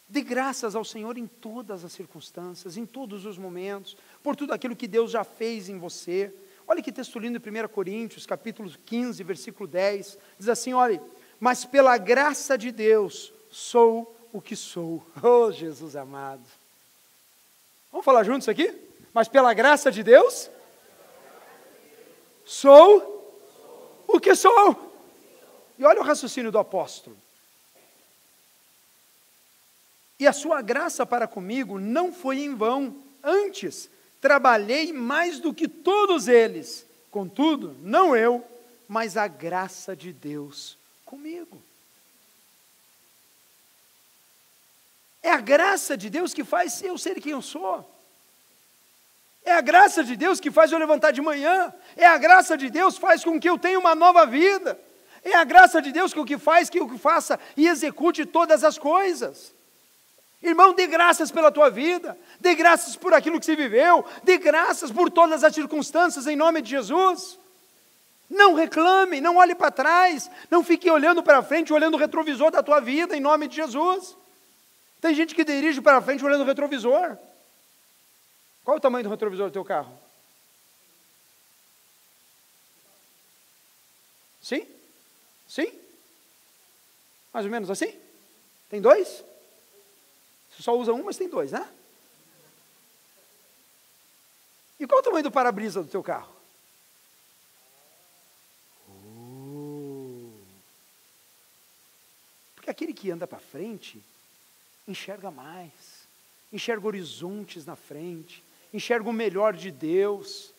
De 0.07 0.21
graças 0.21 0.75
ao 0.75 0.85
Senhor 0.85 1.17
em 1.17 1.25
todas 1.25 1.83
as 1.83 1.91
circunstâncias, 1.91 2.77
em 2.77 2.85
todos 2.85 3.25
os 3.25 3.37
momentos, 3.37 3.97
por 4.21 4.35
tudo 4.35 4.53
aquilo 4.53 4.75
que 4.75 4.87
Deus 4.87 5.09
já 5.09 5.23
fez 5.23 5.67
em 5.67 5.79
você. 5.79 6.31
Olha 6.67 6.81
que 6.81 6.91
texto 6.91 7.17
lindo 7.17 7.41
em 7.43 7.63
1 7.63 7.67
Coríntios, 7.69 8.25
capítulo 8.25 8.71
15, 8.85 9.23
versículo 9.23 9.67
10. 9.67 10.17
Diz 10.37 10.49
assim: 10.49 10.73
olha, 10.73 11.01
mas 11.39 11.65
pela 11.65 11.97
graça 11.97 12.57
de 12.57 12.71
Deus 12.71 13.33
sou 13.49 14.15
o 14.31 14.39
que 14.41 14.55
sou. 14.55 15.05
Oh, 15.23 15.51
Jesus 15.51 15.95
amado. 15.95 16.45
Vamos 17.91 18.05
falar 18.05 18.23
juntos 18.23 18.47
aqui? 18.47 18.73
Mas 19.13 19.27
pela 19.27 19.53
graça 19.53 19.91
de 19.91 20.03
Deus, 20.03 20.49
sou 22.43 23.14
que 24.19 24.35
sou. 24.35 24.93
E 25.77 25.83
olha 25.83 26.01
o 26.01 26.03
raciocínio 26.03 26.51
do 26.51 26.59
apóstolo. 26.59 27.17
E 30.19 30.25
a 30.25 30.33
sua 30.33 30.61
graça 30.61 31.05
para 31.05 31.27
comigo 31.27 31.79
não 31.79 32.13
foi 32.13 32.39
em 32.39 32.55
vão. 32.55 32.95
Antes, 33.23 33.89
trabalhei 34.21 34.93
mais 34.93 35.39
do 35.39 35.53
que 35.53 35.67
todos 35.67 36.27
eles. 36.27 36.85
Contudo, 37.11 37.75
não 37.81 38.15
eu, 38.15 38.45
mas 38.87 39.17
a 39.17 39.27
graça 39.27 39.95
de 39.95 40.13
Deus 40.13 40.77
comigo. 41.05 41.61
É 45.21 45.31
a 45.31 45.41
graça 45.41 45.97
de 45.97 46.09
Deus 46.09 46.33
que 46.33 46.43
faz 46.43 46.81
eu 46.81 46.97
ser 46.97 47.19
quem 47.19 47.31
eu 47.31 47.41
sou. 47.41 47.94
É 49.45 49.53
a 49.53 49.61
graça 49.61 50.03
de 50.03 50.15
Deus 50.15 50.39
que 50.39 50.49
faz 50.49 50.71
eu 50.71 50.79
levantar 50.79 51.11
de 51.11 51.21
manhã. 51.21 51.71
É 51.95 52.05
a 52.07 52.17
graça 52.17 52.57
de 52.57 52.67
Deus 52.71 52.95
que 52.95 53.01
faz 53.01 53.23
com 53.23 53.39
que 53.39 53.47
eu 53.47 53.59
tenha 53.59 53.77
uma 53.77 53.93
nova 53.93 54.25
vida. 54.25 54.77
É 55.23 55.35
a 55.35 55.43
graça 55.43 55.79
de 55.79 55.91
Deus 55.91 56.11
que 56.11 56.19
o 56.19 56.25
que 56.25 56.37
faz 56.37 56.67
que 56.67 56.79
eu 56.79 56.97
faça 56.97 57.39
e 57.55 57.67
execute 57.67 58.25
todas 58.25 58.63
as 58.63 58.77
coisas. 58.79 59.53
Irmão, 60.41 60.73
dê 60.73 60.87
graças 60.87 61.31
pela 61.31 61.51
tua 61.51 61.69
vida, 61.69 62.17
dê 62.39 62.55
graças 62.55 62.95
por 62.95 63.13
aquilo 63.13 63.39
que 63.39 63.45
você 63.45 63.55
viveu, 63.55 64.03
dê 64.23 64.37
graças 64.37 64.91
por 64.91 65.09
todas 65.09 65.43
as 65.43 65.53
circunstâncias 65.53 66.27
em 66.27 66.35
nome 66.35 66.61
de 66.61 66.71
Jesus. 66.71 67.39
Não 68.29 68.55
reclame, 68.55 69.21
não 69.21 69.37
olhe 69.37 69.53
para 69.53 69.71
trás, 69.71 70.29
não 70.49 70.63
fique 70.63 70.89
olhando 70.89 71.21
para 71.21 71.43
frente, 71.43 71.71
olhando 71.71 71.93
o 71.93 71.99
retrovisor 71.99 72.49
da 72.49 72.63
tua 72.63 72.79
vida 72.79 73.15
em 73.15 73.19
nome 73.19 73.47
de 73.47 73.55
Jesus. 73.55 74.17
Tem 74.99 75.13
gente 75.13 75.35
que 75.35 75.43
dirige 75.43 75.81
para 75.81 76.01
frente 76.01 76.25
olhando 76.25 76.41
o 76.41 76.45
retrovisor. 76.45 77.17
Qual 78.65 78.77
o 78.77 78.81
tamanho 78.81 79.03
do 79.03 79.11
retrovisor 79.11 79.47
do 79.47 79.53
teu 79.53 79.63
carro? 79.63 79.95
Sim? 84.41 84.67
Sim? 85.47 85.71
Mais 87.31 87.45
ou 87.45 87.51
menos 87.51 87.69
assim? 87.69 87.97
Tem 88.67 88.81
dois? 88.81 89.23
Você 90.49 90.63
só 90.63 90.75
usa 90.75 90.93
um, 90.93 91.03
mas 91.03 91.15
tem 91.15 91.29
dois, 91.29 91.51
né? 91.51 91.71
E 94.79 94.87
qual 94.87 94.99
o 94.99 95.03
tamanho 95.03 95.23
do 95.23 95.31
para-brisa 95.31 95.83
do 95.83 95.89
teu 95.89 96.01
carro? 96.01 96.33
Uh. 98.89 100.33
Porque 102.55 102.69
aquele 102.69 102.93
que 102.93 103.11
anda 103.11 103.27
para 103.27 103.39
frente 103.39 104.03
enxerga 104.87 105.29
mais, 105.29 106.07
enxerga 106.51 106.87
horizontes 106.87 107.65
na 107.65 107.75
frente, 107.75 108.43
enxerga 108.75 109.09
o 109.09 109.13
melhor 109.13 109.53
de 109.53 109.71
Deus. 109.71 110.53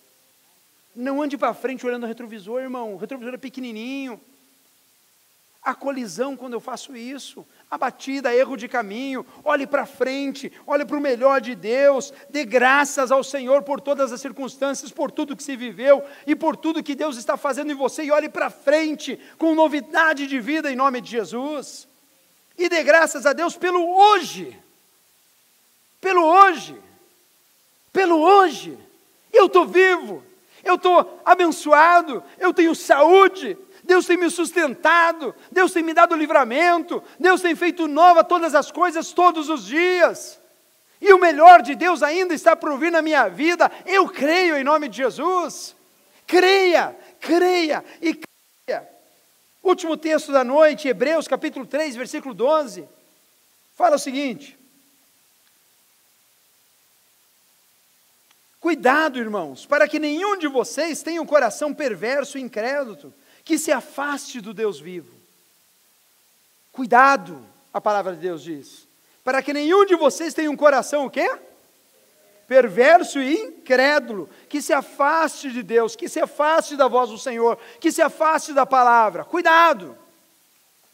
Não 0.94 1.20
ande 1.22 1.36
para 1.36 1.52
frente 1.52 1.86
olhando 1.86 2.04
o 2.04 2.06
retrovisor, 2.06 2.60
irmão. 2.60 2.94
O 2.94 2.96
retrovisor 2.96 3.34
é 3.34 3.38
pequenininho. 3.38 4.20
A 5.62 5.74
colisão 5.74 6.36
quando 6.36 6.52
eu 6.52 6.60
faço 6.60 6.96
isso, 6.96 7.44
a 7.68 7.76
batida, 7.76 8.32
erro 8.32 8.56
de 8.56 8.68
caminho, 8.68 9.26
olhe 9.44 9.66
para 9.66 9.84
frente, 9.84 10.52
olhe 10.64 10.84
para 10.84 10.96
o 10.96 11.00
melhor 11.00 11.40
de 11.40 11.56
Deus, 11.56 12.12
dê 12.30 12.44
graças 12.44 13.10
ao 13.10 13.24
Senhor 13.24 13.64
por 13.64 13.80
todas 13.80 14.12
as 14.12 14.20
circunstâncias, 14.20 14.92
por 14.92 15.10
tudo 15.10 15.36
que 15.36 15.42
se 15.42 15.56
viveu 15.56 16.04
e 16.24 16.36
por 16.36 16.56
tudo 16.56 16.84
que 16.84 16.94
Deus 16.94 17.16
está 17.16 17.36
fazendo 17.36 17.72
em 17.72 17.74
você, 17.74 18.04
e 18.04 18.12
olhe 18.12 18.28
para 18.28 18.48
frente 18.48 19.18
com 19.38 19.56
novidade 19.56 20.28
de 20.28 20.38
vida 20.38 20.70
em 20.70 20.76
nome 20.76 21.00
de 21.00 21.10
Jesus. 21.10 21.88
E 22.56 22.68
dê 22.68 22.84
graças 22.84 23.26
a 23.26 23.32
Deus 23.32 23.56
pelo 23.56 23.84
hoje, 23.92 24.56
pelo 26.00 26.22
hoje, 26.22 26.76
pelo 27.96 28.20
hoje. 28.20 28.78
Eu 29.32 29.46
estou 29.46 29.64
vivo, 29.64 30.22
eu 30.62 30.74
estou 30.74 31.18
abençoado, 31.24 32.22
eu 32.38 32.52
tenho 32.52 32.74
saúde, 32.74 33.56
Deus 33.82 34.04
tem 34.04 34.18
me 34.18 34.28
sustentado, 34.28 35.34
Deus 35.50 35.72
tem 35.72 35.82
me 35.82 35.94
dado 35.94 36.14
livramento, 36.14 37.02
Deus 37.18 37.40
tem 37.40 37.56
feito 37.56 37.88
nova 37.88 38.22
todas 38.22 38.54
as 38.54 38.70
coisas 38.70 39.12
todos 39.12 39.48
os 39.48 39.64
dias. 39.64 40.38
E 41.00 41.10
o 41.10 41.18
melhor 41.18 41.62
de 41.62 41.74
Deus 41.74 42.02
ainda 42.02 42.34
está 42.34 42.54
por 42.54 42.78
vir 42.78 42.92
na 42.92 43.00
minha 43.00 43.28
vida. 43.28 43.72
Eu 43.86 44.06
creio 44.08 44.58
em 44.58 44.64
nome 44.64 44.88
de 44.88 44.98
Jesus. 44.98 45.74
Creia, 46.26 46.94
creia 47.18 47.82
e 48.02 48.14
creia. 48.66 48.86
Último 49.62 49.96
texto 49.96 50.32
da 50.32 50.44
noite, 50.44 50.86
Hebreus 50.86 51.26
capítulo 51.26 51.64
3, 51.64 51.96
versículo 51.96 52.34
12. 52.34 52.86
Fala 53.74 53.96
o 53.96 53.98
seguinte: 53.98 54.58
Cuidado, 58.66 59.20
irmãos, 59.20 59.64
para 59.64 59.86
que 59.86 59.96
nenhum 59.96 60.36
de 60.36 60.48
vocês 60.48 61.00
tenha 61.00 61.22
um 61.22 61.24
coração 61.24 61.72
perverso 61.72 62.36
e 62.36 62.40
incrédulo 62.40 63.14
que 63.44 63.58
se 63.58 63.70
afaste 63.70 64.40
do 64.40 64.52
Deus 64.52 64.80
vivo. 64.80 65.14
Cuidado, 66.72 67.40
a 67.72 67.80
palavra 67.80 68.14
de 68.14 68.18
Deus 68.18 68.42
diz, 68.42 68.88
para 69.22 69.40
que 69.40 69.52
nenhum 69.52 69.86
de 69.86 69.94
vocês 69.94 70.34
tenha 70.34 70.50
um 70.50 70.56
coração 70.56 71.06
o 71.06 71.10
quê? 71.10 71.30
Perverso 72.48 73.20
e 73.20 73.34
incrédulo, 73.34 74.28
que 74.48 74.60
se 74.60 74.72
afaste 74.72 75.48
de 75.52 75.62
Deus, 75.62 75.94
que 75.94 76.08
se 76.08 76.18
afaste 76.18 76.74
da 76.74 76.88
voz 76.88 77.10
do 77.10 77.18
Senhor, 77.18 77.56
que 77.80 77.92
se 77.92 78.02
afaste 78.02 78.52
da 78.52 78.66
palavra. 78.66 79.24
Cuidado! 79.24 79.96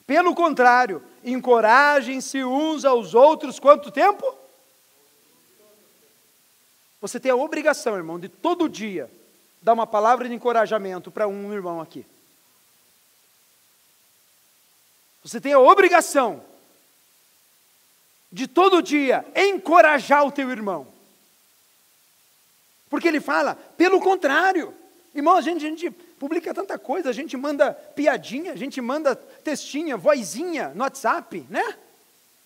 Pelo 0.07 0.35
contrário, 0.35 1.03
encorajem-se 1.25 2.45
uns 2.45 2.85
aos 2.85 3.15
outros 3.15 3.59
quanto 3.59 3.91
tempo? 3.91 4.42
Você 7.03 7.19
tem 7.19 7.33
a 7.33 7.37
obrigação, 7.37 7.97
irmão, 7.97 8.19
de 8.19 8.29
todo 8.29 8.69
dia 8.69 9.11
dar 9.61 9.73
uma 9.73 9.87
palavra 9.87 10.29
de 10.29 10.35
encorajamento 10.35 11.11
para 11.11 11.27
um 11.27 11.53
irmão 11.53 11.81
aqui. 11.81 12.07
Você 15.25 15.41
tem 15.41 15.53
a 15.53 15.59
obrigação 15.59 16.45
de 18.31 18.47
todo 18.47 18.81
dia 18.81 19.27
encorajar 19.35 20.25
o 20.25 20.31
teu 20.31 20.49
irmão. 20.49 20.87
Porque 22.89 23.09
ele 23.09 23.21
fala, 23.21 23.57
pelo 23.57 24.01
contrário. 24.01 24.73
Irmão, 25.13 25.37
a 25.37 25.41
gente, 25.41 25.67
a 25.67 25.69
gente 25.69 25.91
publica 25.91 26.55
tanta 26.55 26.79
coisa, 26.79 27.11
a 27.11 27.13
gente 27.13 27.37
manda 27.37 27.73
piadinha, 27.73 28.53
a 28.53 28.57
gente 28.57 28.81
manda 28.81 29.17
textinha, 29.17 29.97
vozinha 29.97 30.69
no 30.69 30.85
WhatsApp, 30.85 31.45
né? 31.51 31.77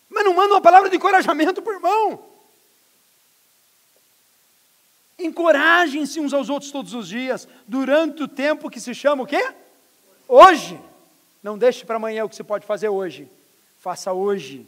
Mas 0.08 0.24
não 0.24 0.34
manda 0.34 0.54
uma 0.54 0.62
palavra 0.62 0.88
de 0.88 0.96
encorajamento 0.96 1.60
para 1.60 1.72
o 1.72 1.76
irmão. 1.76 2.35
Encorajem-se 5.18 6.20
uns 6.20 6.32
aos 6.32 6.48
outros 6.48 6.70
todos 6.70 6.92
os 6.92 7.08
dias, 7.08 7.48
durante 7.66 8.22
o 8.22 8.28
tempo 8.28 8.70
que 8.70 8.80
se 8.80 8.94
chama 8.94 9.22
o 9.22 9.26
quê? 9.26 9.52
Hoje. 10.28 10.78
Não 11.42 11.56
deixe 11.56 11.84
para 11.84 11.96
amanhã 11.96 12.24
o 12.24 12.28
que 12.28 12.34
você 12.34 12.42
pode 12.42 12.66
fazer 12.66 12.88
hoje. 12.88 13.28
Faça 13.78 14.12
hoje. 14.12 14.66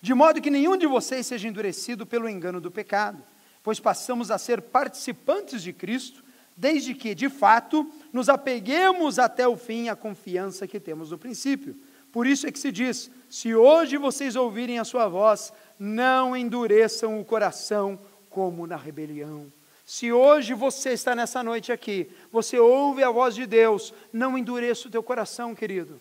De 0.00 0.14
modo 0.14 0.40
que 0.40 0.50
nenhum 0.50 0.76
de 0.76 0.86
vocês 0.86 1.26
seja 1.26 1.48
endurecido 1.48 2.06
pelo 2.06 2.28
engano 2.28 2.60
do 2.60 2.70
pecado, 2.70 3.22
pois 3.62 3.80
passamos 3.80 4.30
a 4.30 4.38
ser 4.38 4.62
participantes 4.62 5.62
de 5.62 5.72
Cristo, 5.72 6.22
desde 6.56 6.94
que, 6.94 7.14
de 7.14 7.28
fato, 7.28 7.90
nos 8.12 8.28
apeguemos 8.28 9.18
até 9.18 9.46
o 9.46 9.56
fim 9.56 9.88
à 9.88 9.96
confiança 9.96 10.66
que 10.66 10.78
temos 10.78 11.10
no 11.10 11.18
princípio. 11.18 11.76
Por 12.12 12.26
isso 12.26 12.46
é 12.46 12.52
que 12.52 12.58
se 12.58 12.70
diz: 12.72 13.10
se 13.28 13.54
hoje 13.54 13.96
vocês 13.96 14.36
ouvirem 14.36 14.78
a 14.78 14.84
sua 14.84 15.08
voz, 15.08 15.52
não 15.78 16.36
endureçam 16.36 17.20
o 17.20 17.24
coração 17.24 17.98
como 18.30 18.66
na 18.66 18.76
rebelião. 18.76 19.52
Se 19.84 20.12
hoje 20.12 20.54
você 20.54 20.90
está 20.90 21.16
nessa 21.16 21.42
noite 21.42 21.72
aqui, 21.72 22.08
você 22.30 22.58
ouve 22.58 23.02
a 23.02 23.10
voz 23.10 23.34
de 23.34 23.44
Deus, 23.44 23.92
não 24.12 24.38
endureça 24.38 24.86
o 24.86 24.90
teu 24.90 25.02
coração, 25.02 25.54
querido. 25.54 26.00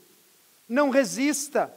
Não 0.68 0.92
resista. 0.92 1.74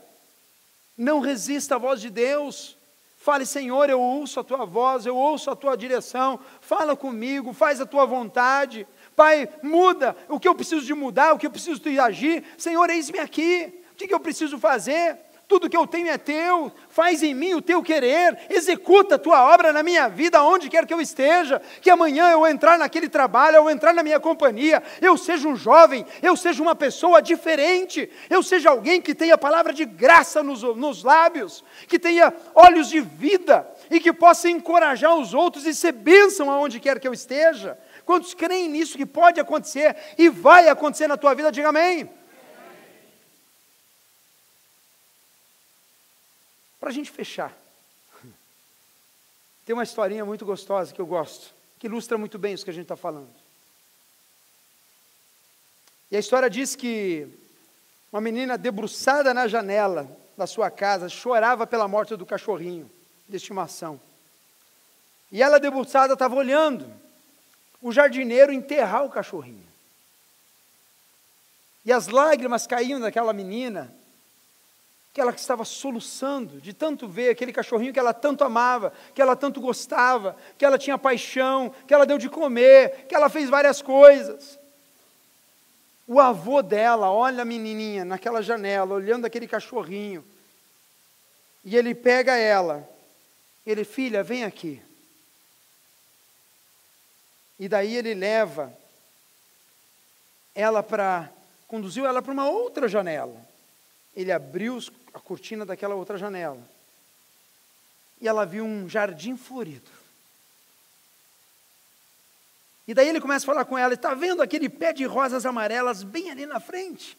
Não 0.97 1.21
resista 1.21 1.77
à 1.77 1.79
voz 1.79 2.03
de 2.03 2.11
Deus. 2.11 2.77
Fale, 3.17 3.47
Senhor, 3.47 3.89
eu 3.89 4.01
ouço 4.01 4.41
a 4.41 4.45
tua 4.45 4.67
voz, 4.67 5.07
eu 5.07 5.17
ouço 5.17 5.51
a 5.51 5.57
tua 5.57 5.75
direção. 5.75 6.39
Fala 6.61 6.95
comigo, 6.95 7.55
faz 7.55 7.81
a 7.81 7.87
tua 7.87 8.05
vontade. 8.05 8.87
Pai, 9.17 9.49
muda 9.63 10.15
o 10.29 10.39
que 10.39 10.49
eu 10.49 10.55
preciso 10.55 10.85
de 10.85 10.93
mudar, 10.93 11.33
o 11.33 11.39
que 11.39 11.47
eu 11.47 11.51
preciso 11.51 11.81
de 11.81 11.99
agir. 11.99 12.45
Senhor, 12.59 12.91
eis-me 12.91 13.21
aqui. 13.21 13.83
O 13.93 13.95
que 13.95 14.13
eu 14.13 14.21
preciso 14.21 14.59
fazer? 14.59 15.19
Tudo 15.53 15.69
que 15.69 15.77
eu 15.77 15.87
tenho 15.87 16.09
é 16.09 16.17
teu, 16.17 16.73
faz 16.89 17.23
em 17.23 17.35
mim 17.35 17.53
o 17.53 17.61
teu 17.61 17.83
querer, 17.83 18.39
executa 18.49 19.17
a 19.17 19.19
tua 19.19 19.53
obra 19.53 19.71
na 19.71 19.83
minha 19.83 20.09
vida, 20.09 20.43
onde 20.43 20.71
quer 20.71 20.87
que 20.87 20.95
eu 20.95 20.99
esteja, 20.99 21.61
que 21.83 21.91
amanhã 21.91 22.31
eu 22.31 22.47
entrar 22.47 22.79
naquele 22.79 23.07
trabalho, 23.07 23.57
eu 23.57 23.69
entrar 23.69 23.93
na 23.93 24.03
minha 24.03 24.19
companhia, 24.19 24.83
eu 24.99 25.15
seja 25.19 25.47
um 25.47 25.55
jovem, 25.55 26.07
eu 26.23 26.35
seja 26.39 26.63
uma 26.63 26.75
pessoa 26.75 27.21
diferente, 27.21 28.09
eu 28.31 28.43
seja 28.43 28.71
alguém 28.71 28.99
que 28.99 29.15
tenha 29.15 29.37
palavra 29.37 29.75
de 29.75 29.85
graça 29.85 30.43
nos, 30.43 30.63
nos 30.63 31.05
lábios, 31.05 31.63
que 31.87 31.99
tenha 31.99 32.33
olhos 32.55 32.89
de 32.89 33.01
vida 33.01 33.69
e 33.91 34.01
que 34.01 34.11
possa 34.11 34.49
encorajar 34.49 35.15
os 35.15 35.35
outros 35.35 35.67
e 35.67 35.75
ser 35.75 35.93
bênção 35.93 36.51
aonde 36.51 36.81
quer 36.81 36.99
que 36.99 37.07
eu 37.07 37.13
esteja. 37.13 37.79
Quantos 38.07 38.33
creem 38.33 38.71
nisso 38.71 38.97
que 38.97 39.05
pode 39.05 39.39
acontecer 39.39 39.95
e 40.17 40.31
vai 40.31 40.71
acontecer 40.71 41.09
na 41.09 41.19
tua 41.19 41.35
vida, 41.35 41.53
diga 41.53 41.69
amém. 41.69 42.09
Para 46.83 46.91
a 46.91 46.93
gente 46.93 47.13
fechar, 47.13 47.57
tem 49.65 49.73
uma 49.73 49.85
historinha 49.85 50.25
muito 50.25 50.45
gostosa 50.45 50.93
que 50.93 51.01
eu 51.01 51.07
gosto, 51.07 51.55
que 51.79 51.87
ilustra 51.87 52.19
muito 52.19 52.41
bem 52.41 52.55
isso 52.55 52.65
que 52.65 52.73
a 52.73 52.75
gente 52.75 52.87
está 52.87 52.97
falando. 52.97 53.31
E 56.11 56.17
a 56.17 56.19
história 56.19 56.51
diz 56.51 56.75
que 56.75 57.29
uma 58.11 58.21
menina 58.21 58.59
debruçada 58.59 59.33
na 59.33 59.47
janela 59.47 60.11
da 60.37 60.45
sua 60.45 60.73
casa 60.73 61.09
chorava 61.09 61.69
pela 61.69 61.87
morte 61.87 62.17
do 62.17 62.27
cachorrinho 62.27 62.91
de 63.29 63.37
estimação. 63.37 64.01
E 65.31 65.41
ela, 65.41 65.61
debruçada, 65.61 66.15
estava 66.15 66.35
olhando 66.35 66.93
o 67.81 67.93
jardineiro 67.93 68.53
enterrar 68.53 69.05
o 69.05 69.09
cachorrinho. 69.09 69.69
E 71.85 71.93
as 71.93 72.09
lágrimas 72.09 72.67
caíam 72.67 72.99
daquela 72.99 73.33
menina, 73.33 73.95
Que 75.13 75.21
estava 75.21 75.65
soluçando 75.65 76.61
de 76.61 76.73
tanto 76.73 77.07
ver 77.07 77.31
aquele 77.31 77.53
cachorrinho 77.53 77.93
que 77.93 77.99
ela 77.99 78.15
tanto 78.15 78.45
amava, 78.45 78.93
que 79.15 79.21
ela 79.21 79.37
tanto 79.37 79.61
gostava, 79.61 80.37
que 80.57 80.65
ela 80.65 80.79
tinha 80.79 80.97
paixão, 80.97 81.75
que 81.87 81.93
ela 81.93 82.07
deu 82.07 82.17
de 82.17 82.31
comer, 82.31 83.07
que 83.07 83.15
ela 83.15 83.29
fez 83.29 83.51
várias 83.51 83.83
coisas. 83.83 84.59
O 86.07 86.19
avô 86.19 86.63
dela 86.63 87.11
olha 87.11 87.43
a 87.43 87.45
menininha 87.45 88.05
naquela 88.05 88.43
janela, 88.43 88.95
olhando 88.95 89.27
aquele 89.27 89.47
cachorrinho. 89.47 90.25
E 91.65 91.77
ele 91.77 91.95
pega 91.95 92.37
ela. 92.37 92.89
Ele, 93.67 93.85
filha, 93.85 94.23
vem 94.23 94.45
aqui. 94.45 94.83
E 97.59 97.69
daí 97.69 97.97
ele 97.97 98.15
leva 98.15 98.77
ela 100.55 100.83
para, 100.83 101.31
conduziu 101.69 102.05
ela 102.07 102.21
para 102.21 102.33
uma 102.33 102.49
outra 102.49 102.89
janela. 102.89 103.41
Ele 104.17 104.33
abriu 104.33 104.79
a 105.13 105.21
cortina 105.21 105.65
daquela 105.65 105.95
outra 105.95 106.19
janela. 106.19 106.63
E 108.21 108.29
ela 108.29 108.45
viu 108.45 108.65
um 108.65 108.89
jardim 108.89 109.37
florido. 109.37 109.91
E 112.87 112.95
daí 112.95 113.09
ele 113.09 113.21
começa 113.21 113.45
a 113.45 113.47
falar 113.47 113.65
com 113.65 113.79
ela, 113.79 113.95
está 113.95 114.15
vendo 114.15 114.43
aquele 114.43 114.69
pé 114.69 114.93
de 114.93 115.05
rosas 115.05 115.47
amarelas 115.47 116.03
bem 116.03 116.31
ali 116.31 116.47
na 116.47 116.61
frente? 116.61 117.17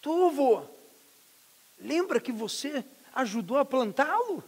Tuvo, 0.00 0.68
lembra 1.78 2.20
que 2.20 2.32
você 2.32 2.84
ajudou 3.14 3.58
a 3.58 3.64
plantá-lo? 3.64 4.44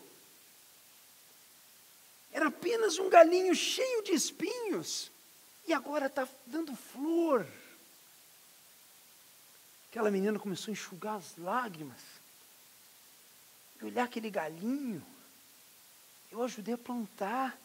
Era 2.33 2.49
apenas 2.49 2.99
um 2.99 3.11
galinho 3.11 3.55
cheio 3.55 4.03
de 4.03 4.13
espinhos. 4.13 5.11
E 5.67 5.73
agora 5.73 6.07
está 6.07 6.27
dando 6.47 6.75
flor. 6.75 7.47
Aquela 9.93 10.11
menina 10.11 10.39
começou 10.39 10.71
a 10.71 10.73
enxugar 10.73 11.17
as 11.17 11.37
lágrimas. 11.37 12.01
E 13.79 13.85
olhar 13.85 14.05
aquele 14.05 14.31
galinho. 14.31 15.05
Eu 16.31 16.43
ajudei 16.43 16.73
a 16.73 16.79
plantar. 16.79 17.61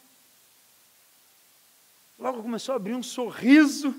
Logo 2.19 2.43
começou 2.43 2.73
a 2.73 2.75
abrir 2.75 2.95
um 2.95 3.01
sorriso, 3.01 3.95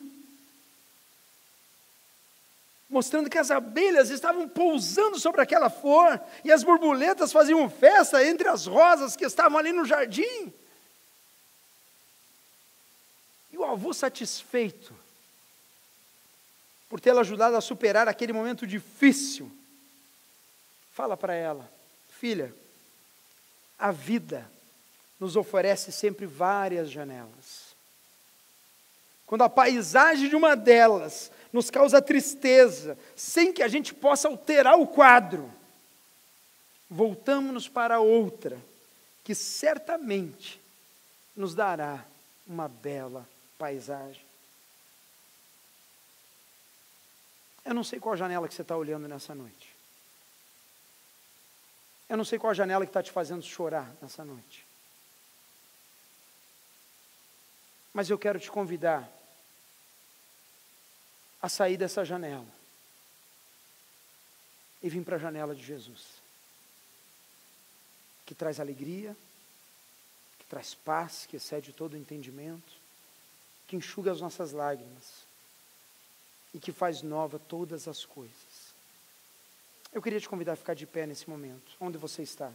mostrando 2.87 3.31
que 3.31 3.39
as 3.39 3.51
abelhas 3.51 4.11
estavam 4.11 4.47
pousando 4.47 5.18
sobre 5.18 5.41
aquela 5.41 5.70
flor 5.70 6.20
e 6.45 6.53
as 6.53 6.62
borboletas 6.62 7.33
faziam 7.33 7.70
festa 7.70 8.22
entre 8.22 8.47
as 8.47 8.66
rosas 8.66 9.16
que 9.16 9.24
estavam 9.24 9.57
ali 9.57 9.72
no 9.72 9.87
jardim. 9.87 10.53
E 13.51 13.57
o 13.57 13.64
avô 13.64 13.95
satisfeito 13.95 14.95
por 16.89 17.01
tê-la 17.01 17.20
ajudado 17.20 17.57
a 17.57 17.61
superar 17.61 18.09
aquele 18.09 18.32
momento 18.32 18.66
difícil, 18.66 19.51
fala 20.93 21.16
para 21.16 21.34
ela: 21.34 21.70
Filha, 22.18 22.55
a 23.78 23.93
vida 23.93 24.51
nos 25.20 25.36
oferece 25.36 25.93
sempre 25.93 26.26
várias 26.26 26.91
janelas. 26.91 27.68
Quando 29.26 29.43
a 29.43 29.49
paisagem 29.51 30.28
de 30.28 30.34
uma 30.36 30.57
delas 30.57 31.30
nos 31.53 31.70
causa 31.70 32.01
tristeza, 32.01 32.99
sem 33.14 33.53
que 33.53 33.62
a 33.62 33.68
gente 33.68 33.93
possa 33.93 34.28
alterar 34.28 34.78
o 34.78 34.86
quadro, 34.86 35.53
voltamos-nos 36.89 37.68
para 37.68 38.01
outra, 38.01 38.59
que 39.22 39.34
certamente 39.34 40.59
nos 41.36 41.55
dará 41.55 42.05
uma 42.47 42.68
bela 42.68 43.28
paisagem. 43.59 44.28
Eu 47.68 47.74
não 47.74 47.84
sei 47.84 48.00
qual 48.00 48.16
janela 48.16 48.48
que 48.48 48.54
você 48.54 48.62
está 48.62 48.74
olhando 48.74 49.06
nessa 49.06 49.34
noite. 49.34 49.76
Eu 52.08 52.16
não 52.16 52.24
sei 52.24 52.38
qual 52.38 52.54
janela 52.54 52.86
que 52.86 52.88
está 52.88 53.02
te 53.02 53.12
fazendo 53.12 53.42
chorar 53.42 53.94
nessa 54.00 54.24
noite. 54.24 54.66
Mas 57.92 58.08
eu 58.08 58.18
quero 58.18 58.40
te 58.40 58.50
convidar 58.50 59.06
a 61.42 61.48
sair 61.50 61.76
dessa 61.76 62.06
janela 62.06 62.48
e 64.82 64.88
vir 64.88 65.04
para 65.04 65.16
a 65.16 65.18
janela 65.18 65.54
de 65.54 65.62
Jesus, 65.62 66.22
que 68.24 68.34
traz 68.34 68.58
alegria, 68.58 69.14
que 70.38 70.46
traz 70.46 70.74
paz, 70.74 71.26
que 71.26 71.36
excede 71.36 71.74
todo 71.74 71.92
o 71.92 71.98
entendimento, 71.98 72.72
que 73.66 73.76
enxuga 73.76 74.10
as 74.10 74.22
nossas 74.22 74.52
lágrimas 74.52 75.28
e 76.53 76.59
que 76.59 76.72
faz 76.72 77.03
nova 77.03 77.38
todas 77.38 77.86
as 77.86 78.05
coisas. 78.05 78.74
Eu 79.92 80.03
queria 80.03 80.20
te 80.20 80.28
convidar 80.28 80.53
a 80.53 80.57
ficar 80.57 80.74
de 80.74 80.86
pé 80.86 81.07
nesse 81.07 81.28
momento, 81.28 81.72
onde 81.80 81.99
você 81.99 82.22
está. 82.22 82.53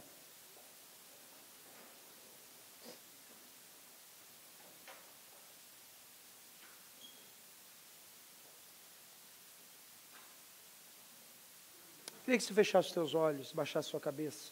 Queria 12.24 12.38
que 12.38 12.44
você 12.44 12.54
fechasse 12.54 12.88
os 12.88 12.94
teus 12.94 13.14
olhos, 13.14 13.52
baixasse 13.52 13.90
sua 13.90 14.00
cabeça. 14.00 14.50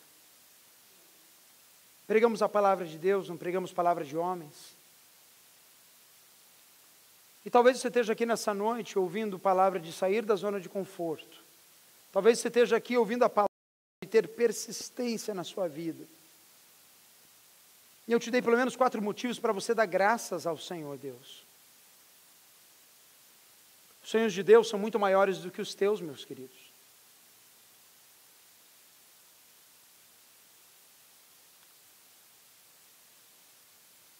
Pregamos 2.06 2.42
a 2.42 2.48
palavra 2.48 2.86
de 2.86 2.98
Deus, 2.98 3.30
não 3.30 3.36
pregamos 3.38 3.72
palavra 3.72 4.04
de 4.04 4.14
homens. 4.14 4.76
E 7.44 7.50
talvez 7.50 7.78
você 7.78 7.88
esteja 7.88 8.12
aqui 8.12 8.24
nessa 8.24 8.54
noite 8.54 8.98
ouvindo 8.98 9.38
palavra 9.38 9.80
de 9.80 9.92
sair 9.92 10.24
da 10.24 10.36
zona 10.36 10.60
de 10.60 10.68
conforto. 10.68 11.42
Talvez 12.12 12.38
você 12.38 12.48
esteja 12.48 12.76
aqui 12.76 12.96
ouvindo 12.96 13.24
a 13.24 13.28
palavra 13.28 13.50
de 14.02 14.08
ter 14.08 14.28
persistência 14.28 15.34
na 15.34 15.42
sua 15.42 15.68
vida. 15.68 16.06
E 18.06 18.12
eu 18.12 18.20
te 18.20 18.30
dei 18.30 18.42
pelo 18.42 18.56
menos 18.56 18.76
quatro 18.76 19.00
motivos 19.02 19.38
para 19.38 19.52
você 19.52 19.74
dar 19.74 19.86
graças 19.86 20.46
ao 20.46 20.56
Senhor 20.56 20.96
Deus. 20.98 21.44
Os 24.02 24.10
sonhos 24.10 24.32
de 24.32 24.42
Deus 24.42 24.68
são 24.68 24.78
muito 24.78 24.98
maiores 24.98 25.38
do 25.38 25.50
que 25.50 25.60
os 25.60 25.74
teus, 25.74 26.00
meus 26.00 26.24
queridos. 26.24 26.72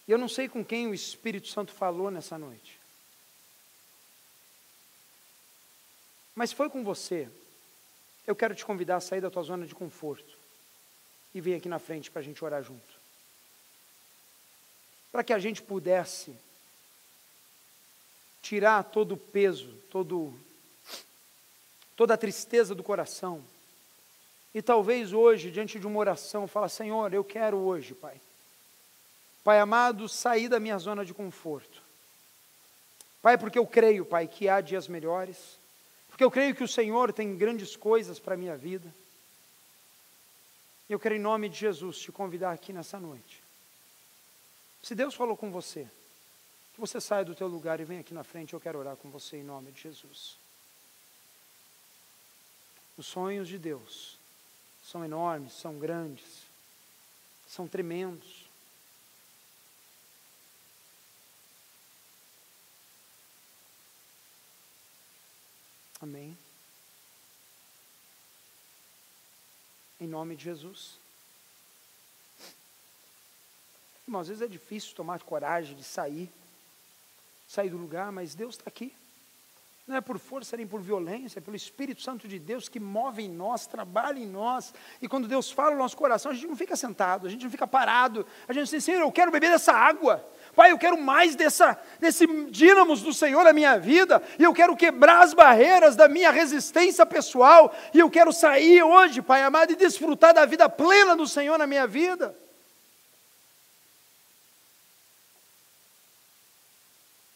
E 0.07 0.11
eu 0.11 0.17
não 0.17 0.27
sei 0.27 0.49
com 0.49 0.63
quem 0.63 0.87
o 0.87 0.93
Espírito 0.93 1.47
Santo 1.47 1.71
falou 1.71 2.11
nessa 2.11 2.37
noite. 2.37 2.82
Mas 6.35 6.51
foi 6.51 6.69
com 6.69 6.83
você. 6.83 7.29
Eu 8.25 8.35
quero 8.35 8.55
te 8.55 8.65
convidar 8.65 8.97
a 8.97 9.01
sair 9.01 9.21
da 9.21 9.29
tua 9.29 9.43
zona 9.43 9.65
de 9.65 9.75
conforto 9.75 10.37
e 11.33 11.41
vir 11.41 11.55
aqui 11.55 11.67
na 11.67 11.79
frente 11.79 12.09
para 12.09 12.21
a 12.21 12.23
gente 12.23 12.43
orar 12.43 12.63
junto. 12.63 13.01
Para 15.11 15.23
que 15.23 15.33
a 15.33 15.39
gente 15.39 15.61
pudesse 15.61 16.35
tirar 18.41 18.83
todo 18.83 19.13
o 19.13 19.17
peso, 19.17 19.73
todo, 19.89 20.33
toda 21.95 22.13
a 22.13 22.17
tristeza 22.17 22.73
do 22.73 22.83
coração. 22.83 23.43
E 24.53 24.61
talvez 24.61 25.13
hoje, 25.13 25.51
diante 25.51 25.79
de 25.79 25.87
uma 25.87 25.99
oração, 25.99 26.47
fala: 26.47 26.69
Senhor, 26.69 27.13
eu 27.13 27.23
quero 27.23 27.57
hoje, 27.57 27.93
Pai. 27.93 28.19
Pai 29.43 29.59
amado, 29.59 30.07
sair 30.07 30.47
da 30.47 30.59
minha 30.59 30.77
zona 30.77 31.03
de 31.03 31.13
conforto. 31.13 31.81
Pai, 33.21 33.37
porque 33.37 33.59
eu 33.59 33.67
creio, 33.67 34.05
Pai, 34.05 34.27
que 34.27 34.47
há 34.47 34.61
dias 34.61 34.87
melhores 34.87 35.57
porque 36.13 36.23
eu 36.23 36.29
creio 36.29 36.53
que 36.53 36.63
o 36.63 36.67
Senhor 36.67 37.11
tem 37.11 37.35
grandes 37.35 37.75
coisas 37.75 38.19
para 38.19 38.35
a 38.35 38.37
minha 38.37 38.55
vida. 38.55 38.93
E 40.87 40.93
eu 40.93 40.99
quero, 40.99 41.15
em 41.15 41.19
nome 41.19 41.49
de 41.49 41.57
Jesus, 41.57 41.97
te 41.97 42.11
convidar 42.11 42.51
aqui 42.51 42.71
nessa 42.71 42.99
noite. 42.99 43.41
Se 44.83 44.93
Deus 44.93 45.15
falou 45.15 45.35
com 45.35 45.49
você, 45.49 45.89
que 46.75 46.79
você 46.79 47.01
saia 47.01 47.25
do 47.25 47.33
teu 47.33 47.47
lugar 47.47 47.79
e 47.79 47.83
venha 47.83 48.01
aqui 48.01 48.13
na 48.13 48.23
frente, 48.23 48.53
eu 48.53 48.59
quero 48.59 48.77
orar 48.77 48.95
com 48.95 49.09
você 49.09 49.37
em 49.37 49.43
nome 49.43 49.71
de 49.71 49.81
Jesus. 49.81 50.37
Os 52.95 53.07
sonhos 53.07 53.47
de 53.47 53.57
Deus 53.57 54.19
são 54.83 55.03
enormes, 55.03 55.53
são 55.53 55.79
grandes, 55.79 56.43
são 57.47 57.67
tremendos. 57.67 58.42
Amém. 66.03 66.37
Em 70.01 70.05
nome 70.05 70.35
de 70.35 70.43
Jesus. 70.43 70.99
Irmão, 74.05 74.19
às 74.19 74.27
vezes 74.27 74.41
é 74.41 74.47
difícil 74.47 74.93
tomar 74.95 75.23
coragem 75.23 75.77
de 75.77 75.83
sair, 75.85 76.29
sair 77.47 77.69
do 77.69 77.77
lugar, 77.77 78.11
mas 78.11 78.35
Deus 78.35 78.55
está 78.55 78.65
aqui. 78.67 78.93
Não 79.87 79.95
é 79.95 80.01
por 80.01 80.19
força 80.19 80.57
nem 80.57 80.67
por 80.67 80.81
violência, 80.81 81.39
é 81.39 81.41
pelo 81.41 81.55
Espírito 81.55 82.01
Santo 82.01 82.27
de 82.27 82.37
Deus 82.37 82.67
que 82.67 82.81
move 82.81 83.23
em 83.23 83.29
nós, 83.29 83.65
trabalha 83.65 84.19
em 84.19 84.27
nós. 84.27 84.73
E 85.01 85.07
quando 85.07 85.25
Deus 85.25 85.51
fala 85.51 85.71
no 85.71 85.77
nosso 85.77 85.95
coração, 85.95 86.31
a 86.31 86.35
gente 86.35 86.47
não 86.47 86.57
fica 86.57 86.75
sentado, 86.75 87.27
a 87.27 87.29
gente 87.29 87.45
não 87.45 87.51
fica 87.51 87.65
parado. 87.65 88.27
A 88.45 88.51
gente 88.51 88.69
diz, 88.69 88.83
Senhor, 88.83 88.99
eu 88.99 89.11
quero 89.11 89.31
beber 89.31 89.51
dessa 89.51 89.71
água. 89.71 90.29
Pai, 90.55 90.71
eu 90.71 90.77
quero 90.77 90.97
mais 91.01 91.35
dessa, 91.35 91.79
desse 91.99 92.27
dínamos 92.51 93.01
do 93.01 93.11
Senhor 93.11 93.43
na 93.43 93.51
minha 93.51 93.79
vida, 93.79 94.21
e 94.37 94.43
eu 94.43 94.53
quero 94.53 94.75
quebrar 94.75 95.23
as 95.23 95.33
barreiras 95.33 95.95
da 95.95 96.07
minha 96.07 96.29
resistência 96.29 97.05
pessoal, 97.05 97.73
e 97.91 97.99
eu 97.99 98.09
quero 98.09 98.31
sair 98.31 98.83
hoje, 98.83 99.21
Pai 99.21 99.41
amado, 99.41 99.71
e 99.71 99.75
desfrutar 99.75 100.33
da 100.33 100.45
vida 100.45 100.69
plena 100.69 101.15
do 101.15 101.27
Senhor 101.27 101.57
na 101.57 101.65
minha 101.65 101.87
vida. 101.87 102.37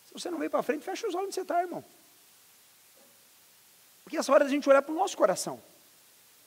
Se 0.05 0.13
você 0.13 0.29
não 0.29 0.37
veio 0.37 0.51
para 0.51 0.61
frente, 0.61 0.85
fecha 0.85 1.07
os 1.07 1.15
olhos 1.15 1.25
onde 1.25 1.35
você 1.35 1.41
está, 1.41 1.59
irmão. 1.61 1.83
Porque 4.03 4.17
essa 4.17 4.31
hora 4.31 4.45
da 4.45 4.49
gente 4.49 4.69
olhar 4.69 4.83
para 4.83 4.93
o 4.93 4.97
nosso 4.97 5.17
coração, 5.17 5.59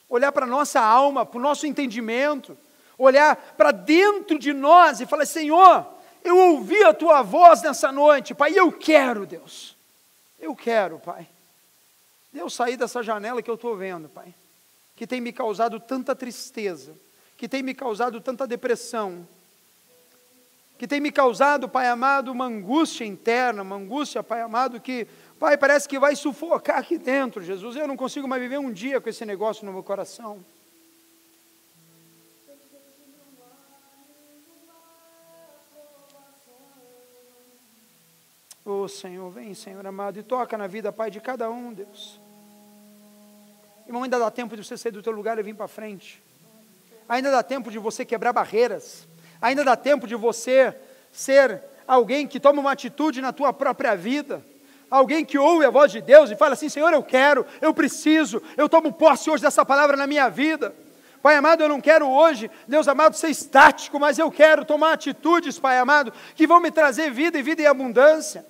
olhar 0.08 0.30
para 0.30 0.46
a 0.46 0.48
nossa 0.48 0.80
alma, 0.80 1.26
para 1.26 1.38
o 1.38 1.42
nosso 1.42 1.66
entendimento, 1.66 2.56
olhar 2.96 3.36
para 3.56 3.72
dentro 3.72 4.38
de 4.38 4.52
nós 4.52 5.00
e 5.00 5.06
falar: 5.06 5.26
Senhor, 5.26 5.99
eu 6.24 6.36
ouvi 6.36 6.82
a 6.84 6.92
tua 6.92 7.22
voz 7.22 7.62
nessa 7.62 7.90
noite, 7.90 8.34
Pai, 8.34 8.52
e 8.52 8.56
eu 8.56 8.70
quero, 8.72 9.26
Deus. 9.26 9.76
Eu 10.38 10.54
quero, 10.54 10.98
Pai. 10.98 11.26
Deus 12.32 12.54
sair 12.54 12.76
dessa 12.76 13.02
janela 13.02 13.42
que 13.42 13.50
eu 13.50 13.54
estou 13.54 13.76
vendo, 13.76 14.08
Pai, 14.08 14.32
que 14.94 15.06
tem 15.06 15.20
me 15.20 15.32
causado 15.32 15.80
tanta 15.80 16.14
tristeza, 16.14 16.92
que 17.36 17.48
tem 17.48 17.62
me 17.62 17.74
causado 17.74 18.20
tanta 18.20 18.46
depressão, 18.46 19.26
que 20.78 20.86
tem 20.86 21.00
me 21.00 21.10
causado, 21.10 21.68
Pai 21.68 21.88
amado, 21.88 22.30
uma 22.30 22.46
angústia 22.46 23.04
interna, 23.04 23.62
uma 23.62 23.76
angústia, 23.76 24.22
Pai 24.22 24.40
amado, 24.40 24.80
que, 24.80 25.06
Pai, 25.38 25.58
parece 25.58 25.88
que 25.88 25.98
vai 25.98 26.16
sufocar 26.16 26.78
aqui 26.78 26.96
dentro, 26.96 27.42
Jesus. 27.42 27.76
Eu 27.76 27.88
não 27.88 27.96
consigo 27.96 28.28
mais 28.28 28.40
viver 28.40 28.58
um 28.58 28.72
dia 28.72 29.00
com 29.00 29.08
esse 29.08 29.24
negócio 29.26 29.66
no 29.66 29.72
meu 29.72 29.82
coração. 29.82 30.42
Oh 38.82 38.88
Senhor, 38.88 39.30
vem, 39.30 39.52
Senhor 39.52 39.86
amado, 39.86 40.18
e 40.18 40.22
toca 40.22 40.56
na 40.56 40.66
vida, 40.66 40.90
Pai, 40.90 41.10
de 41.10 41.20
cada 41.20 41.50
um, 41.50 41.70
Deus. 41.70 42.18
Irmão, 43.86 44.04
ainda 44.04 44.18
dá 44.18 44.30
tempo 44.30 44.56
de 44.56 44.64
você 44.64 44.74
sair 44.74 44.90
do 44.90 45.02
teu 45.02 45.12
lugar 45.12 45.38
e 45.38 45.42
vir 45.42 45.54
para 45.54 45.68
frente. 45.68 46.22
Ainda 47.06 47.30
dá 47.30 47.42
tempo 47.42 47.70
de 47.70 47.78
você 47.78 48.06
quebrar 48.06 48.32
barreiras. 48.32 49.06
Ainda 49.38 49.62
dá 49.62 49.76
tempo 49.76 50.06
de 50.06 50.14
você 50.14 50.74
ser 51.12 51.62
alguém 51.86 52.26
que 52.26 52.40
toma 52.40 52.58
uma 52.58 52.72
atitude 52.72 53.20
na 53.20 53.34
tua 53.34 53.52
própria 53.52 53.94
vida. 53.94 54.42
Alguém 54.90 55.26
que 55.26 55.36
ouve 55.36 55.66
a 55.66 55.70
voz 55.70 55.92
de 55.92 56.00
Deus 56.00 56.30
e 56.30 56.36
fala 56.36 56.54
assim: 56.54 56.70
Senhor, 56.70 56.90
eu 56.90 57.02
quero, 57.02 57.44
eu 57.60 57.74
preciso, 57.74 58.42
eu 58.56 58.66
tomo 58.66 58.94
posse 58.94 59.28
hoje 59.28 59.42
dessa 59.42 59.62
palavra 59.62 59.94
na 59.94 60.06
minha 60.06 60.30
vida. 60.30 60.74
Pai 61.20 61.36
amado, 61.36 61.62
eu 61.62 61.68
não 61.68 61.82
quero 61.82 62.08
hoje, 62.08 62.50
Deus 62.66 62.88
amado, 62.88 63.14
ser 63.14 63.28
estático, 63.28 64.00
mas 64.00 64.18
eu 64.18 64.30
quero 64.30 64.64
tomar 64.64 64.94
atitudes, 64.94 65.58
Pai 65.58 65.76
amado, 65.76 66.14
que 66.34 66.46
vão 66.46 66.60
me 66.60 66.70
trazer 66.70 67.10
vida 67.10 67.38
e 67.38 67.42
vida 67.42 67.60
em 67.60 67.66
abundância. 67.66 68.42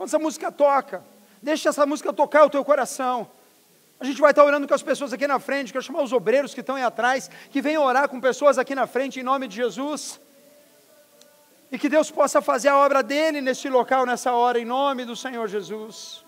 Quando 0.00 0.08
essa 0.08 0.18
música 0.18 0.50
toca, 0.50 1.04
deixa 1.42 1.68
essa 1.68 1.84
música 1.84 2.10
tocar 2.10 2.46
o 2.46 2.48
teu 2.48 2.64
coração. 2.64 3.28
A 4.00 4.04
gente 4.06 4.18
vai 4.18 4.30
estar 4.30 4.42
orando 4.42 4.66
com 4.66 4.72
as 4.72 4.82
pessoas 4.82 5.12
aqui 5.12 5.26
na 5.26 5.38
frente, 5.38 5.72
quero 5.72 5.84
chamar 5.84 6.02
os 6.02 6.10
obreiros 6.10 6.54
que 6.54 6.60
estão 6.60 6.76
aí 6.76 6.82
atrás, 6.82 7.30
que 7.50 7.60
venham 7.60 7.84
orar 7.84 8.08
com 8.08 8.18
pessoas 8.18 8.56
aqui 8.56 8.74
na 8.74 8.86
frente, 8.86 9.20
em 9.20 9.22
nome 9.22 9.46
de 9.46 9.56
Jesus. 9.56 10.18
E 11.70 11.78
que 11.78 11.86
Deus 11.86 12.10
possa 12.10 12.40
fazer 12.40 12.68
a 12.68 12.78
obra 12.78 13.02
dele 13.02 13.42
neste 13.42 13.68
local, 13.68 14.06
nessa 14.06 14.32
hora, 14.32 14.58
em 14.58 14.64
nome 14.64 15.04
do 15.04 15.14
Senhor 15.14 15.46
Jesus. 15.48 16.24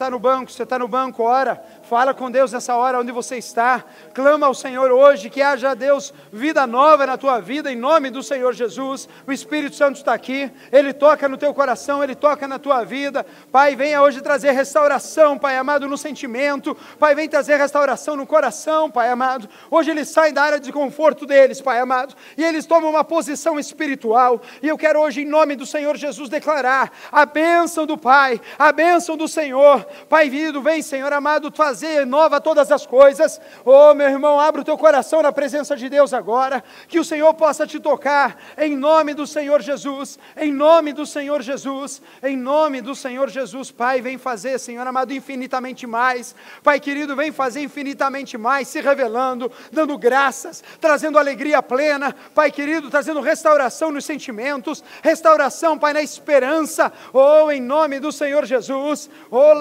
Está 0.00 0.12
no 0.12 0.20
banco, 0.20 0.48
você 0.48 0.62
está 0.62 0.78
no 0.78 0.86
banco, 0.86 1.24
ora, 1.24 1.60
fala 1.82 2.14
com 2.14 2.30
Deus 2.30 2.52
nessa 2.52 2.76
hora 2.76 3.00
onde 3.00 3.10
você 3.10 3.36
está, 3.36 3.84
clama 4.14 4.46
ao 4.46 4.54
Senhor 4.54 4.92
hoje, 4.92 5.28
que 5.28 5.42
haja 5.42 5.74
Deus 5.74 6.14
vida 6.32 6.64
nova 6.68 7.04
na 7.04 7.18
tua 7.18 7.40
vida, 7.40 7.72
em 7.72 7.74
nome 7.74 8.08
do 8.08 8.22
Senhor 8.22 8.52
Jesus. 8.52 9.08
O 9.26 9.32
Espírito 9.32 9.74
Santo 9.74 9.96
está 9.96 10.14
aqui, 10.14 10.52
ele 10.70 10.92
toca 10.92 11.28
no 11.28 11.36
teu 11.36 11.52
coração, 11.52 12.00
ele 12.04 12.14
toca 12.14 12.46
na 12.46 12.60
tua 12.60 12.84
vida. 12.84 13.26
Pai, 13.50 13.74
venha 13.74 14.00
hoje 14.00 14.20
trazer 14.20 14.52
restauração, 14.52 15.36
Pai 15.36 15.58
amado, 15.58 15.88
no 15.88 15.98
sentimento, 15.98 16.76
Pai, 16.96 17.16
vem 17.16 17.28
trazer 17.28 17.56
restauração 17.56 18.14
no 18.14 18.24
coração, 18.24 18.88
Pai 18.88 19.10
amado. 19.10 19.48
Hoje 19.68 19.90
eles 19.90 20.10
saem 20.10 20.32
da 20.32 20.44
área 20.44 20.60
de 20.60 20.70
conforto 20.70 21.26
deles, 21.26 21.60
Pai 21.60 21.80
amado, 21.80 22.14
e 22.36 22.44
eles 22.44 22.66
tomam 22.66 22.88
uma 22.88 23.02
posição 23.02 23.58
espiritual, 23.58 24.40
e 24.62 24.68
eu 24.68 24.78
quero 24.78 25.00
hoje, 25.00 25.22
em 25.22 25.26
nome 25.26 25.56
do 25.56 25.66
Senhor 25.66 25.96
Jesus, 25.96 26.28
declarar 26.28 26.92
a 27.10 27.26
bênção 27.26 27.84
do 27.84 27.98
Pai, 27.98 28.40
a 28.56 28.70
bênção 28.70 29.16
do 29.16 29.26
Senhor 29.26 29.87
Pai 30.08 30.28
vindo, 30.28 30.62
vem, 30.62 30.82
Senhor 30.82 31.12
amado, 31.12 31.52
fazer 31.54 32.06
nova 32.06 32.40
todas 32.40 32.70
as 32.72 32.86
coisas. 32.86 33.40
Oh, 33.64 33.94
meu 33.94 34.08
irmão, 34.08 34.40
abre 34.40 34.60
o 34.60 34.64
teu 34.64 34.76
coração 34.76 35.22
na 35.22 35.32
presença 35.32 35.76
de 35.76 35.88
Deus 35.88 36.12
agora, 36.12 36.62
que 36.88 36.98
o 36.98 37.04
Senhor 37.04 37.32
possa 37.34 37.66
te 37.66 37.80
tocar, 37.80 38.36
em 38.56 38.76
nome 38.76 39.14
do 39.14 39.26
Senhor 39.26 39.60
Jesus, 39.60 40.18
em 40.36 40.52
nome 40.52 40.92
do 40.92 41.06
Senhor 41.06 41.42
Jesus, 41.42 42.02
em 42.22 42.36
nome 42.36 42.80
do 42.80 42.94
Senhor 42.94 43.28
Jesus. 43.28 43.70
Pai, 43.70 44.00
vem 44.00 44.18
fazer, 44.18 44.58
Senhor 44.58 44.86
amado, 44.86 45.12
infinitamente 45.12 45.86
mais. 45.86 46.34
Pai 46.62 46.80
querido, 46.80 47.16
vem 47.16 47.32
fazer 47.32 47.60
infinitamente 47.60 48.36
mais, 48.36 48.68
se 48.68 48.80
revelando, 48.80 49.50
dando 49.72 49.96
graças, 49.98 50.62
trazendo 50.80 51.18
alegria 51.18 51.62
plena. 51.62 52.14
Pai 52.34 52.50
querido, 52.50 52.90
trazendo 52.90 53.20
restauração 53.20 53.90
nos 53.90 54.04
sentimentos, 54.04 54.82
restauração, 55.02 55.78
Pai, 55.78 55.92
na 55.92 56.02
esperança. 56.02 56.92
Oh, 57.12 57.50
em 57.50 57.60
nome 57.60 58.00
do 58.00 58.12
Senhor 58.12 58.44
Jesus. 58.44 59.10
Oh, 59.30 59.52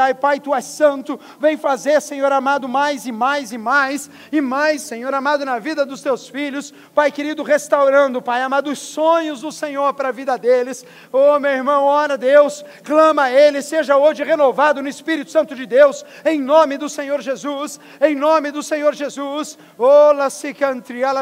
Ai, 0.00 0.14
Pai, 0.14 0.40
Tu 0.40 0.54
és 0.54 0.64
santo, 0.64 1.18
vem 1.38 1.56
fazer, 1.56 2.00
Senhor 2.00 2.30
amado, 2.32 2.68
mais 2.68 3.06
e 3.06 3.12
mais 3.12 3.52
e 3.52 3.58
mais 3.58 4.10
e 4.30 4.40
mais, 4.40 4.82
Senhor 4.82 5.12
amado, 5.12 5.44
na 5.44 5.58
vida 5.58 5.84
dos 5.84 6.02
Teus 6.02 6.28
filhos, 6.28 6.72
Pai 6.94 7.10
querido, 7.10 7.42
restaurando, 7.42 8.22
Pai 8.22 8.42
amado, 8.42 8.70
os 8.70 8.78
sonhos 8.78 9.40
do 9.40 9.50
Senhor 9.50 9.92
para 9.94 10.08
a 10.08 10.12
vida 10.12 10.36
deles. 10.38 10.84
Oh, 11.12 11.38
meu 11.38 11.50
irmão, 11.50 11.84
ora 11.84 12.16
Deus, 12.16 12.64
clama 12.84 13.24
a 13.24 13.32
Ele, 13.32 13.62
seja 13.62 13.96
hoje 13.96 14.22
renovado 14.22 14.82
no 14.82 14.88
Espírito 14.88 15.30
Santo 15.30 15.54
de 15.54 15.66
Deus, 15.66 16.04
em 16.24 16.40
nome 16.40 16.78
do 16.78 16.88
Senhor 16.88 17.20
Jesus, 17.20 17.80
em 18.00 18.14
nome 18.14 18.50
do 18.50 18.62
Senhor 18.62 18.94
Jesus. 18.94 19.58
Oh, 19.78 20.12
la 20.12 20.28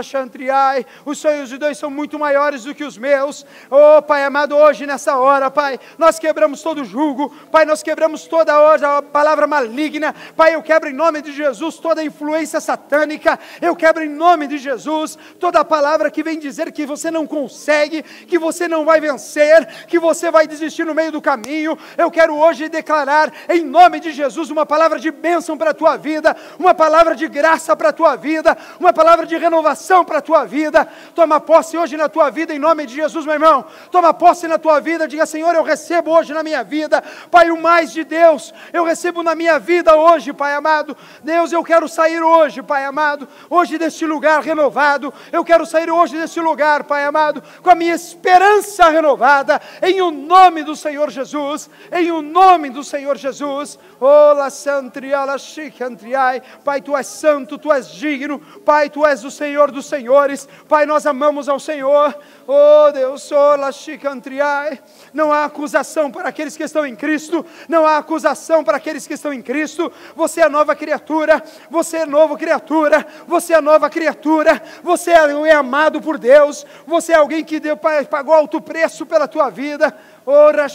chantriai, 0.03 0.85
os 1.05 1.19
sonhos 1.19 1.49
de 1.49 1.59
Deus 1.59 1.79
são 1.79 1.91
muito 1.91 2.19
maiores 2.19 2.65
do 2.65 2.75
que 2.75 2.85
os 2.85 2.99
meus. 2.99 3.47
Oh, 3.71 4.03
Pai 4.03 4.25
amado, 4.25 4.57
hoje 4.57 4.87
nessa 4.87 5.17
hora, 5.17 5.51
Pai, 5.51 5.79
nós 5.99 6.19
quebramos 6.19 6.63
todo 6.63 6.85
jugo, 6.85 7.31
Pai, 7.51 7.65
nós 7.65 7.83
quebramos 7.83 8.01
quebramos 8.03 8.26
toda 8.26 8.61
hoje 8.61 8.84
a 8.84 9.00
palavra 9.00 9.46
maligna. 9.46 10.12
Pai, 10.36 10.57
eu 10.57 10.62
quebro 10.62 10.88
em 10.88 10.92
nome 10.92 11.22
de 11.22 11.32
Jesus 11.32 11.76
toda 11.76 12.03
influência 12.03 12.61
satânica. 12.61 13.38
Eu 13.61 13.76
quebro 13.76 14.03
em 14.03 14.09
nome 14.09 14.48
de 14.48 14.59
Jesus 14.59 15.16
toda 15.38 15.64
palavra 15.64 16.11
que 16.11 16.20
vem 16.20 16.36
dizer 16.36 16.72
que 16.72 16.84
você 16.84 17.12
não 17.12 17.28
consegue, 17.28 18.03
que 18.03 18.40
você 18.40 18.66
não 18.66 18.84
vai 18.84 19.00
vencer, 19.00 19.86
que 19.86 20.00
você 20.00 20.32
vai 20.32 20.48
desistir 20.48 20.84
no 20.84 20.96
meio 20.96 21.12
do 21.12 21.22
caminho. 21.22 21.78
Eu 21.96 22.11
quero 22.11 22.34
hoje 22.34 22.68
declarar 22.68 23.32
em 23.48 23.62
nome 23.62 24.00
de 24.00 24.11
Jesus 24.11 24.50
uma 24.50 24.66
palavra 24.66 24.98
de 24.98 25.12
bênção 25.12 25.57
para 25.57 25.70
a 25.70 25.74
tua 25.74 25.96
vida, 25.96 26.36
uma 26.59 26.74
palavra 26.74 27.14
de 27.14 27.28
graça 27.28 27.76
para 27.76 27.90
a 27.90 27.92
tua 27.92 28.16
vida, 28.16 28.59
uma 28.80 28.92
palavra 28.92 29.24
de 29.26 29.36
renovação 29.36 30.05
para 30.05 30.18
a 30.18 30.22
tua 30.22 30.44
vida. 30.44 30.88
Toma 31.14 31.38
posse 31.38 31.78
hoje 31.78 31.96
na 31.96 32.09
tua 32.09 32.30
vida 32.30 32.53
em 32.53 32.59
nome 32.59 32.84
de 32.84 32.96
Jesus, 32.96 33.24
meu 33.24 33.34
irmão. 33.34 33.64
Toma 33.92 34.12
posse 34.12 34.48
na 34.48 34.59
tua 34.59 34.80
vida, 34.80 35.07
diga: 35.07 35.24
Senhor, 35.24 35.55
eu 35.55 35.62
recebo 35.62 36.11
hoje 36.11 36.34
na 36.34 36.42
minha 36.42 36.64
vida, 36.64 37.00
Pai, 37.30 37.48
o 37.53 37.62
mais 37.62 37.91
de 37.93 38.05
Deus, 38.05 38.53
eu 38.72 38.84
recebo 38.84 39.22
na 39.22 39.34
minha 39.34 39.59
vida 39.59 39.95
hoje, 39.95 40.32
Pai 40.32 40.55
amado. 40.55 40.97
Deus, 41.22 41.53
eu 41.53 41.62
quero 41.62 41.88
sair 41.88 42.22
hoje, 42.22 42.62
Pai 42.62 42.84
amado, 42.84 43.28
hoje 43.49 43.78
deste 43.78 44.07
lugar 44.07 44.43
renovado. 44.43 45.12
Eu 45.30 45.45
quero 45.45 45.66
sair 45.66 45.90
hoje 45.90 46.16
deste 46.16 46.40
lugar, 46.40 46.84
Pai 46.84 47.05
amado, 47.05 47.43
com 47.62 47.70
a 47.70 47.74
minha 47.74 47.95
esperança 47.95 48.88
renovada, 48.88 49.61
em 49.82 50.01
o 50.01 50.11
nome 50.11 50.62
do 50.62 50.74
Senhor 50.74 51.11
Jesus, 51.11 51.68
em 51.93 52.11
o 52.11 52.22
nome 52.22 52.70
do 52.70 52.82
Senhor 52.82 53.16
Jesus. 53.16 53.78
Ola 54.01 54.51
santriala 54.51 55.38
chicantriai. 55.38 56.43
Pai, 56.64 56.80
tu 56.80 56.97
és 56.97 57.07
santo, 57.07 57.57
tu 57.57 57.72
és 57.72 57.88
digno. 57.88 58.40
Pai, 58.64 58.90
tu 58.90 59.07
és 59.07 59.22
o 59.24 59.30
Senhor 59.30 59.70
dos 59.70 59.86
senhores. 59.86 60.49
Pai, 60.68 60.86
nós 60.86 61.07
amamos 61.07 61.49
ao 61.49 61.61
Senhor. 61.61 62.12
Oh 62.47 62.90
Deus, 62.90 63.30
ola 63.30 63.70
chicantriai. 63.70 64.80
Não 65.14 65.32
há 65.32 65.45
acusação 65.45 66.11
para 66.11 66.28
aqueles 66.28 66.57
que 66.57 66.64
estão 66.64 66.84
em 66.84 66.97
Cristo. 66.97 67.47
Não 67.68 67.82
não 67.83 67.89
há 67.89 67.99
acusação 67.99 68.62
para 68.62 68.76
aqueles 68.76 69.07
que 69.07 69.14
estão 69.14 69.33
em 69.33 69.43
Cristo. 69.43 69.93
Você 70.14 70.41
é 70.41 70.49
nova 70.49 70.74
criatura, 70.76 71.43
você 71.68 71.99
é 71.99 72.07
nova 72.07 72.37
criatura, 72.37 73.05
você 73.26 73.55
é 73.55 73.61
nova 73.61 73.91
criatura, 73.91 74.62
você 74.83 75.11
é 75.11 75.53
amado 75.53 76.01
por 76.01 76.16
Deus, 76.16 76.64
você 76.87 77.12
é 77.12 77.16
alguém 77.16 77.45
que 77.45 77.59
deu, 77.59 77.76
pagou 77.76 78.33
alto 78.33 78.61
preço 78.61 79.05
pela 79.05 79.26
tua 79.26 79.51
vida. 79.51 79.95
Ora, 80.24 80.68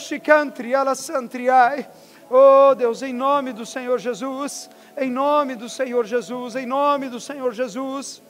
Oh 2.29 2.75
Deus, 2.75 3.01
em 3.01 3.13
nome 3.13 3.53
do 3.53 3.65
Senhor 3.65 3.97
Jesus, 3.97 4.69
em 4.97 5.09
nome 5.09 5.55
do 5.55 5.69
Senhor 5.69 6.05
Jesus, 6.05 6.57
em 6.57 6.65
nome 6.65 7.07
do 7.07 7.21
Senhor 7.21 7.53
Jesus. 7.53 8.21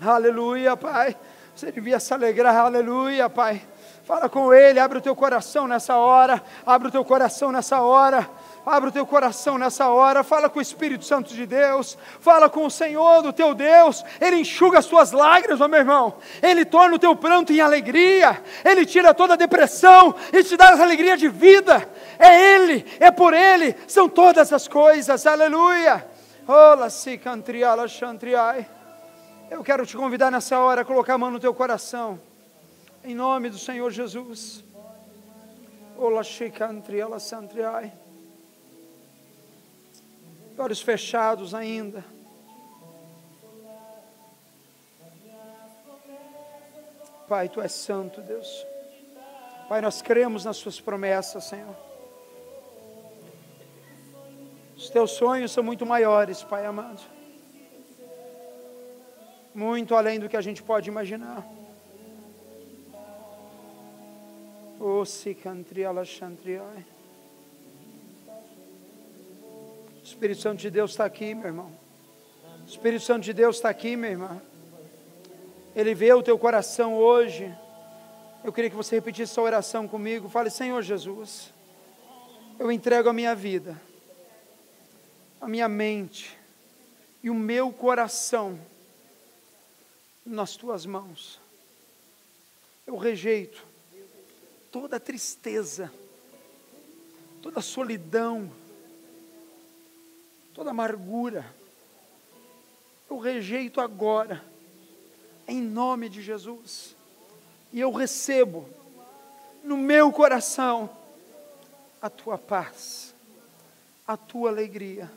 Aleluia, 0.00 0.76
Pai. 0.76 1.16
Você 1.54 1.70
devia 1.70 2.00
se 2.00 2.12
alegrar, 2.12 2.56
aleluia, 2.56 3.30
Pai. 3.30 3.62
Fala 4.08 4.26
com 4.26 4.54
Ele, 4.54 4.80
abre 4.80 4.96
o 4.96 5.02
teu 5.02 5.14
coração 5.14 5.68
nessa 5.68 5.94
hora, 5.94 6.42
abre 6.64 6.88
o 6.88 6.90
teu 6.90 7.04
coração 7.04 7.52
nessa 7.52 7.82
hora. 7.82 8.26
Abre 8.64 8.88
o 8.90 8.92
teu 8.92 9.06
coração 9.06 9.56
nessa 9.56 9.88
hora, 9.88 10.22
fala 10.22 10.50
com 10.50 10.58
o 10.58 10.62
Espírito 10.62 11.02
Santo 11.02 11.32
de 11.32 11.46
Deus, 11.46 11.96
fala 12.20 12.50
com 12.50 12.66
o 12.66 12.70
Senhor 12.70 13.22
do 13.22 13.32
teu 13.32 13.54
Deus, 13.54 14.04
Ele 14.20 14.36
enxuga 14.36 14.78
as 14.78 14.84
tuas 14.84 15.10
lágrimas, 15.10 15.58
meu 15.58 15.78
irmão, 15.78 16.16
Ele 16.42 16.66
torna 16.66 16.96
o 16.96 16.98
teu 16.98 17.16
pranto 17.16 17.50
em 17.50 17.62
alegria, 17.62 18.42
Ele 18.62 18.84
tira 18.84 19.14
toda 19.14 19.32
a 19.32 19.36
depressão 19.36 20.14
e 20.30 20.44
te 20.44 20.54
dá 20.54 20.70
alegria 20.72 21.16
de 21.16 21.28
vida, 21.28 21.88
é 22.18 22.56
Ele, 22.56 22.84
é 23.00 23.10
por 23.10 23.32
Ele, 23.32 23.74
são 23.86 24.06
todas 24.06 24.52
as 24.52 24.68
coisas, 24.68 25.26
aleluia. 25.26 26.06
Eu 29.50 29.64
quero 29.64 29.86
te 29.86 29.96
convidar 29.96 30.30
nessa 30.30 30.58
hora 30.58 30.82
a 30.82 30.84
colocar 30.84 31.14
a 31.14 31.18
mão 31.18 31.30
no 31.30 31.40
teu 31.40 31.54
coração, 31.54 32.20
em 33.10 33.14
nome 33.14 33.50
do 33.50 33.58
Senhor 33.58 33.90
Jesus. 33.90 34.64
Olhos 40.58 40.80
fechados 40.80 41.54
ainda. 41.54 42.04
Pai, 47.28 47.48
tu 47.48 47.60
és 47.60 47.72
santo, 47.72 48.20
Deus. 48.20 48.66
Pai, 49.68 49.80
nós 49.80 50.00
cremos 50.00 50.44
nas 50.44 50.56
suas 50.56 50.80
promessas, 50.80 51.44
Senhor. 51.44 51.76
Os 54.76 54.88
teus 54.90 55.10
sonhos 55.12 55.52
são 55.52 55.62
muito 55.62 55.84
maiores, 55.84 56.42
Pai 56.42 56.64
amado 56.64 57.18
muito 59.58 59.96
além 59.96 60.20
do 60.20 60.28
que 60.28 60.36
a 60.36 60.40
gente 60.40 60.62
pode 60.62 60.88
imaginar. 60.88 61.44
O. 64.80 65.02
O 70.00 70.04
Espírito 70.04 70.40
Santo 70.40 70.60
de 70.60 70.70
Deus 70.70 70.92
está 70.92 71.04
aqui, 71.04 71.34
meu 71.34 71.46
irmão. 71.46 71.72
O 72.62 72.66
Espírito 72.68 73.04
Santo 73.04 73.24
de 73.24 73.32
Deus 73.32 73.56
está 73.56 73.68
aqui, 73.68 73.96
minha 73.96 74.12
irmã. 74.12 74.40
Ele 75.74 75.94
vê 75.94 76.12
o 76.12 76.22
teu 76.22 76.38
coração 76.38 76.94
hoje. 76.94 77.52
Eu 78.44 78.52
queria 78.52 78.70
que 78.70 78.76
você 78.76 78.94
repetisse 78.94 79.32
essa 79.32 79.42
oração 79.42 79.88
comigo. 79.88 80.28
Fale, 80.28 80.48
Senhor 80.48 80.80
Jesus, 80.82 81.52
eu 82.58 82.70
entrego 82.70 83.08
a 83.08 83.12
minha 83.12 83.34
vida, 83.34 83.80
a 85.40 85.48
minha 85.48 85.68
mente 85.68 86.38
e 87.22 87.28
o 87.28 87.34
meu 87.34 87.72
coração 87.72 88.58
nas 90.24 90.56
tuas 90.56 90.86
mãos. 90.86 91.40
Eu 92.86 92.96
rejeito 92.96 93.67
toda 94.80 95.00
tristeza, 95.00 95.92
toda 97.42 97.60
solidão, 97.60 98.48
toda 100.54 100.70
amargura. 100.70 101.44
Eu 103.10 103.18
rejeito 103.18 103.80
agora, 103.80 104.44
em 105.48 105.60
nome 105.60 106.08
de 106.08 106.22
Jesus, 106.22 106.94
e 107.72 107.80
eu 107.80 107.90
recebo 107.90 108.68
no 109.64 109.76
meu 109.76 110.12
coração 110.12 110.88
a 112.00 112.08
tua 112.08 112.38
paz, 112.38 113.12
a 114.06 114.16
tua 114.16 114.48
alegria 114.48 115.10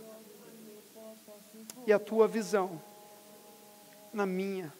e 1.85 1.93
a 1.93 1.99
tua 1.99 2.27
visão 2.27 2.81
na 4.11 4.25
minha. 4.25 4.73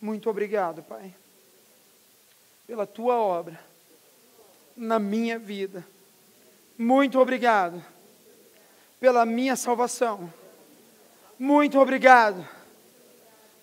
Muito 0.00 0.30
obrigado, 0.30 0.82
Pai, 0.82 1.14
pela 2.66 2.86
tua 2.86 3.16
obra 3.16 3.58
na 4.76 4.98
minha 4.98 5.38
vida. 5.38 5.86
Muito 6.76 7.18
obrigado 7.20 7.84
pela 8.98 9.24
minha 9.26 9.54
salvação. 9.56 10.32
Muito 11.38 11.78
obrigado, 11.78 12.46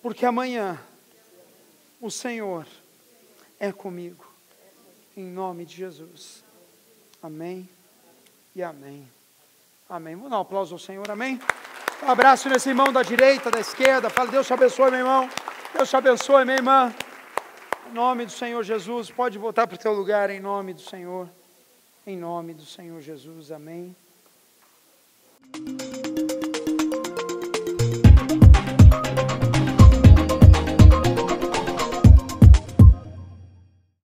porque 0.00 0.24
amanhã 0.24 0.80
o 2.00 2.10
Senhor 2.10 2.66
é 3.58 3.72
comigo. 3.72 4.24
Em 5.16 5.24
nome 5.24 5.64
de 5.64 5.76
Jesus. 5.76 6.42
Amém 7.22 7.68
e 8.54 8.62
amém. 8.62 9.06
Amém. 9.88 10.16
Vamos 10.16 10.30
dar 10.30 10.38
um 10.38 10.42
aplauso 10.42 10.74
ao 10.74 10.78
Senhor, 10.78 11.10
amém? 11.10 11.38
Um 12.02 12.10
abraço 12.10 12.48
nesse 12.48 12.68
irmão 12.68 12.92
da 12.92 13.02
direita, 13.02 13.50
da 13.50 13.60
esquerda. 13.60 14.08
Fala, 14.10 14.30
Deus 14.30 14.46
te 14.46 14.52
abençoe, 14.52 14.90
meu 14.90 15.00
irmão. 15.00 15.28
Deus 15.74 15.88
te 15.88 15.96
abençoe, 15.96 16.44
minha 16.44 16.56
irmã. 16.56 16.92
Em 17.92 17.94
nome 17.94 18.24
do 18.24 18.32
Senhor 18.32 18.64
Jesus, 18.64 19.10
pode 19.10 19.36
voltar 19.36 19.66
para 19.66 19.74
o 19.74 19.78
teu 19.78 19.92
lugar 19.92 20.30
em 20.30 20.40
nome 20.40 20.72
do 20.72 20.80
Senhor. 20.80 21.28
Em 22.06 22.16
nome 22.16 22.54
do 22.54 22.64
Senhor 22.64 22.98
Jesus, 23.02 23.52
amém. 23.52 23.94